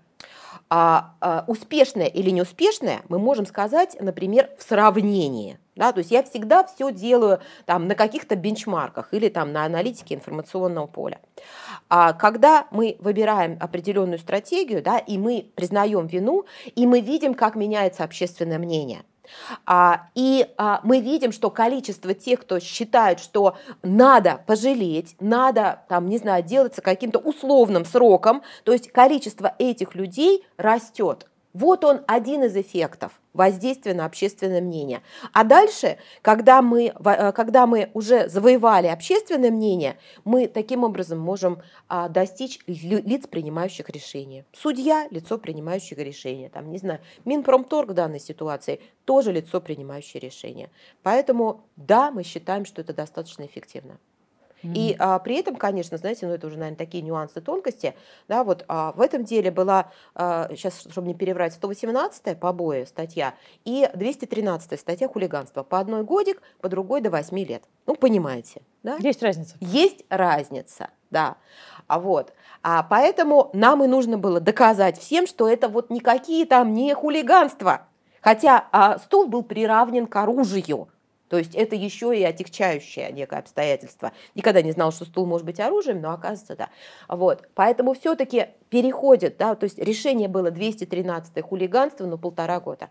А, 0.68 1.14
а, 1.20 1.44
успешная 1.46 2.06
или 2.06 2.30
неуспешная 2.30 3.02
мы 3.08 3.18
можем 3.18 3.46
сказать, 3.46 3.96
например, 4.00 4.50
в 4.58 4.62
сравнении. 4.62 5.58
Да, 5.76 5.92
то 5.92 5.98
есть 5.98 6.10
я 6.10 6.22
всегда 6.22 6.64
все 6.64 6.92
делаю 6.92 7.40
там, 7.64 7.86
на 7.86 7.94
каких-то 7.94 8.36
бенчмарках 8.36 9.14
или 9.14 9.28
там, 9.28 9.52
на 9.52 9.64
аналитике 9.64 10.14
информационного 10.14 10.86
поля. 10.86 11.20
А 11.88 12.12
когда 12.12 12.66
мы 12.70 12.96
выбираем 12.98 13.56
определенную 13.60 14.18
стратегию, 14.18 14.82
да, 14.82 14.98
и 14.98 15.16
мы 15.16 15.50
признаем 15.54 16.06
вину, 16.06 16.44
и 16.74 16.86
мы 16.86 17.00
видим, 17.00 17.32
как 17.32 17.54
меняется 17.54 18.04
общественное 18.04 18.58
мнение, 18.58 19.04
и 20.14 20.46
а, 20.56 20.80
мы 20.84 21.00
видим, 21.00 21.32
что 21.32 21.50
количество 21.50 22.14
тех, 22.14 22.40
кто 22.40 22.60
считает, 22.60 23.20
что 23.20 23.56
надо 23.82 24.42
пожалеть, 24.46 25.16
надо, 25.20 25.82
там, 25.88 26.08
не 26.08 26.18
знаю, 26.18 26.42
делаться 26.42 26.82
каким-то 26.82 27.18
условным 27.18 27.84
сроком, 27.84 28.42
то 28.64 28.72
есть 28.72 28.90
количество 28.92 29.54
этих 29.58 29.94
людей 29.94 30.44
растет. 30.56 31.29
Вот 31.52 31.84
он 31.84 32.02
один 32.06 32.44
из 32.44 32.56
эффектов 32.56 33.20
воздействия 33.32 33.94
на 33.94 34.04
общественное 34.04 34.60
мнение. 34.60 35.02
А 35.32 35.44
дальше, 35.44 35.98
когда 36.22 36.62
мы, 36.62 36.92
э, 36.94 37.32
когда 37.32 37.66
мы 37.66 37.90
уже 37.94 38.28
завоевали 38.28 38.86
общественное 38.86 39.50
мнение, 39.50 39.98
мы 40.24 40.46
таким 40.46 40.84
образом 40.84 41.18
можем 41.18 41.60
а, 41.88 42.08
достичь 42.08 42.60
лиц, 42.66 43.26
принимающих 43.26 43.88
решения. 43.90 44.44
Судья– 44.52 45.08
лицо, 45.10 45.38
принимающее 45.38 46.02
решения. 46.02 46.48
Там, 46.48 46.70
не 46.70 46.78
знаю, 46.78 47.00
Минпромторг 47.24 47.90
в 47.90 47.94
данной 47.94 48.20
ситуации– 48.20 48.80
тоже 49.04 49.32
лицо, 49.32 49.60
принимающее 49.60 50.20
решения. 50.20 50.70
Поэтому, 51.02 51.62
да, 51.76 52.10
мы 52.12 52.22
считаем, 52.22 52.64
что 52.64 52.80
это 52.80 52.94
достаточно 52.94 53.44
эффективно. 53.44 53.98
Mm-hmm. 54.62 54.72
И 54.74 54.96
а, 54.98 55.18
при 55.18 55.36
этом, 55.36 55.56
конечно, 55.56 55.96
знаете, 55.96 56.26
ну 56.26 56.34
это 56.34 56.46
уже, 56.46 56.58
наверное, 56.58 56.76
такие 56.78 57.02
нюансы, 57.02 57.40
тонкости. 57.40 57.94
Да, 58.28 58.44
вот 58.44 58.64
а, 58.68 58.92
в 58.92 59.00
этом 59.00 59.24
деле 59.24 59.50
была, 59.50 59.90
а, 60.14 60.48
сейчас, 60.50 60.80
чтобы 60.90 61.08
не 61.08 61.14
переврать, 61.14 61.58
118-я 61.60 62.34
побои 62.34 62.84
статья 62.84 63.34
и 63.64 63.88
213-я 63.92 64.76
статья 64.76 65.08
хулиганства. 65.08 65.62
По 65.62 65.78
одной 65.78 66.02
годик, 66.04 66.42
по 66.60 66.68
другой 66.68 67.00
до 67.00 67.10
8 67.10 67.38
лет. 67.38 67.64
Ну, 67.86 67.94
понимаете, 67.94 68.62
да? 68.82 68.96
Есть 69.00 69.22
разница. 69.22 69.56
Есть 69.60 70.04
разница, 70.08 70.90
да. 71.10 71.36
А 71.86 71.98
вот, 71.98 72.32
а 72.62 72.82
поэтому 72.82 73.50
нам 73.52 73.82
и 73.82 73.86
нужно 73.86 74.18
было 74.18 74.40
доказать 74.40 74.98
всем, 74.98 75.26
что 75.26 75.48
это 75.48 75.68
вот 75.68 75.90
никакие 75.90 76.46
там 76.46 76.72
не 76.72 76.94
хулиганства. 76.94 77.86
Хотя 78.20 78.68
а, 78.70 78.98
стул 78.98 79.26
был 79.26 79.42
приравнен 79.42 80.06
к 80.06 80.14
оружию. 80.16 80.88
То 81.30 81.38
есть 81.38 81.54
это 81.54 81.76
еще 81.76 82.14
и 82.14 82.24
отягчающее 82.24 83.10
некое 83.12 83.38
обстоятельство. 83.38 84.12
Никогда 84.34 84.62
не 84.62 84.72
знал, 84.72 84.90
что 84.90 85.04
стул 85.04 85.26
может 85.26 85.46
быть 85.46 85.60
оружием, 85.60 86.00
но 86.00 86.12
оказывается, 86.12 86.56
да. 86.56 86.68
Вот. 87.08 87.48
Поэтому 87.54 87.94
все-таки 87.94 88.48
переходит, 88.68 89.36
да, 89.38 89.54
то 89.54 89.64
есть 89.64 89.78
решение 89.78 90.26
было 90.26 90.50
213 90.50 91.40
хулиганство, 91.42 92.04
но 92.04 92.18
полтора 92.18 92.58
года. 92.58 92.90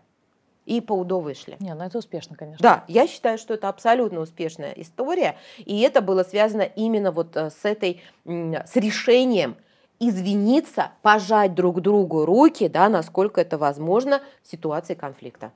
И 0.64 0.80
по 0.80 0.94
УДО 0.94 1.20
вышли. 1.20 1.56
Не, 1.60 1.74
ну 1.74 1.84
это 1.84 1.98
успешно, 1.98 2.34
конечно. 2.34 2.62
Да, 2.62 2.84
я 2.88 3.06
считаю, 3.06 3.36
что 3.36 3.54
это 3.54 3.68
абсолютно 3.68 4.20
успешная 4.20 4.72
история. 4.72 5.36
И 5.58 5.80
это 5.80 6.00
было 6.00 6.22
связано 6.22 6.62
именно 6.62 7.12
вот 7.12 7.36
э, 7.36 7.50
с 7.50 7.64
этой, 7.64 8.00
с 8.24 8.76
решением 8.76 9.56
извиниться, 9.98 10.92
пожать 11.02 11.54
друг 11.54 11.82
другу 11.82 12.24
руки, 12.24 12.68
да, 12.68 12.88
насколько 12.88 13.40
это 13.42 13.58
возможно 13.58 14.22
в 14.42 14.50
ситуации 14.50 14.94
конфликта. 14.94 15.52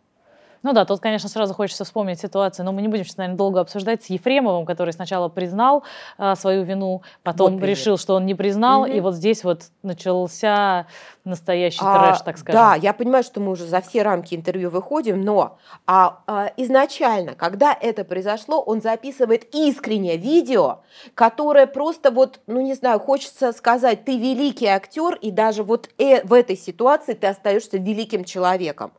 Ну 0.65 0.73
да, 0.73 0.87
тут, 0.87 1.01
конечно, 1.01 1.29
сразу 1.29 1.53
хочется 1.53 1.85
вспомнить 1.85 2.19
ситуацию, 2.19 2.65
но 2.65 2.73
мы 2.73 2.81
не 2.81 2.89
будем 2.89 3.05
сейчас, 3.05 3.19
наверное, 3.19 3.37
долго 3.37 3.61
обсуждать 3.61 4.03
с 4.03 4.07
Ефремовым, 4.07 4.65
который 4.65 4.95
сначала 4.95 5.29
признал 5.29 5.85
а, 6.17 6.35
свою 6.37 6.65
вину, 6.65 7.03
потом 7.23 7.59
вот 7.59 7.67
решил, 7.67 7.99
что 7.99 8.15
он 8.15 8.25
не 8.25 8.35
признал, 8.35 8.83
угу. 8.83 8.91
и 8.91 9.01
вот 9.01 9.15
здесь 9.15 9.45
вот 9.45 9.65
начался 9.83 10.87
настоящий 11.25 11.83
а, 11.83 12.09
трэш, 12.09 12.23
так 12.23 12.39
скажем. 12.39 12.61
Да, 12.61 12.75
я 12.77 12.95
понимаю, 12.95 13.25
что 13.25 13.41
мы 13.41 13.53
уже 13.53 13.67
за 13.67 13.83
все 13.83 14.03
рамки 14.03 14.35
интервью 14.35 14.71
выходим, 14.71 15.21
но 15.21 15.59
а, 15.87 16.21
а, 16.27 16.51
изначально, 16.57 17.35
когда 17.35 17.77
это 17.79 18.03
произошло, 18.03 18.59
он 18.63 18.81
записывает 18.81 19.55
искреннее 19.55 20.17
видео, 20.17 20.81
которое 21.15 21.67
просто 21.67 22.11
вот, 22.11 22.41
ну 22.47 22.63
не 22.63 22.73
знаю, 22.73 23.01
хочется 23.01 23.53
сказать, 23.53 24.07
ты 24.07 24.17
великий 24.17 24.67
актер, 24.67 25.17
и 25.17 25.31
даже 25.31 25.63
вот 25.63 25.91
э, 25.99 26.25
в 26.25 26.33
этой 26.33 26.57
ситуации 26.57 27.13
ты 27.13 27.27
остаешься 27.27 27.77
великим 27.77 28.25
человеком. 28.25 28.93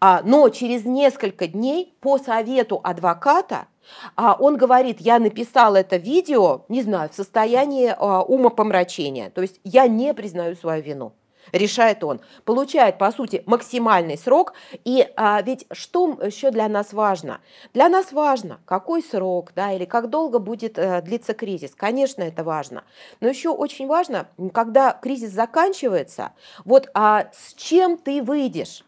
А, 0.00 0.22
но 0.24 0.48
через 0.48 0.84
несколько 0.84 1.46
дней 1.46 1.94
по 2.00 2.18
совету 2.18 2.80
адвоката 2.82 3.68
а, 4.16 4.36
он 4.38 4.56
говорит, 4.56 5.00
я 5.00 5.18
написал 5.18 5.74
это 5.76 5.96
видео, 5.96 6.64
не 6.68 6.82
знаю, 6.82 7.10
в 7.10 7.14
состоянии 7.14 7.94
а, 7.96 8.22
умопомрачения, 8.22 9.30
то 9.30 9.42
есть 9.42 9.60
я 9.64 9.86
не 9.86 10.14
признаю 10.14 10.54
свою 10.56 10.82
вину 10.82 11.12
решает 11.52 12.04
он, 12.04 12.20
получает, 12.44 12.98
по 12.98 13.10
сути, 13.10 13.42
максимальный 13.46 14.16
срок. 14.16 14.54
И 14.84 15.08
а, 15.16 15.40
ведь 15.42 15.66
что 15.72 16.18
еще 16.22 16.50
для 16.50 16.68
нас 16.68 16.92
важно? 16.92 17.40
Для 17.74 17.88
нас 17.88 18.12
важно, 18.12 18.60
какой 18.64 19.02
срок, 19.02 19.52
да, 19.54 19.72
или 19.72 19.84
как 19.84 20.10
долго 20.10 20.38
будет 20.38 20.78
а, 20.78 21.00
длиться 21.00 21.34
кризис. 21.34 21.74
Конечно, 21.74 22.22
это 22.22 22.44
важно. 22.44 22.84
Но 23.20 23.28
еще 23.28 23.50
очень 23.50 23.86
важно, 23.86 24.28
когда 24.52 24.92
кризис 24.92 25.30
заканчивается, 25.30 26.32
вот 26.64 26.90
а, 26.94 27.30
с 27.32 27.54
чем 27.54 27.96
ты 27.96 28.22
выйдешь? 28.22 28.84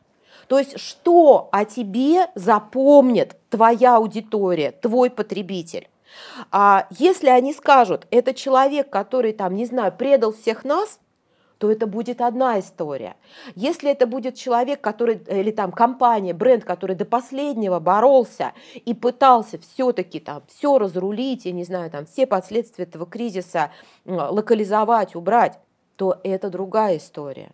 То 0.50 0.58
есть 0.58 0.80
что 0.80 1.48
о 1.52 1.64
тебе 1.64 2.26
запомнит 2.34 3.36
твоя 3.50 3.98
аудитория, 3.98 4.72
твой 4.72 5.08
потребитель? 5.08 5.88
А 6.50 6.88
если 6.90 7.28
они 7.28 7.52
скажут, 7.52 8.08
это 8.10 8.34
человек, 8.34 8.90
который 8.90 9.32
там, 9.32 9.54
не 9.54 9.64
знаю, 9.64 9.92
предал 9.96 10.32
всех 10.32 10.64
нас, 10.64 10.98
то 11.58 11.70
это 11.70 11.86
будет 11.86 12.20
одна 12.20 12.58
история. 12.58 13.14
Если 13.54 13.92
это 13.92 14.08
будет 14.08 14.34
человек, 14.34 14.80
который, 14.80 15.22
или 15.28 15.52
там 15.52 15.70
компания, 15.70 16.34
бренд, 16.34 16.64
который 16.64 16.96
до 16.96 17.04
последнего 17.04 17.78
боролся 17.78 18.52
и 18.74 18.92
пытался 18.92 19.56
все-таки 19.56 20.18
там 20.18 20.42
все 20.48 20.78
разрулить, 20.78 21.44
я 21.44 21.52
не 21.52 21.62
знаю, 21.62 21.92
там 21.92 22.06
все 22.06 22.26
последствия 22.26 22.86
этого 22.86 23.06
кризиса 23.06 23.70
локализовать, 24.04 25.14
убрать, 25.14 25.60
то 25.94 26.18
это 26.24 26.50
другая 26.50 26.96
история. 26.96 27.52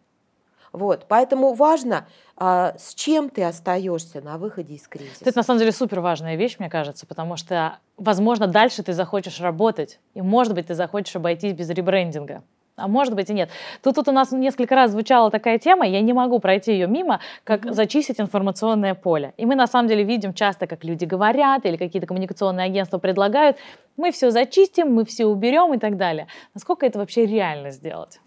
Вот, 0.76 1.06
поэтому 1.08 1.54
важно, 1.54 2.06
а, 2.36 2.74
с 2.76 2.94
чем 2.94 3.30
ты 3.30 3.42
остаешься 3.44 4.20
на 4.20 4.36
выходе 4.36 4.74
из 4.74 4.86
кризиса. 4.86 5.24
Это 5.24 5.38
на 5.38 5.42
самом 5.42 5.58
деле 5.58 5.72
супер 5.72 6.00
важная 6.00 6.36
вещь, 6.36 6.56
мне 6.58 6.68
кажется, 6.68 7.06
потому 7.06 7.38
что, 7.38 7.78
возможно, 7.96 8.46
дальше 8.46 8.82
ты 8.82 8.92
захочешь 8.92 9.40
работать, 9.40 10.00
и, 10.12 10.20
может 10.20 10.52
быть, 10.52 10.66
ты 10.66 10.74
захочешь 10.74 11.16
обойтись 11.16 11.54
без 11.54 11.70
ребрендинга. 11.70 12.42
А 12.76 12.88
может 12.88 13.14
быть 13.14 13.30
и 13.30 13.32
нет. 13.32 13.48
Тут, 13.82 13.94
тут 13.94 14.08
у 14.08 14.12
нас 14.12 14.32
несколько 14.32 14.74
раз 14.74 14.90
звучала 14.90 15.30
такая 15.30 15.58
тема, 15.58 15.86
я 15.86 16.02
не 16.02 16.12
могу 16.12 16.40
пройти 16.40 16.72
ее 16.72 16.86
мимо, 16.86 17.20
как 17.42 17.64
mm-hmm. 17.64 17.72
зачистить 17.72 18.20
информационное 18.20 18.94
поле. 18.94 19.32
И 19.38 19.46
мы 19.46 19.54
на 19.54 19.66
самом 19.66 19.88
деле 19.88 20.04
видим 20.04 20.34
часто, 20.34 20.66
как 20.66 20.84
люди 20.84 21.06
говорят 21.06 21.64
или 21.64 21.78
какие-то 21.78 22.06
коммуникационные 22.06 22.66
агентства 22.66 22.98
предлагают, 22.98 23.56
мы 23.96 24.12
все 24.12 24.30
зачистим, 24.30 24.92
мы 24.92 25.06
все 25.06 25.24
уберем 25.24 25.72
и 25.72 25.78
так 25.78 25.96
далее. 25.96 26.26
Насколько 26.52 26.84
это 26.84 26.98
вообще 26.98 27.24
реально 27.24 27.70
сделать? 27.70 28.20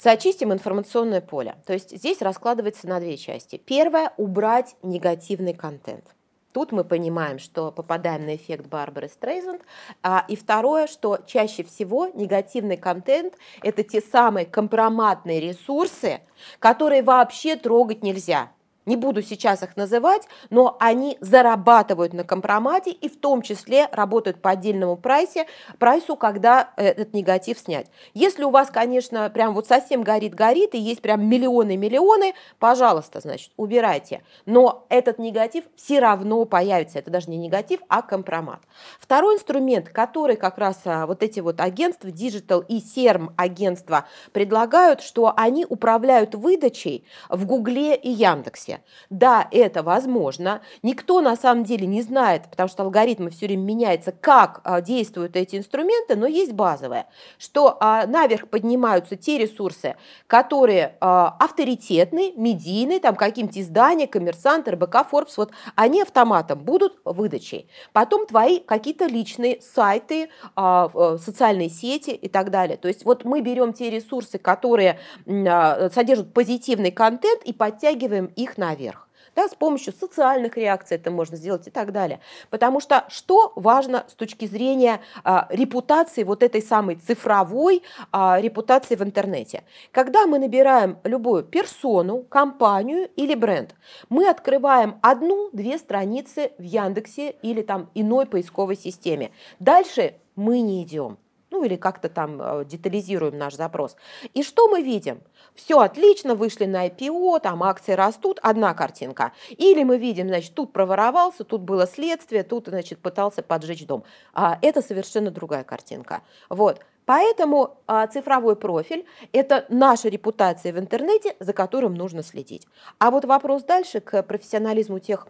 Зачистим 0.00 0.52
информационное 0.52 1.20
поле. 1.20 1.56
То 1.66 1.72
есть 1.72 1.90
здесь 1.90 2.22
раскладывается 2.22 2.86
на 2.86 3.00
две 3.00 3.16
части. 3.16 3.56
Первое– 3.56 4.12
убрать 4.16 4.76
негативный 4.82 5.54
контент. 5.54 6.04
Тут 6.52 6.70
мы 6.72 6.84
понимаем, 6.84 7.38
что 7.38 7.72
попадаем 7.72 8.24
на 8.24 8.36
эффект 8.36 8.66
Барбары 8.66 9.08
Стрейзенд. 9.08 9.60
А, 10.02 10.24
и 10.28 10.36
второе, 10.36 10.86
что 10.86 11.18
чаще 11.26 11.64
всего 11.64 12.06
негативный 12.14 12.76
контент– 12.76 13.34
это 13.62 13.82
те 13.82 14.00
самые 14.00 14.46
компроматные 14.46 15.40
ресурсы, 15.40 16.20
которые 16.60 17.02
вообще 17.02 17.56
трогать 17.56 18.02
нельзя. 18.02 18.52
Не 18.88 18.96
буду 18.96 19.22
сейчас 19.22 19.62
их 19.62 19.76
называть, 19.76 20.22
но 20.48 20.78
они 20.80 21.18
зарабатывают 21.20 22.14
на 22.14 22.24
компромате 22.24 22.90
и 22.90 23.10
в 23.10 23.20
том 23.20 23.42
числе 23.42 23.86
работают 23.92 24.40
по 24.40 24.48
отдельному 24.48 24.96
прайсе, 24.96 25.46
прайсу, 25.78 26.16
когда 26.16 26.70
э, 26.78 26.86
этот 26.86 27.12
негатив 27.12 27.58
снять. 27.58 27.88
Если 28.14 28.44
у 28.44 28.48
вас, 28.50 28.70
конечно, 28.70 29.28
прям 29.28 29.52
вот 29.52 29.66
совсем 29.66 30.02
горит-горит 30.02 30.74
и 30.74 30.78
есть 30.78 31.02
прям 31.02 31.28
миллионы-миллионы, 31.28 32.32
пожалуйста, 32.58 33.20
значит, 33.20 33.52
убирайте. 33.58 34.22
Но 34.46 34.86
этот 34.88 35.18
негатив 35.18 35.64
все 35.76 35.98
равно 35.98 36.46
появится. 36.46 36.98
Это 36.98 37.10
даже 37.10 37.28
не 37.28 37.36
негатив, 37.36 37.80
а 37.88 38.00
компромат. 38.00 38.60
Второй 38.98 39.34
инструмент, 39.34 39.90
который 39.90 40.36
как 40.36 40.56
раз 40.56 40.80
а, 40.86 41.06
вот 41.06 41.22
эти 41.22 41.40
вот 41.40 41.60
агентства, 41.60 42.08
Digital 42.08 42.64
и 42.66 42.78
CERM 42.78 43.34
агентства 43.36 44.06
предлагают, 44.32 45.02
что 45.02 45.34
они 45.36 45.66
управляют 45.68 46.34
выдачей 46.34 47.04
в 47.28 47.44
Гугле 47.44 47.94
и 47.94 48.08
Яндексе. 48.08 48.77
Да, 49.10 49.48
это 49.50 49.82
возможно. 49.82 50.60
Никто 50.82 51.20
на 51.20 51.36
самом 51.36 51.64
деле 51.64 51.86
не 51.86 52.02
знает, 52.02 52.44
потому 52.50 52.68
что 52.68 52.82
алгоритмы 52.82 53.30
все 53.30 53.46
время 53.46 53.62
меняются, 53.62 54.12
как 54.12 54.60
а, 54.64 54.80
действуют 54.80 55.36
эти 55.36 55.56
инструменты, 55.56 56.16
но 56.16 56.26
есть 56.26 56.52
базовое, 56.52 57.06
что 57.38 57.76
а, 57.80 58.06
наверх 58.06 58.48
поднимаются 58.48 59.16
те 59.16 59.38
ресурсы, 59.38 59.96
которые 60.26 60.96
а, 61.00 61.36
авторитетны, 61.38 62.32
медийны, 62.36 63.00
там 63.00 63.16
каким-то 63.16 63.60
издания, 63.60 64.06
коммерсант, 64.06 64.68
РБК, 64.68 65.06
Forbes, 65.10 65.34
вот 65.36 65.52
они 65.74 66.02
автоматом 66.02 66.58
будут 66.58 66.98
выдачей. 67.04 67.68
Потом 67.92 68.26
твои 68.26 68.60
какие-то 68.60 69.06
личные 69.06 69.60
сайты, 69.60 70.30
социальные 70.56 71.70
сети 71.70 72.10
и 72.10 72.28
так 72.28 72.50
далее. 72.50 72.76
То 72.76 72.88
есть 72.88 73.04
вот 73.04 73.24
мы 73.24 73.40
берем 73.40 73.72
те 73.72 73.90
ресурсы, 73.90 74.38
которые 74.38 74.98
содержат 75.26 76.32
позитивный 76.32 76.90
контент 76.90 77.42
и 77.44 77.52
подтягиваем 77.52 78.26
их 78.36 78.58
на 78.58 78.67
наверх. 78.68 79.08
Да, 79.36 79.46
с 79.48 79.54
помощью 79.54 79.92
социальных 79.92 80.56
реакций 80.56 80.96
это 80.96 81.10
можно 81.10 81.36
сделать 81.36 81.68
и 81.68 81.70
так 81.70 81.92
далее. 81.92 82.18
Потому 82.50 82.80
что 82.80 83.04
что 83.08 83.52
важно 83.56 84.04
с 84.08 84.14
точки 84.14 84.46
зрения 84.46 85.00
а, 85.22 85.46
репутации, 85.50 86.24
вот 86.24 86.42
этой 86.42 86.62
самой 86.62 86.96
цифровой 86.96 87.82
а, 88.10 88.40
репутации 88.40 88.96
в 88.96 89.02
интернете? 89.02 89.62
Когда 89.92 90.26
мы 90.26 90.38
набираем 90.38 90.98
любую 91.04 91.44
персону, 91.44 92.24
компанию 92.28 93.10
или 93.16 93.34
бренд, 93.34 93.74
мы 94.08 94.28
открываем 94.28 94.98
одну-две 95.02 95.78
страницы 95.78 96.52
в 96.58 96.62
Яндексе 96.62 97.36
или 97.42 97.62
там 97.62 97.90
иной 97.94 98.26
поисковой 98.26 98.76
системе. 98.76 99.30
Дальше 99.60 100.14
мы 100.34 100.60
не 100.60 100.82
идем 100.82 101.18
ну 101.50 101.64
или 101.64 101.76
как-то 101.76 102.08
там 102.08 102.40
э, 102.40 102.64
детализируем 102.64 103.36
наш 103.38 103.54
запрос. 103.54 103.96
И 104.34 104.42
что 104.42 104.68
мы 104.68 104.82
видим? 104.82 105.20
Все 105.54 105.80
отлично, 105.80 106.34
вышли 106.34 106.66
на 106.66 106.86
IPO, 106.86 107.40
там 107.40 107.62
акции 107.62 107.92
растут, 107.92 108.38
одна 108.42 108.74
картинка. 108.74 109.32
Или 109.50 109.82
мы 109.82 109.98
видим, 109.98 110.28
значит, 110.28 110.54
тут 110.54 110.72
проворовался, 110.72 111.44
тут 111.44 111.62
было 111.62 111.86
следствие, 111.86 112.42
тут, 112.42 112.68
значит, 112.68 112.98
пытался 113.00 113.42
поджечь 113.42 113.86
дом. 113.86 114.04
А 114.32 114.58
это 114.62 114.82
совершенно 114.82 115.30
другая 115.30 115.64
картинка. 115.64 116.22
Вот. 116.48 116.80
Поэтому 117.08 117.78
а, 117.86 118.06
цифровой 118.06 118.54
профиль– 118.54 119.06
это 119.32 119.64
наша 119.70 120.10
репутация 120.10 120.74
в 120.74 120.78
интернете, 120.78 121.36
за 121.40 121.54
которым 121.54 121.94
нужно 121.94 122.22
следить. 122.22 122.68
А 122.98 123.10
вот 123.10 123.24
вопрос 123.24 123.64
дальше 123.64 124.00
к 124.00 124.22
профессионализму 124.22 124.98
тех 124.98 125.26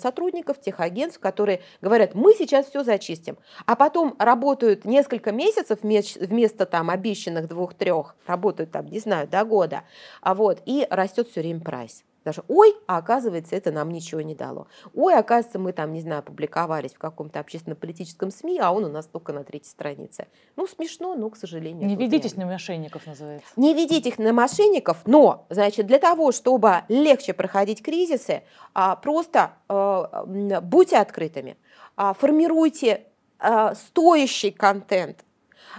сотрудников, 0.00 0.58
тех 0.58 0.80
агентств, 0.80 1.20
которые 1.20 1.60
говорят, 1.82 2.14
мы 2.14 2.32
сейчас 2.32 2.70
все 2.70 2.82
зачистим, 2.82 3.36
а 3.66 3.76
потом 3.76 4.16
работают 4.18 4.86
несколько 4.86 5.30
месяцев 5.30 5.80
вместо 5.82 6.64
там 6.64 6.88
обещанных 6.88 7.46
двух-трех, 7.46 8.16
работают 8.26 8.70
там, 8.70 8.86
не 8.86 8.98
знаю, 8.98 9.28
до 9.28 9.44
года, 9.44 9.82
а 10.22 10.34
вот, 10.34 10.62
и 10.64 10.86
растет 10.88 11.28
все 11.28 11.42
время 11.42 11.60
прайс. 11.60 12.04
Даже, 12.28 12.44
ой, 12.48 12.76
а 12.86 12.98
оказывается, 12.98 13.56
это 13.56 13.72
нам 13.72 13.90
ничего 13.90 14.20
не 14.20 14.34
дало. 14.34 14.66
Ой, 14.94 15.14
оказывается, 15.16 15.58
мы 15.58 15.72
там, 15.72 15.94
не 15.94 16.02
знаю, 16.02 16.22
публиковались 16.22 16.92
в 16.92 16.98
каком-то 16.98 17.40
общественно-политическом 17.40 18.30
СМИ, 18.30 18.58
а 18.60 18.70
он 18.70 18.84
у 18.84 18.88
нас 18.88 19.06
только 19.06 19.32
на 19.32 19.44
третьей 19.44 19.70
странице. 19.70 20.26
Ну, 20.54 20.66
смешно, 20.66 21.14
но, 21.14 21.30
к 21.30 21.38
сожалению. 21.38 21.88
Не 21.88 21.96
ведитесь 21.96 22.32
реально. 22.32 22.44
на 22.44 22.52
мошенников, 22.52 23.06
называется. 23.06 23.48
Не 23.56 23.72
ведите 23.72 24.10
их 24.10 24.18
на 24.18 24.34
мошенников, 24.34 24.98
но, 25.06 25.46
значит, 25.48 25.86
для 25.86 25.98
того, 25.98 26.30
чтобы 26.32 26.82
легче 26.88 27.32
проходить 27.32 27.82
кризисы, 27.82 28.42
а, 28.74 28.96
просто 28.96 29.52
а, 29.70 30.26
будьте 30.26 30.98
открытыми, 30.98 31.56
а, 31.96 32.12
формируйте 32.12 33.04
стоящий 33.40 34.50
контент, 34.50 35.24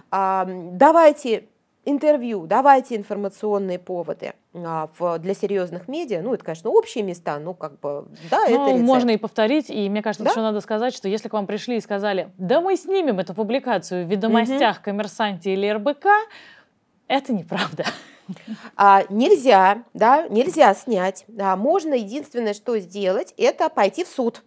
давайте 0.10 1.47
интервью, 1.86 2.46
давайте 2.46 2.96
информационные 2.96 3.80
поводы 3.80 4.34
а, 4.54 4.88
для 5.20 5.34
серьезных 5.34 5.88
медиа. 5.88 6.22
Ну, 6.22 6.34
это, 6.34 6.44
конечно, 6.44 6.70
общие 6.70 7.04
места, 7.04 7.40
но 7.40 7.54
как 7.54 7.80
бы, 7.80 8.08
да, 8.30 8.46
ну, 8.48 8.56
это 8.56 8.72
рецепт. 8.72 8.86
Можно 8.86 9.10
и 9.12 9.18
повторить, 9.18 9.70
и 9.70 9.90
мне 9.90 10.02
кажется, 10.02 10.24
да? 10.24 10.32
еще 10.32 10.42
надо 10.42 10.62
сказать, 10.62 10.94
что 10.94 11.08
если 11.08 11.30
к 11.30 11.34
вам 11.34 11.48
пришли 11.48 11.78
и 11.78 11.82
сказали, 11.82 12.32
да 12.38 12.62
мы 12.62 12.76
снимем 12.76 13.20
эту 13.20 13.34
публикацию 13.34 14.06
в 14.06 14.10
«Ведомостях», 14.10 14.78
угу. 14.78 14.84
«Коммерсанте» 14.86 15.54
или 15.54 15.70
«РБК», 15.70 16.08
Это 17.08 17.34
неправда. 17.34 17.86
А, 18.76 19.04
нельзя, 19.10 19.84
да, 19.96 20.28
нельзя 20.28 20.74
снять. 20.76 21.26
А, 21.40 21.56
можно 21.56 21.96
единственное, 21.96 22.54
что 22.54 22.78
сделать, 22.78 23.34
это 23.38 23.70
пойти 23.70 24.04
в 24.04 24.08
суд 24.08 24.44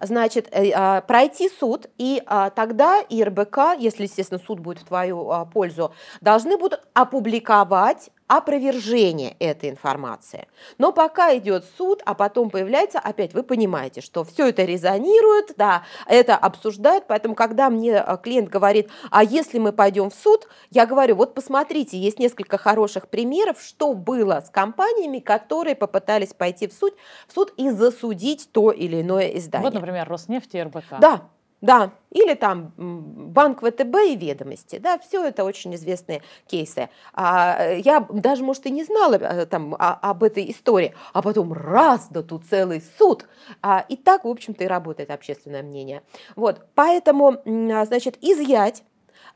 значит, 0.00 0.48
э, 0.50 0.70
а, 0.74 1.00
пройти 1.00 1.48
суд, 1.48 1.86
и 1.98 2.22
а, 2.26 2.50
тогда 2.50 3.00
ИРБК, 3.08 3.78
если, 3.78 4.04
естественно, 4.04 4.40
суд 4.44 4.60
будет 4.60 4.80
в 4.80 4.84
твою 4.84 5.30
а, 5.30 5.44
пользу, 5.44 5.92
должны 6.20 6.56
будут 6.56 6.80
опубликовать 6.94 8.10
опровержение 8.28 9.36
этой 9.38 9.70
информации. 9.70 10.48
Но 10.78 10.92
пока 10.92 11.36
идет 11.36 11.64
суд, 11.76 12.02
а 12.04 12.14
потом 12.14 12.50
появляется, 12.50 12.98
опять 12.98 13.34
вы 13.34 13.42
понимаете, 13.42 14.00
что 14.00 14.24
все 14.24 14.48
это 14.48 14.64
резонирует, 14.64 15.52
да, 15.56 15.84
это 16.06 16.36
обсуждают, 16.36 17.04
поэтому 17.06 17.34
когда 17.34 17.70
мне 17.70 18.02
э, 18.04 18.18
клиент 18.22 18.48
говорит, 18.48 18.90
а 19.10 19.22
если 19.22 19.58
мы 19.58 19.72
пойдем 19.72 20.10
в 20.10 20.14
суд, 20.14 20.48
я 20.70 20.86
говорю, 20.86 21.16
вот 21.16 21.34
посмотрите, 21.34 21.98
есть 21.98 22.18
несколько 22.18 22.58
хороших 22.58 23.08
примеров, 23.08 23.60
что 23.60 23.92
было 23.94 24.42
с 24.44 24.50
компаниями, 24.50 25.20
которые 25.20 25.76
попытались 25.76 26.34
пойти 26.34 26.66
в 26.66 26.72
суд, 26.72 26.94
в 27.28 27.32
суд 27.32 27.52
и 27.56 27.70
засудить 27.70 28.50
то 28.52 28.70
или 28.72 29.02
иное 29.02 29.28
издание. 29.28 29.66
Вот, 29.66 29.74
например, 29.74 30.08
Роснефть 30.08 30.54
и 30.54 30.62
РБК. 30.62 30.98
Да, 31.00 31.28
да, 31.60 31.90
или 32.10 32.34
там 32.34 32.72
банк 32.76 33.60
ВТБ 33.60 33.96
и 34.08 34.16
ведомости, 34.16 34.78
да, 34.78 34.98
все 34.98 35.24
это 35.24 35.44
очень 35.44 35.74
известные 35.74 36.22
кейсы. 36.46 36.88
А, 37.12 37.72
я 37.72 38.06
даже, 38.10 38.44
может, 38.44 38.66
и 38.66 38.70
не 38.70 38.84
знала 38.84 39.14
э, 39.14 39.46
там 39.46 39.74
а, 39.78 39.98
об 40.02 40.22
этой 40.22 40.50
истории, 40.50 40.94
а 41.12 41.22
потом 41.22 41.52
раз, 41.52 42.08
да 42.10 42.22
тут 42.22 42.44
целый 42.46 42.82
суд. 42.98 43.26
А, 43.62 43.84
и 43.88 43.96
так, 43.96 44.24
в 44.24 44.28
общем-то, 44.28 44.64
и 44.64 44.66
работает 44.66 45.10
общественное 45.10 45.62
мнение. 45.62 46.02
Вот, 46.36 46.66
поэтому, 46.74 47.42
значит, 47.44 48.18
изъять 48.20 48.82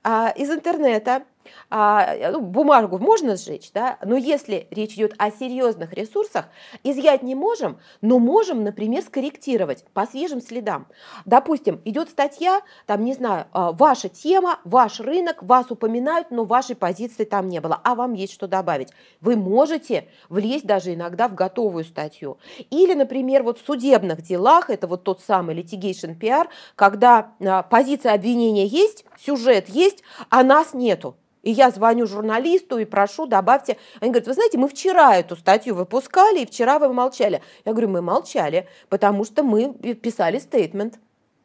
а, 0.03 0.31
из 0.31 0.51
интернета 0.51 1.25
а, 1.71 2.31
ну, 2.33 2.41
бумагу 2.41 2.99
можно 2.99 3.37
сжечь, 3.37 3.71
да, 3.73 3.99
но 4.05 4.17
если 4.17 4.67
речь 4.71 4.95
идет 4.95 5.15
о 5.19 5.31
серьезных 5.31 5.93
ресурсах, 5.93 6.47
изъять 6.83 7.23
не 7.23 7.35
можем, 7.35 7.79
но 8.01 8.19
можем, 8.19 8.65
например, 8.65 9.03
скорректировать 9.03 9.85
по 9.93 10.07
свежим 10.07 10.41
следам. 10.41 10.87
Допустим, 11.25 11.81
идет 11.85 12.11
статья, 12.11 12.61
там, 12.87 13.05
не 13.05 13.15
знаю, 13.15 13.47
а, 13.53 13.73
ваша 13.73 14.09
тема, 14.09 14.61
ваш 14.65 15.01
рынок, 15.01 15.43
вас 15.43 15.71
упоминают, 15.71 16.31
но 16.31 16.45
вашей 16.45 16.77
позиции 16.77 17.25
там 17.25 17.49
не 17.49 17.61
было, 17.61 17.81
а 17.83 17.95
вам 17.95 18.15
есть 18.15 18.33
что 18.33 18.47
добавить. 18.47 18.89
Вы 19.21 19.37
можете 19.37 20.09
влезть 20.29 20.67
даже 20.67 20.95
иногда 20.95 21.29
в 21.29 21.35
готовую 21.35 21.85
статью. 21.85 22.39
Или, 22.71 22.95
например, 22.95 23.43
вот 23.43 23.59
в 23.59 23.65
судебных 23.65 24.23
делах, 24.23 24.71
это 24.71 24.87
вот 24.87 25.05
тот 25.05 25.21
самый 25.21 25.55
litigation 25.55 26.19
PR, 26.19 26.49
когда 26.77 27.33
а, 27.41 27.63
позиция 27.63 28.15
обвинения 28.15 28.67
есть, 28.67 29.05
сюжет 29.25 29.69
есть, 29.69 30.03
а 30.29 30.43
нас 30.43 30.75
нету. 30.75 31.17
И 31.43 31.51
я 31.51 31.71
звоню 31.71 32.07
журналисту 32.07 32.79
и 32.79 32.85
прошу, 32.85 33.27
добавьте. 33.27 33.79
Они 34.01 34.11
говорят, 34.11 34.29
вы 34.29 34.35
знаете, 34.35 34.59
мы 34.59 34.69
вчера 34.69 35.17
эту 35.17 35.37
статью 35.37 35.75
выпускали, 35.75 36.41
и 36.41 36.47
вчера 36.47 36.79
вы 36.79 36.93
молчали. 36.93 37.43
Я 37.65 37.73
говорю, 37.73 37.89
мы 37.89 38.03
молчали, 38.03 38.69
потому 38.89 39.25
что 39.25 39.43
мы 39.43 39.73
писали 39.73 40.39
стейтмент. 40.39 40.99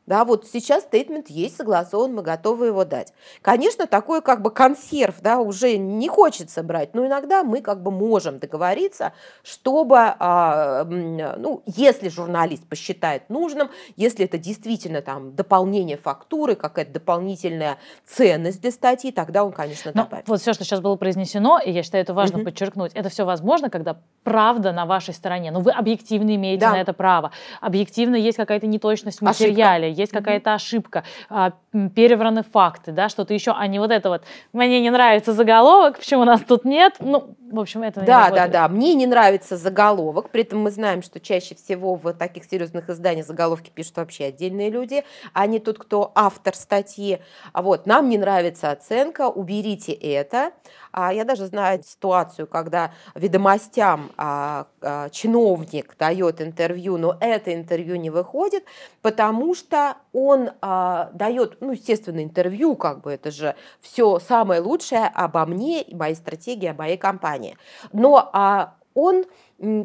Да, 0.08 0.24
вот 0.24 0.46
сейчас 0.48 0.84
стейтмент 0.84 1.30
есть, 1.30 1.58
согласован, 1.58 2.14
мы 2.14 2.22
готовы 2.22 2.68
его 2.68 2.86
дать. 2.86 3.12
Конечно, 3.42 3.88
такой 3.88 4.22
как 4.22 4.42
бы 4.42 4.52
консерв, 4.52 5.16
да, 5.22 5.40
уже 5.40 5.78
не 5.78 6.08
хочется 6.08 6.62
брать, 6.62 6.94
но 6.94 7.08
иногда 7.08 7.44
мы 7.44 7.62
как 7.62 7.82
бы 7.82 7.90
можем 7.90 8.38
договориться, 8.38 9.14
чтобы, 9.44 9.98
а, 9.98 10.84
ну, 10.86 11.64
если 11.66 12.10
журналист 12.10 12.68
посчитает 12.68 13.30
нужным, 13.30 13.72
если 13.96 14.26
это 14.26 14.38
действительно 14.38 15.02
там 15.02 15.36
дополнение 15.36 15.98
фактуры, 15.98 16.56
какая-то 16.56 16.94
дополнительная 16.94 17.78
ценность 18.06 18.62
для 18.62 18.72
статьи, 18.72 19.12
тогда 19.12 19.44
он, 19.44 19.54
конечно, 19.54 19.92
но 19.96 20.04
добавит. 20.04 20.28
Вот 20.28 20.40
все, 20.40 20.54
что 20.54 20.64
сейчас 20.64 20.82
было 20.82 20.98
произнесено, 20.98 21.60
и 21.60 21.72
я 21.72 21.82
считаю, 21.82 22.04
это 22.04 22.14
важно 22.14 22.38
угу. 22.38 22.46
подчеркнуть, 22.46 22.92
это 22.94 23.10
все 23.10 23.26
возможно, 23.26 23.72
когда 23.72 23.98
правда 24.24 24.72
на 24.72 24.86
вашей 24.86 25.16
стороне, 25.16 25.50
но 25.50 25.60
ну, 25.60 25.66
вы 25.66 25.72
объективно 25.72 26.36
имеете 26.36 26.62
да. 26.62 26.72
на 26.74 26.82
это 26.82 26.94
право, 26.94 27.32
объективно 27.60 28.16
есть 28.16 28.38
какая-то 28.38 28.68
неточность 28.68 29.20
в 29.20 29.22
материале, 29.24 29.88
Ошибка 29.88 29.95
есть 29.96 30.12
какая-то 30.12 30.54
ошибка, 30.54 31.04
а, 31.30 31.54
перевраны 31.96 32.44
факты, 32.44 32.92
да, 32.92 33.10
что-то 33.10 33.34
еще, 33.34 33.52
а 33.52 33.68
не 33.68 33.80
вот 33.80 33.92
это 33.92 34.10
вот, 34.10 34.24
мне 34.54 34.82
не 34.82 34.90
нравится 34.90 35.34
заголовок, 35.34 35.98
почему 35.98 36.22
у 36.22 36.26
нас 36.26 36.42
тут 36.42 36.66
нет, 36.66 36.96
ну, 37.00 37.36
в 37.52 37.60
общем, 37.60 37.84
это 37.84 38.02
Да, 38.02 38.30
да, 38.32 38.48
да, 38.48 38.68
мне 38.68 38.94
не 38.96 39.06
нравится 39.08 39.58
заголовок, 39.58 40.30
при 40.30 40.42
этом 40.42 40.60
мы 40.60 40.72
знаем, 40.72 41.02
что 41.02 41.20
чаще 41.20 41.56
всего 41.56 41.96
в 41.96 42.14
таких 42.14 42.46
серьезных 42.46 42.90
изданиях 42.90 43.26
заголовки 43.26 43.72
пишут 43.74 43.98
вообще 43.98 44.26
отдельные 44.26 44.70
люди, 44.70 45.04
а 45.34 45.46
не 45.48 45.60
тот, 45.60 45.78
кто 45.78 46.12
автор 46.16 46.56
статьи. 46.56 47.20
А 47.54 47.62
вот, 47.62 47.86
нам 47.86 48.10
не 48.10 48.18
нравится 48.18 48.72
оценка, 48.72 49.30
уберите 49.30 49.92
это. 49.94 50.52
А 50.92 51.14
я 51.14 51.26
даже 51.26 51.46
знаю 51.48 51.84
ситуацию, 51.84 52.48
когда 52.48 52.92
ведомостям 53.16 54.12
а, 54.18 54.68
а, 54.82 55.10
чиновник 55.10 55.96
дает 55.98 56.42
интервью, 56.42 56.98
но 56.98 57.18
это 57.20 57.54
интервью 57.54 57.98
не 57.98 58.10
выходит, 58.10 58.64
потому 59.02 59.56
что 59.56 59.85
он 60.14 60.52
а, 60.62 61.10
дает, 61.14 61.62
ну, 61.62 61.72
естественно, 61.72 62.24
интервью, 62.24 62.76
как 62.76 63.02
бы 63.02 63.12
это 63.12 63.32
же 63.32 63.56
все 63.82 64.20
самое 64.20 64.62
лучшее 64.62 65.08
обо 65.08 65.46
мне, 65.46 65.86
моей 65.92 66.16
стратегии, 66.16 66.68
о 66.68 66.74
моей 66.74 66.98
компании. 66.98 67.58
Но 67.94 68.30
а, 68.34 68.76
он 68.94 69.26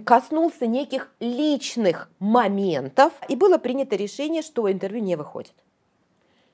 коснулся 0.05 0.67
неких 0.67 1.13
личных 1.21 2.11
моментов, 2.19 3.13
и 3.29 3.37
было 3.37 3.59
принято 3.59 3.97
решение, 3.97 4.43
что 4.43 4.71
интервью 4.71 5.03
не 5.03 5.17
выходит. 5.17 5.55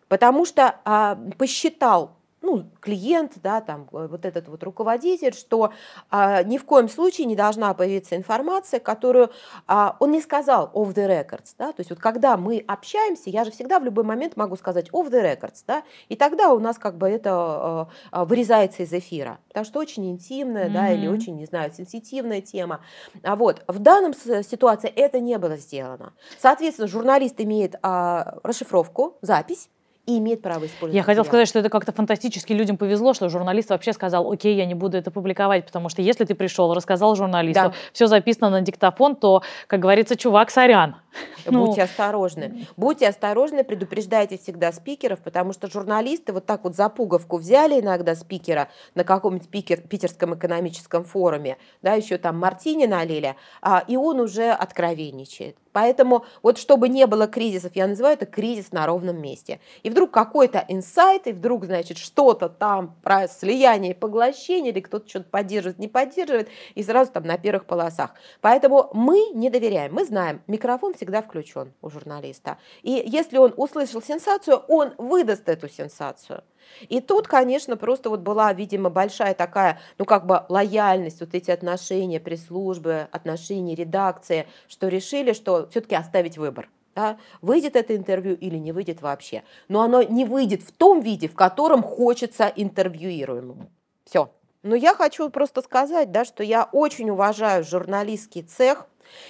Потому 0.09 0.45
что 0.45 0.77
а, 0.85 1.19
посчитал 1.39 2.16
ну, 2.47 2.65
клиент, 2.81 3.33
да, 3.43 3.61
там, 3.61 3.89
э, 3.93 4.07
вот 4.09 4.25
этот 4.25 4.49
вот 4.49 4.63
руководитель, 4.63 5.35
что 5.35 5.73
а, 6.11 6.43
ни 6.45 6.59
в 6.59 6.65
коем 6.65 6.89
случае 6.89 7.27
не 7.27 7.35
должна 7.35 7.75
появиться 7.75 8.17
информация, 8.17 8.81
которую 8.81 9.31
а, 9.67 9.97
он 9.99 10.13
не 10.13 10.21
сказал 10.21 10.71
off 10.73 10.95
the 10.95 11.07
records, 11.07 11.55
да, 11.59 11.73
то 11.73 11.81
есть 11.81 11.91
вот 11.91 11.99
когда 11.99 12.37
мы 12.37 12.65
общаемся, 12.67 13.31
я 13.31 13.45
же 13.45 13.51
всегда 13.51 13.81
в 13.81 13.85
любой 13.85 14.05
момент 14.05 14.37
могу 14.37 14.57
сказать 14.57 14.89
off 14.91 15.11
the 15.11 15.23
records, 15.23 15.65
да, 15.67 15.83
и 16.09 16.15
тогда 16.15 16.53
у 16.53 16.61
нас 16.61 16.79
как 16.79 16.97
бы 16.97 17.09
это 17.09 17.89
а, 18.13 18.25
вырезается 18.25 18.85
из 18.85 18.93
эфира, 18.93 19.39
потому 19.49 19.67
что 19.67 19.81
очень 19.81 20.09
интимная, 20.09 20.69
mm-hmm. 20.69 20.73
да, 20.73 20.93
или 20.93 21.09
очень, 21.09 21.37
не 21.37 21.47
знаю, 21.47 21.73
сенситивная 21.73 22.41
тема, 22.41 22.81
а 23.25 23.35
вот 23.35 23.65
в 23.67 23.81
данном 23.81 24.15
ситуации 24.15 24.89
это 24.89 25.19
не 25.19 25.37
было 25.39 25.57
сделано. 25.57 26.13
Соответственно, 26.39 26.87
журналист 26.87 27.41
имеет 27.41 27.75
а, 27.83 28.39
расшифровку, 28.45 29.19
запись, 29.21 29.69
и 30.07 30.19
имеет 30.19 30.41
право 30.41 30.67
использовать. 30.67 30.95
Я 30.95 31.03
хотела 31.03 31.25
сказать, 31.25 31.49
что 31.49 31.59
это 31.59 31.69
как-то 31.69 31.93
фантастически 31.93 32.53
людям 32.53 32.77
повезло, 32.77 33.13
что 33.13 33.29
журналист 33.29 33.71
вообще 33.71 33.93
сказал, 33.93 34.31
окей, 34.31 34.55
я 34.55 34.65
не 34.65 34.75
буду 34.75 34.97
это 34.97 35.11
публиковать, 35.11 35.67
потому 35.67 35.89
что 35.89 36.01
если 36.01 36.25
ты 36.25 36.35
пришел, 36.35 36.73
рассказал 36.73 37.15
журналисту, 37.17 37.63
да. 37.65 37.73
все 37.93 38.07
записано 38.07 38.51
на 38.51 38.61
диктофон, 38.61 39.17
то, 39.17 39.43
как 39.67 39.81
говорится, 39.81 40.17
чувак, 40.17 40.51
сорян. 40.51 40.97
Будьте 41.47 41.81
ну. 41.81 41.85
осторожны. 41.85 42.67
Будьте 42.77 43.09
осторожны, 43.09 43.65
предупреждайте 43.65 44.39
всегда 44.39 44.73
спикеров, 44.73 45.21
потому 45.21 45.53
что 45.53 45.71
журналисты 45.71 46.33
вот 46.33 46.47
так 46.47 46.65
вот 46.65 46.77
за 46.77 46.89
пуговку 46.89 47.39
взяли 47.39 47.81
иногда 47.81 48.15
спикера 48.15 48.69
на 48.95 49.05
каком-нибудь 49.05 49.49
пикер, 49.49 49.81
питерском 49.81 50.35
экономическом 50.35 51.05
форуме, 51.05 51.59
да, 51.83 51.95
еще 51.95 52.19
там 52.19 52.39
Мартини 52.39 52.87
налили, 52.87 53.37
а, 53.61 53.83
и 53.87 53.97
он 53.97 54.21
уже 54.21 54.51
откровенничает. 54.51 55.57
Поэтому 55.77 56.25
вот 56.43 56.57
чтобы 56.57 56.89
не 56.89 57.07
было 57.07 57.27
кризисов, 57.27 57.73
я 57.75 57.87
называю 57.87 58.15
это 58.15 58.25
кризис 58.25 58.73
на 58.73 58.87
ровном 58.87 59.21
месте. 59.21 59.61
И 59.83 59.91
вдруг 59.91 60.11
какой-то 60.11 60.65
инсайт, 60.69 61.27
и 61.27 61.33
вдруг, 61.33 61.67
значит, 61.67 61.99
что-то 61.99 62.49
там 62.49 62.97
про 63.03 63.29
слияние 63.29 63.91
и 63.91 63.95
поглощение, 63.95 64.73
или 64.73 64.81
кто-то 64.81 65.07
что-то 65.07 65.29
поддерживает, 65.29 65.79
не 65.79 65.89
поддерживает, 65.89 66.49
и 66.75 66.83
сразу 66.83 67.13
там 67.13 67.25
на 67.25 67.37
первых 67.37 67.67
полосах. 67.67 68.15
Поэтому 68.41 68.89
мы 68.95 69.19
не 69.35 69.51
доверяем, 69.51 69.93
мы 69.93 70.07
знаем, 70.07 70.41
микрофон 70.47 70.95
всегда 70.95 71.21
включен 71.21 71.75
у 71.83 71.91
журналиста. 71.91 72.57
И 72.83 73.05
если 73.07 73.37
он 73.37 73.53
услышал 73.59 74.01
сенсацию, 74.01 74.57
он 74.69 74.95
выдаст 74.97 75.47
эту 75.47 75.69
сенсацию. 75.69 76.43
И 76.89 77.01
тут, 77.01 77.27
конечно, 77.27 77.77
просто 77.77 78.11
вот 78.11 78.21
была, 78.21 78.53
видимо, 78.53 78.91
большая 78.91 79.35
такая, 79.35 79.81
ну, 79.99 80.05
как 80.05 80.27
бы 80.27 80.45
лояльность, 80.49 81.21
вот 81.21 81.35
эти 81.35 81.51
отношения 81.51 82.21
пресс-службы, 82.21 83.09
отношения 83.13 83.75
редакции, 83.75 84.47
что 84.69 84.89
решили, 84.89 85.33
что 85.33 85.69
все-таки 85.69 85.95
оставить 85.95 86.39
выбор. 86.39 86.69
Да? 86.95 87.19
Выйдет 87.43 87.77
это 87.77 87.95
интервью 87.95 88.35
или 88.35 88.57
не 88.57 88.73
выйдет 88.73 89.03
вообще. 89.03 89.43
Но 89.69 89.83
оно 89.83 90.03
не 90.03 90.25
выйдет 90.25 90.63
в 90.63 90.73
том 90.73 91.01
виде, 91.01 91.29
в 91.29 91.35
котором 91.35 91.83
хочется 91.83 92.51
интервьюируемому. 92.55 93.71
Все. 94.05 94.31
Но 94.63 94.75
я 94.75 94.95
хочу 94.95 95.29
просто 95.31 95.63
сказать, 95.63 96.11
да, 96.11 96.25
что 96.25 96.43
я 96.43 96.69
очень 96.73 97.11
уважаю 97.11 97.65
журналистский 97.65 98.43
цех, 98.43 98.87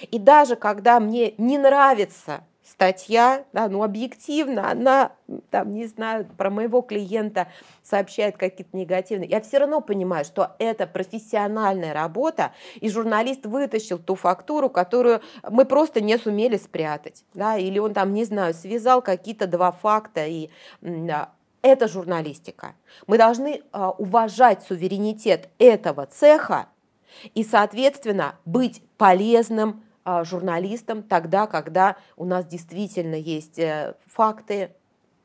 и 0.09 0.17
даже 0.17 0.55
когда 0.55 0.99
мне 0.99 1.33
не 1.37 1.57
нравится 1.57 2.43
статья, 2.69 3.45
да, 3.53 3.69
ну, 3.69 3.81
объективно, 3.81 4.69
она, 4.69 5.13
там, 5.49 5.71
не 5.71 5.85
знаю, 5.85 6.27
про 6.37 6.49
моего 6.49 6.81
клиента 6.81 7.47
сообщает 7.81 8.37
какие-то 8.37 8.75
негативные, 8.75 9.29
я 9.29 9.41
все 9.41 9.59
равно 9.59 9.79
понимаю, 9.79 10.25
что 10.25 10.55
это 10.59 10.85
профессиональная 10.85 11.93
работа, 11.93 12.51
и 12.75 12.89
журналист 12.89 13.45
вытащил 13.45 13.99
ту 13.99 14.15
фактуру, 14.15 14.69
которую 14.69 15.21
мы 15.49 15.65
просто 15.65 16.01
не 16.01 16.17
сумели 16.17 16.57
спрятать, 16.57 17.23
да, 17.33 17.57
или 17.57 17.79
он 17.79 17.93
там, 17.93 18.13
не 18.13 18.25
знаю, 18.25 18.53
связал 18.53 19.01
какие-то 19.01 19.47
два 19.47 19.71
факта, 19.71 20.25
и 20.25 20.49
это 21.61 21.87
журналистика. 21.87 22.75
Мы 23.07 23.17
должны 23.17 23.61
а, 23.71 23.91
уважать 23.91 24.63
суверенитет 24.63 25.49
этого 25.57 26.05
цеха 26.05 26.67
и, 27.33 27.43
соответственно, 27.43 28.35
быть 28.45 28.83
полезным 28.97 29.83
а, 30.09 30.23
журналистом 30.23 31.03
тогда, 31.03 31.47
когда 31.47 31.97
у 32.15 32.23
нас 32.23 32.45
действительно 32.45 33.15
есть 33.15 33.59
э, 33.59 33.93
факты, 34.05 34.71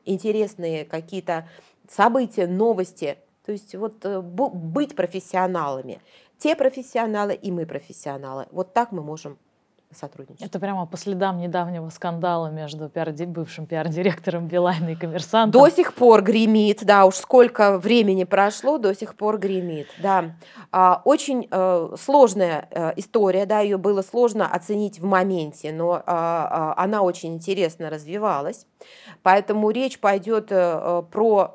интересные 0.03 0.83
какие-то 0.83 1.47
события, 1.89 2.47
новости. 2.47 3.17
То 3.45 3.53
есть 3.53 3.73
вот 3.75 4.03
э, 4.03 4.19
быть 4.19 4.93
профессионалами. 4.93 6.01
Те 6.37 6.57
профессионалы 6.57 7.33
и 7.33 7.49
мы 7.49 7.65
профессионалы. 7.65 8.47
Вот 8.51 8.73
так 8.73 8.91
мы 8.91 9.01
можем 9.03 9.37
сотрудничать. 9.93 10.45
Это 10.45 10.59
прямо 10.59 10.85
по 10.85 10.97
следам 10.97 11.37
недавнего 11.37 11.89
скандала 11.89 12.47
между 12.47 12.89
пиар 12.89 13.11
бывшим 13.27 13.65
пиар-директором 13.65 14.47
Билайна 14.47 14.89
и 14.89 14.95
коммерсантом. 14.95 15.61
До 15.61 15.69
сих 15.69 15.93
пор 15.93 16.21
гремит, 16.21 16.83
да, 16.83 17.05
уж 17.05 17.15
сколько 17.15 17.77
времени 17.77 18.23
прошло, 18.23 18.77
до 18.77 18.95
сих 18.95 19.15
пор 19.15 19.37
гремит, 19.37 19.87
да. 20.01 20.35
А, 20.71 21.01
очень 21.05 21.47
э, 21.49 21.95
сложная 21.99 22.67
э, 22.71 22.93
история, 22.95 23.45
да, 23.45 23.59
ее 23.59 23.77
было 23.77 24.01
сложно 24.01 24.47
оценить 24.47 24.99
в 24.99 25.05
моменте, 25.05 25.71
но 25.71 25.97
э, 25.97 26.01
э, 26.05 26.73
она 26.77 27.01
очень 27.01 27.35
интересно 27.35 27.89
развивалась. 27.89 28.65
Поэтому 29.21 29.69
речь 29.69 29.99
пойдет 29.99 30.47
э, 30.49 31.03
про 31.11 31.53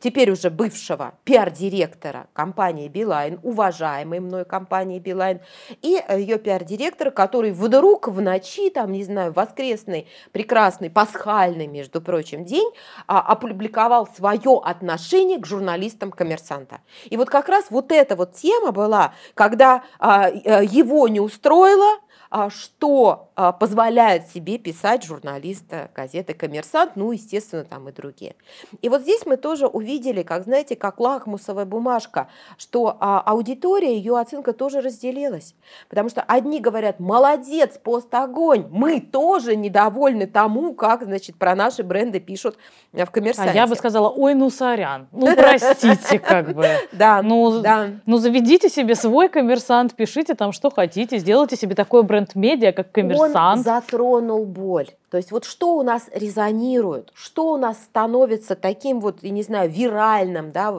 теперь 0.00 0.30
уже 0.30 0.50
бывшего 0.50 1.14
пиар-директора 1.24 2.26
компании 2.34 2.88
Билайн, 2.88 3.40
уважаемой 3.42 4.20
мной 4.20 4.44
компании 4.44 4.98
Билайн, 4.98 5.40
и 5.80 6.02
э, 6.06 6.20
ее 6.20 6.38
пиар-директора, 6.38 7.10
который 7.10 7.52
вдруг 7.52 8.08
в 8.08 8.20
ночи, 8.20 8.70
там, 8.70 8.92
не 8.92 9.04
знаю, 9.04 9.32
воскресный, 9.32 10.06
прекрасный, 10.32 10.90
пасхальный, 10.90 11.66
между 11.66 12.02
прочим, 12.02 12.44
день, 12.44 12.70
а, 13.06 13.20
опубликовал 13.20 14.06
свое 14.06 14.60
отношение 14.62 15.38
к 15.38 15.46
журналистам 15.46 16.10
коммерсанта. 16.10 16.80
И 17.08 17.16
вот 17.16 17.30
как 17.30 17.48
раз 17.48 17.66
вот 17.70 17.90
эта 17.90 18.14
вот 18.14 18.34
тема 18.34 18.72
была, 18.72 19.14
когда 19.34 19.82
а, 19.98 20.28
э, 20.28 20.64
его 20.64 21.08
не 21.08 21.20
устроило, 21.20 21.98
а, 22.30 22.50
что 22.50 23.27
а, 23.40 23.52
позволяет 23.52 24.28
себе 24.28 24.58
писать 24.58 25.04
журналиста 25.04 25.90
газеты 25.94 26.34
«Коммерсант», 26.34 26.92
ну, 26.96 27.12
естественно, 27.12 27.64
там 27.64 27.88
и 27.88 27.92
другие. 27.92 28.34
И 28.82 28.88
вот 28.88 29.02
здесь 29.02 29.24
мы 29.26 29.36
тоже 29.36 29.66
увидели, 29.66 30.22
как, 30.22 30.44
знаете, 30.44 30.76
как 30.76 30.98
лакмусовая 30.98 31.64
бумажка, 31.64 32.28
что 32.56 32.96
а, 33.00 33.20
аудитория, 33.20 33.96
ее 33.96 34.18
оценка 34.18 34.52
тоже 34.52 34.80
разделилась. 34.80 35.54
Потому 35.88 36.08
что 36.08 36.22
одни 36.22 36.60
говорят, 36.60 37.00
молодец, 37.00 37.78
пост 37.82 38.12
огонь, 38.14 38.66
мы 38.70 39.00
тоже 39.00 39.56
недовольны 39.56 40.26
тому, 40.26 40.74
как, 40.74 41.04
значит, 41.04 41.36
про 41.36 41.54
наши 41.54 41.82
бренды 41.82 42.20
пишут 42.20 42.56
в 42.92 43.06
«Коммерсанте». 43.06 43.52
А 43.52 43.54
я 43.54 43.66
бы 43.66 43.76
сказала, 43.76 44.08
ой, 44.08 44.34
ну, 44.34 44.50
сорян, 44.50 45.08
ну, 45.12 45.34
простите, 45.34 46.18
как 46.18 46.54
бы. 46.54 46.66
Да, 46.92 47.22
ну, 47.22 47.60
да. 47.60 47.90
Ну, 48.06 48.16
заведите 48.18 48.68
себе 48.68 48.94
свой 48.94 49.28
«Коммерсант», 49.28 49.94
пишите 49.94 50.34
там, 50.34 50.52
что 50.52 50.70
хотите, 50.70 51.18
сделайте 51.18 51.56
себе 51.56 51.74
такой 51.74 52.02
бренд 52.02 52.18
бренд-медиа, 52.34 52.72
как 52.72 52.92
коммерсант. 52.92 53.27
Он 53.36 53.62
затронул 53.62 54.44
боль. 54.44 54.88
То 55.10 55.16
есть 55.16 55.32
вот 55.32 55.44
что 55.44 55.76
у 55.76 55.82
нас 55.82 56.10
резонирует, 56.12 57.10
что 57.14 57.52
у 57.52 57.56
нас 57.56 57.82
становится 57.82 58.54
таким 58.54 59.00
вот, 59.00 59.22
я 59.22 59.30
не 59.30 59.42
знаю, 59.42 59.70
виральным, 59.70 60.50
да, 60.52 60.72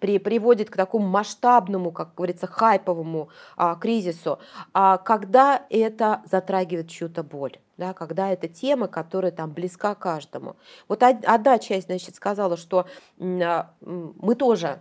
при, 0.00 0.18
приводит 0.18 0.70
к 0.70 0.76
такому 0.76 1.06
масштабному, 1.06 1.92
как 1.92 2.14
говорится, 2.14 2.46
хайповому 2.46 3.28
а, 3.56 3.74
кризису, 3.74 4.38
а, 4.72 4.98
когда 4.98 5.62
это 5.68 6.22
затрагивает 6.30 6.88
чью-то 6.88 7.22
боль 7.22 7.58
да, 7.76 7.92
когда 7.92 8.30
это 8.30 8.48
тема, 8.48 8.88
которая 8.88 9.32
там 9.32 9.52
близка 9.52 9.94
каждому. 9.94 10.56
Вот 10.88 11.02
одна 11.02 11.58
часть, 11.58 11.86
значит, 11.86 12.14
сказала, 12.14 12.56
что 12.56 12.86
а, 13.20 13.70
мы 13.82 14.34
тоже 14.34 14.80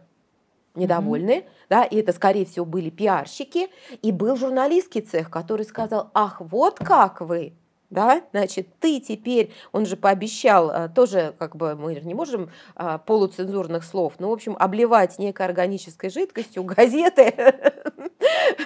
недовольны, 0.76 1.40
mm-hmm. 1.40 1.68
да, 1.70 1.84
и 1.84 1.98
это, 1.98 2.14
скорее 2.14 2.46
всего, 2.46 2.66
были 2.66 2.90
пиарщики, 2.90 3.70
и 4.02 4.12
был 4.12 4.36
журналистский 4.36 5.02
цех, 5.02 5.30
который 5.30 5.66
сказал, 5.66 6.12
ах, 6.14 6.38
вот 6.40 6.80
как 6.80 7.22
вы, 7.22 7.54
да, 7.90 8.24
значит, 8.32 8.68
ты 8.80 9.00
теперь, 9.00 9.52
он 9.72 9.86
же 9.86 9.96
пообещал, 9.96 10.70
а, 10.70 10.90
тоже, 10.90 11.34
как 11.38 11.56
бы, 11.56 11.76
мы 11.76 11.96
не 11.96 12.14
можем 12.14 12.50
а, 12.76 12.98
полуцензурных 12.98 13.84
слов, 13.84 14.14
ну, 14.20 14.30
в 14.30 14.34
общем, 14.34 14.56
обливать 14.60 15.18
некой 15.20 15.46
органической 15.46 16.10
жидкостью 16.10 16.64
газеты, 16.64 17.34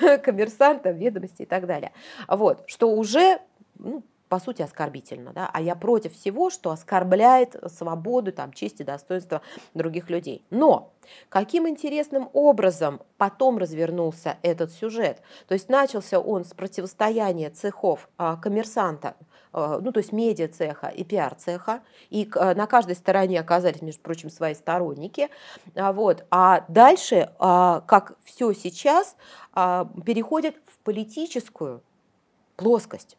коммерсанта, 0.24 0.92
ведомости 0.92 1.44
и 1.44 1.46
так 1.46 1.68
далее. 1.68 1.92
Вот, 2.28 2.64
что 2.68 2.92
уже 2.92 3.40
ну, 3.78 4.04
по 4.30 4.40
сути, 4.40 4.62
оскорбительно, 4.62 5.34
да, 5.34 5.50
а 5.52 5.60
я 5.60 5.76
против 5.76 6.14
всего, 6.14 6.52
что 6.52 6.70
оскорбляет 6.70 7.56
свободу, 7.76 8.32
там, 8.32 8.54
честь 8.54 8.80
и 8.80 8.84
достоинство 8.84 9.42
других 9.74 10.12
людей. 10.12 10.46
Но 10.52 10.94
каким 11.30 11.68
интересным 11.68 12.30
образом 12.34 13.02
потом 13.18 13.58
развернулся 13.58 14.38
этот 14.44 14.72
сюжет? 14.72 15.22
То 15.48 15.56
есть 15.56 15.68
начался 15.68 16.20
он 16.20 16.46
с 16.46 16.54
противостояния 16.54 17.50
цехов 17.50 18.08
а, 18.18 18.36
коммерсанта, 18.38 19.16
а, 19.52 19.80
ну, 19.80 19.92
то 19.92 20.00
есть 20.00 20.12
медиа 20.12 20.48
цеха 20.48 20.90
и 20.90 21.04
пиар 21.04 21.34
цеха, 21.34 21.82
и 22.12 22.30
на 22.36 22.68
каждой 22.68 22.96
стороне 22.96 23.40
оказались, 23.40 23.82
между 23.82 24.02
прочим, 24.02 24.30
свои 24.30 24.54
сторонники, 24.54 25.30
а, 25.76 25.92
вот, 25.92 26.24
а 26.30 26.66
дальше, 26.68 27.32
как 27.40 28.14
все 28.24 28.54
сейчас, 28.54 29.16
переходит 29.56 30.56
в 30.68 30.78
политическую 30.84 31.82
плоскость. 32.56 33.18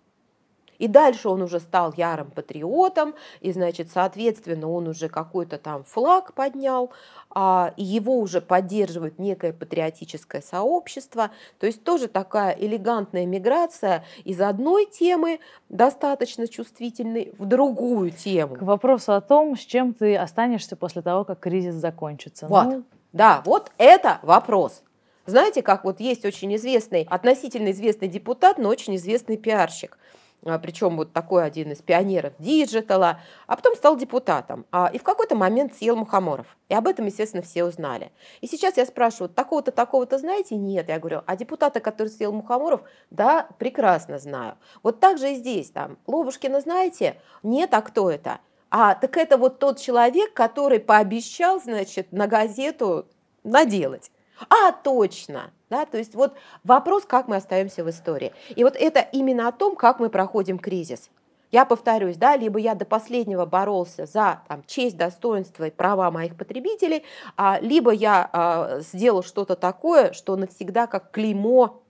И 0.81 0.89
дальше 0.89 1.29
он 1.29 1.43
уже 1.43 1.61
стал 1.61 1.93
ярым 1.95 2.31
патриотом, 2.31 3.15
и, 3.43 3.53
значит, 3.53 3.91
соответственно, 3.93 4.69
он 4.71 4.89
уже 4.89 5.11
какой-то 5.11 5.59
там 5.59 5.85
флаг 5.85 6.33
поднял, 6.33 6.91
а, 7.29 7.75
и 7.77 7.85
его 7.85 8.19
уже 8.19 8.41
поддерживает 8.41 9.19
некое 9.19 9.53
патриотическое 9.53 10.41
сообщество. 10.41 11.33
То 11.59 11.67
есть 11.67 11.85
тоже 11.85 12.09
такая 12.09 12.53
элегантная 12.53 13.27
миграция 13.27 14.05
из 14.25 14.41
одной 14.41 14.87
темы, 14.87 15.41
достаточно 15.69 16.49
чувствительной, 16.49 17.35
в 17.37 17.45
другую 17.45 18.11
тему. 18.11 18.57
К 18.57 18.63
вопросу 18.63 19.13
о 19.13 19.21
том, 19.21 19.59
с 19.59 19.61
чем 19.61 19.93
ты 19.93 20.17
останешься 20.17 20.77
после 20.77 21.03
того, 21.03 21.25
как 21.25 21.41
кризис 21.41 21.75
закончится. 21.75 22.47
Вот. 22.49 22.65
Ну... 22.65 22.85
Да, 23.13 23.43
вот 23.45 23.71
это 23.77 24.19
вопрос. 24.23 24.83
Знаете, 25.27 25.61
как 25.61 25.85
вот 25.85 26.01
есть 26.01 26.25
очень 26.25 26.57
известный, 26.57 27.07
относительно 27.11 27.71
известный 27.71 28.09
депутат, 28.09 28.57
но 28.57 28.71
очень 28.71 28.97
известный 28.97 29.37
пиарщик– 29.37 29.99
причем 30.43 30.97
вот 30.97 31.13
такой 31.13 31.45
один 31.45 31.73
из 31.73 31.83
пионеров 31.83 32.33
диджитала, 32.39 33.21
а 33.47 33.57
потом 33.57 33.75
стал 33.77 33.97
депутатом. 33.97 34.65
А, 34.73 34.91
и 34.93 34.99
в 34.99 35.03
какой-то 35.03 35.35
момент 35.35 35.75
съел 35.75 35.97
мухоморов. 35.97 36.57
И 36.69 36.75
об 36.75 36.87
этом, 36.87 37.07
естественно, 37.07 37.43
все 37.43 37.65
узнали. 37.65 38.11
И 38.41 38.47
сейчас 38.47 38.77
я 38.77 38.87
спрашиваю, 38.87 39.29
такого-то, 39.29 39.71
такого-то 39.71 40.19
знаете? 40.19 40.57
Нет. 40.57 40.89
Я 40.89 40.99
говорю, 40.99 41.23
а 41.27 41.37
депутата, 41.37 41.81
который 41.81 42.09
съел 42.09 42.33
мухоморов? 42.33 42.83
Да, 43.11 43.49
прекрасно 43.59 44.19
знаю. 44.19 44.57
Вот 44.83 45.01
так 45.01 45.19
же 45.19 45.33
и 45.33 45.35
здесь. 45.35 45.71
Там, 45.71 45.99
Лобушкина 46.07 46.61
знаете? 46.61 47.21
Нет, 47.43 47.75
а 47.75 47.83
кто 47.83 48.11
это? 48.11 48.39
А, 48.71 48.95
так 48.95 49.17
это 49.17 49.37
вот 49.37 49.59
тот 49.59 49.79
человек, 49.79 50.33
который 50.33 50.79
пообещал, 50.79 51.61
значит, 51.61 52.13
на 52.13 52.27
газету 52.27 53.07
наделать. 53.43 54.11
А, 54.49 54.73
точно! 54.73 55.51
Да, 55.69 55.87
то 55.87 55.99
есть 55.99 56.15
вот 56.15 56.35
вопрос, 56.65 57.05
как 57.05 57.29
мы 57.29 57.37
остаемся 57.37 57.85
в 57.85 57.91
истории. 57.91 58.33
И 58.57 58.65
вот 58.65 58.75
это 58.77 59.01
именно 59.01 59.47
о 59.47 59.53
том, 59.53 59.77
как 59.77 60.01
мы 60.01 60.11
проходим 60.11 60.59
кризис. 60.59 61.11
Я 61.53 61.65
повторюсь, 61.65 62.17
да, 62.17 62.37
либо 62.37 62.59
я 62.59 62.75
до 62.75 62.85
последнего 62.85 63.45
боролся 63.45 64.07
за 64.07 64.43
там, 64.47 64.63
честь, 64.67 64.97
достоинство 64.97 65.65
и 65.65 65.71
права 65.71 66.11
моих 66.11 66.37
потребителей, 66.37 67.05
а, 67.37 67.59
либо 67.61 67.91
я 67.91 68.29
а, 68.33 68.81
сделал 68.81 69.23
что-то 69.25 69.57
такое, 69.57 70.13
что 70.13 70.37
навсегда 70.37 70.87
как 70.87 71.11
клеймо 71.11 71.83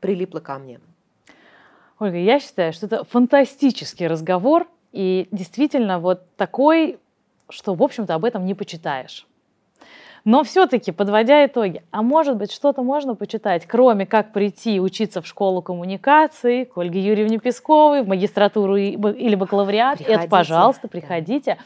прилипло 0.00 0.38
ко 0.38 0.58
мне. 0.58 0.80
Ольга, 1.98 2.16
я 2.16 2.38
считаю, 2.38 2.72
что 2.72 2.86
это 2.86 3.02
фантастический 3.04 4.06
разговор, 4.06 4.68
и 4.92 5.28
действительно 5.32 5.98
вот 5.98 6.22
такой, 6.36 7.00
что, 7.48 7.74
в 7.74 7.82
общем-то, 7.82 8.14
об 8.14 8.24
этом 8.24 8.46
не 8.46 8.54
почитаешь. 8.54 9.26
Но 10.28 10.44
все-таки, 10.44 10.92
подводя 10.92 11.46
итоги, 11.46 11.82
а 11.90 12.02
может 12.02 12.36
быть, 12.36 12.52
что-то 12.52 12.82
можно 12.82 13.14
почитать, 13.14 13.64
кроме 13.64 14.04
как 14.04 14.34
прийти 14.34 14.78
учиться 14.78 15.22
в 15.22 15.26
школу 15.26 15.62
коммуникации 15.62 16.64
к 16.64 16.76
Ольге 16.76 17.00
Юрьевне 17.00 17.38
Песковой, 17.38 18.02
в 18.02 18.08
магистратуру 18.08 18.76
или 18.76 19.34
бакалавриат? 19.34 19.96
Приходите. 19.96 20.20
Это, 20.20 20.28
пожалуйста, 20.28 20.86
приходите. 20.86 21.56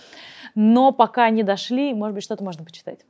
Но 0.54 0.92
пока 0.92 1.28
не 1.30 1.42
дошли, 1.42 1.92
может 1.92 2.14
быть, 2.14 2.22
что-то 2.22 2.44
можно 2.44 2.64
почитать. 2.64 3.00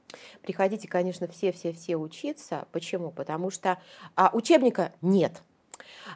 Приходите, 0.40 0.88
конечно, 0.88 1.26
все-все-все 1.26 1.96
учиться. 1.96 2.64
Почему? 2.72 3.10
Потому 3.10 3.50
что 3.50 3.76
а, 4.16 4.30
учебника 4.32 4.92
нет. 5.02 5.42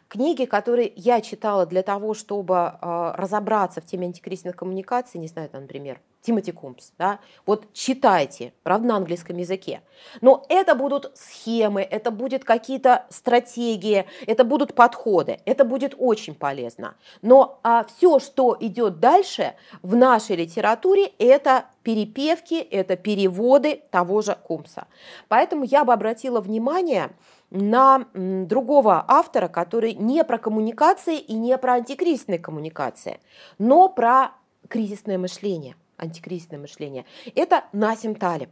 Книги, 0.09 0.44
которые 0.44 0.92
я 0.94 1.20
читала 1.20 1.66
для 1.66 1.82
того, 1.82 2.14
чтобы 2.14 2.54
э, 2.54 3.12
разобраться 3.16 3.80
в 3.80 3.86
теме 3.86 4.07
антикризисных 4.07 4.57
коммуникаций, 4.57 5.18
не 5.18 5.28
знаю, 5.28 5.48
там, 5.48 5.62
например, 5.62 6.00
Тимоти 6.26 6.50
Кумпс, 6.50 6.92
да, 6.98 7.20
вот 7.44 7.72
читайте, 7.72 8.52
правда, 8.64 8.88
на 8.88 8.96
английском 8.96 9.36
языке. 9.36 9.82
Но 10.20 10.44
это 10.48 10.74
будут 10.74 11.12
схемы, 11.14 11.82
это 11.82 12.11
будут 12.11 12.42
какие-то 12.42 13.07
стратегии, 13.11 14.07
это 14.26 14.42
будут 14.42 14.74
подходы, 14.74 15.38
это 15.44 15.64
будет 15.64 15.94
очень 15.96 16.34
полезно. 16.34 16.96
Но 17.22 17.61
а, 17.62 17.84
все, 17.84 18.18
что 18.18 18.57
идет 18.59 18.98
дальше 18.98 19.54
в 19.82 19.94
нашей 19.94 20.34
литературе, 20.34 21.12
это 21.18 21.66
перепевки, 21.84 22.57
это 22.59 22.96
переводы 22.96 23.82
того 23.92 24.20
же 24.20 24.36
Кумса. 24.42 24.88
Поэтому 25.28 25.62
я 25.62 25.84
бы 25.84 25.92
обратила 25.92 26.40
внимание 26.40 27.12
на 27.57 28.07
другого 28.14 29.04
автора, 29.09 29.48
который 29.48 29.94
не 29.94 30.22
про 30.24 30.38
коммуникации 30.38 31.18
и 31.18 31.34
не 31.34 31.57
про 31.59 31.74
антикризисные 31.74 32.38
коммуникации, 32.38 33.20
но 33.59 33.88
про 33.88 34.32
кризисное 34.68 35.18
мышление, 35.18 35.76
антикризисное 35.96 36.59
мышление. 36.59 37.04
Это 37.34 37.64
Насим 37.72 38.14
Талиб. 38.14 38.50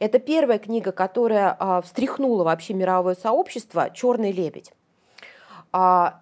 Это 0.00 0.18
первая 0.18 0.58
книга, 0.58 0.90
которая 0.90 1.56
а, 1.58 1.82
встряхнула 1.82 2.42
вообще 2.42 2.74
мировое 2.74 3.14
сообщество 3.14 3.90
«Черный 3.90 4.32
лебедь». 4.32 4.72
А, 5.72 6.20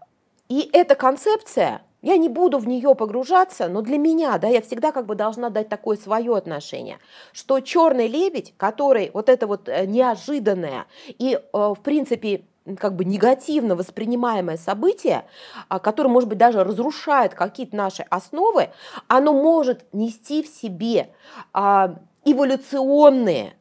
и 0.48 0.68
эта 0.72 0.94
концепция 0.94 1.82
я 2.06 2.18
не 2.18 2.28
буду 2.28 2.58
в 2.58 2.68
нее 2.68 2.94
погружаться, 2.94 3.66
но 3.66 3.82
для 3.82 3.98
меня, 3.98 4.38
да, 4.38 4.46
я 4.46 4.62
всегда 4.62 4.92
как 4.92 5.06
бы 5.06 5.16
должна 5.16 5.50
дать 5.50 5.68
такое 5.68 5.96
свое 5.96 6.36
отношение, 6.36 6.98
что 7.32 7.58
черный 7.58 8.06
лебедь, 8.06 8.54
который 8.56 9.10
вот 9.12 9.28
это 9.28 9.48
вот 9.48 9.68
э, 9.68 9.86
неожиданное 9.86 10.86
и, 11.08 11.34
э, 11.34 11.40
в 11.52 11.80
принципе, 11.82 12.44
как 12.78 12.94
бы 12.94 13.04
негативно 13.04 13.74
воспринимаемое 13.74 14.56
событие, 14.56 15.24
а, 15.68 15.80
которое, 15.80 16.08
может 16.08 16.28
быть, 16.28 16.38
даже 16.38 16.62
разрушает 16.62 17.34
какие-то 17.34 17.74
наши 17.74 18.04
основы, 18.08 18.70
оно 19.08 19.32
может 19.32 19.84
нести 19.92 20.44
в 20.44 20.46
себе 20.46 21.10
а, 21.52 21.96
эволюционные, 22.24 23.54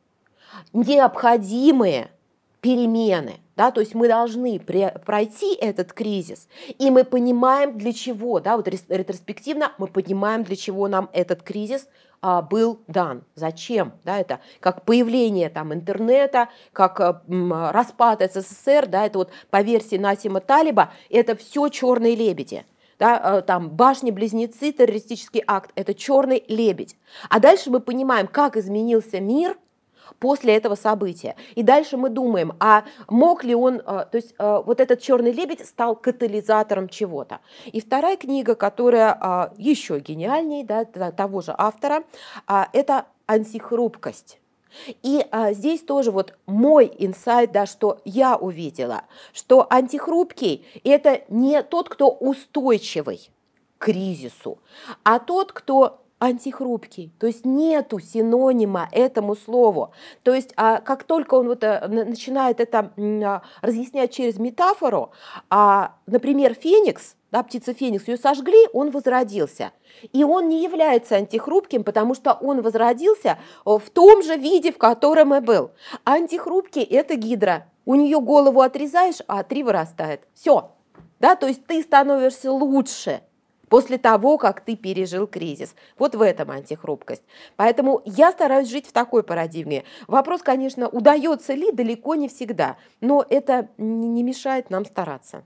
необходимые 0.72 2.12
перемены. 2.66 3.42
Да, 3.56 3.70
то 3.70 3.80
есть 3.80 3.94
мы 3.94 4.08
должны 4.08 4.60
пройти 4.60 5.54
этот 5.54 5.94
кризис, 5.94 6.50
и 6.80 6.90
мы 6.90 7.04
понимаем, 7.06 7.78
для 7.78 7.94
чего, 7.94 8.40
да, 8.42 8.58
вот 8.58 8.68
ретроспективно 8.68 9.72
мы 9.78 9.88
понимаем, 9.88 10.44
для 10.44 10.56
чего 10.58 10.88
нам 10.90 11.10
этот 11.14 11.44
кризис 11.44 11.88
а, 12.22 12.42
был 12.42 12.82
дан, 12.88 13.24
зачем, 13.36 13.94
да, 14.04 14.20
это 14.20 14.40
как 14.60 14.84
появление 14.84 15.50
там 15.50 15.74
интернета, 15.74 16.50
как 16.74 17.00
а, 17.00 17.22
распад 17.72 18.22
СССР, 18.34 18.88
да, 18.88 19.06
это 19.06 19.20
вот 19.20 19.30
по 19.52 19.62
версии 19.62 19.98
Насима 19.98 20.42
Талиба, 20.42 20.92
это 21.10 21.36
все 21.38 21.70
черные 21.70 22.16
лебеди, 22.16 22.66
да, 22.98 23.18
а, 23.18 23.42
там 23.42 23.70
башни-близнецы, 23.70 24.72
террористический 24.74 25.44
акт, 25.46 25.72
это 25.76 25.94
черный 25.94 26.44
лебедь. 26.50 26.98
А 27.30 27.40
дальше 27.40 27.70
мы 27.70 27.80
понимаем, 27.80 28.28
как 28.28 28.58
изменился 28.58 29.22
мир 29.22 29.56
после 30.20 30.56
этого 30.56 30.76
события. 30.76 31.36
И 31.56 31.64
дальше 31.64 31.98
мы 31.98 32.10
думаем, 32.10 32.54
а 32.60 32.84
мог 33.08 33.44
ли 33.44 33.56
он, 33.56 33.76
э, 33.76 33.82
то 33.82 34.10
есть 34.14 34.34
э, 34.38 34.62
вот 34.66 34.80
этот 34.80 35.02
черный 35.02 35.32
лебедь 35.32 35.66
стал 35.66 35.96
катализатором 35.96 36.90
чего-то. 36.90 37.40
И 37.66 37.80
вторая 37.80 38.18
книга, 38.18 38.56
которая 38.56 39.18
э, 39.20 39.50
еще 39.58 40.00
гениальнее, 40.00 40.66
да, 40.66 40.86
того 41.12 41.42
же 41.42 41.54
автора, 41.58 42.04
это 42.74 43.06
«Антихрупкость». 43.28 44.40
И 45.04 45.26
а, 45.32 45.54
здесь 45.54 45.82
тоже 45.82 46.12
вот 46.12 46.34
мой 46.46 46.92
инсайт, 46.98 47.52
да, 47.52 47.66
что 47.66 48.02
я 48.04 48.36
увидела, 48.36 49.04
что 49.34 49.66
антихрупкий– 49.70 50.66
это 50.84 51.22
не 51.30 51.64
тот, 51.64 51.90
кто 51.90 52.10
устойчивый 52.10 53.30
к 53.78 53.86
кризису, 53.86 54.60
а 55.04 55.20
тот, 55.20 55.52
кто 55.54 56.05
антихрупкий, 56.26 57.12
то 57.20 57.28
есть 57.28 57.46
нету 57.46 58.00
синонима 58.00 58.90
этому 58.92 59.36
слову. 59.36 59.92
То 60.24 60.34
есть 60.34 60.54
а, 60.58 60.80
как 60.82 61.04
только 61.04 61.36
он 61.36 61.48
вот, 61.48 61.64
а, 61.64 61.88
начинает 61.88 62.60
это 62.60 62.92
а, 62.98 63.42
разъяснять 63.62 64.12
через 64.12 64.38
метафору, 64.38 65.12
а, 65.50 65.96
например, 66.08 66.54
феникс, 66.54 67.16
да, 67.32 67.44
птица 67.44 67.74
феникс, 67.74 68.08
ее 68.08 68.18
сожгли, 68.18 68.68
он 68.74 68.92
возродился. 68.92 69.72
И 70.14 70.24
он 70.24 70.50
не 70.50 70.64
является 70.64 71.16
антихрупким, 71.16 71.84
потому 71.84 72.16
что 72.16 72.34
он 72.34 72.62
возродился 72.62 73.38
в 73.66 73.84
том 73.94 74.24
же 74.24 74.36
виде, 74.36 74.72
в 74.72 74.78
котором 74.78 75.34
и 75.34 75.40
был. 75.40 75.72
Антихрупкий– 76.04 76.84
это 76.84 77.16
гидра. 77.16 77.68
У 77.86 77.96
нее 77.96 78.20
голову 78.20 78.62
отрезаешь, 78.62 79.22
а 79.28 79.44
три 79.44 79.64
вырастает. 79.64 80.28
Все. 80.34 80.72
Да, 81.20 81.36
то 81.36 81.48
есть 81.48 81.66
ты 81.66 81.82
становишься 81.82 82.52
лучше– 82.52 83.22
после 83.70 83.98
того, 83.98 84.38
как 84.38 84.62
ты 84.62 84.76
пережил 84.76 85.28
кризис. 85.28 85.76
Вот 85.98 86.16
в 86.16 86.22
этом 86.22 86.52
антихрупкость. 86.52 87.24
Поэтому 87.56 88.02
я 88.06 88.32
стараюсь 88.32 88.70
жить 88.70 88.88
в 88.88 88.92
такой 88.92 89.24
парадигме. 89.24 89.84
Вопрос, 90.08 90.42
конечно, 90.42 90.88
удается 90.88 91.54
ли, 91.54 91.72
далеко 91.72 92.16
не 92.16 92.28
всегда, 92.28 92.78
но 93.02 93.26
это 93.30 93.70
не 93.78 94.24
мешает 94.24 94.70
нам 94.70 94.86
стараться. 94.86 95.44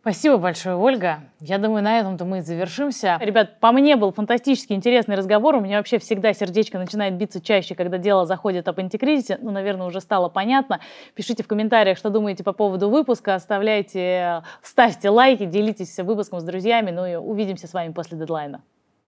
Спасибо 0.00 0.38
большое, 0.38 0.76
Ольга. 0.76 1.20
Я 1.40 1.58
думаю, 1.58 1.82
на 1.82 1.98
этом-то 1.98 2.24
мы 2.24 2.38
и 2.38 2.40
завершимся. 2.40 3.18
Ребят, 3.20 3.60
по 3.60 3.70
мне 3.70 3.96
был 3.96 4.12
фантастически 4.12 4.72
интересный 4.72 5.14
разговор. 5.14 5.56
У 5.56 5.60
меня 5.60 5.76
вообще 5.76 5.98
всегда 5.98 6.32
сердечко 6.32 6.78
начинает 6.78 7.16
биться 7.16 7.38
чаще, 7.38 7.74
когда 7.74 7.98
дело 7.98 8.24
заходит 8.24 8.66
об 8.66 8.78
антикризисе. 8.78 9.38
Ну, 9.42 9.50
наверное, 9.50 9.86
уже 9.86 10.00
стало 10.00 10.30
понятно. 10.30 10.80
Пишите 11.14 11.42
в 11.42 11.48
комментариях, 11.48 11.98
что 11.98 12.08
думаете 12.08 12.42
по 12.42 12.54
поводу 12.54 12.88
выпуска. 12.88 13.34
Оставляйте, 13.34 14.42
ставьте 14.62 15.10
лайки, 15.10 15.44
делитесь 15.44 15.98
выпуском 15.98 16.40
с 16.40 16.44
друзьями. 16.44 16.90
Ну 16.90 17.04
и 17.04 17.16
увидимся 17.16 17.66
с 17.66 17.74
вами 17.74 17.92
после 17.92 18.16
дедлайна. 18.16 18.62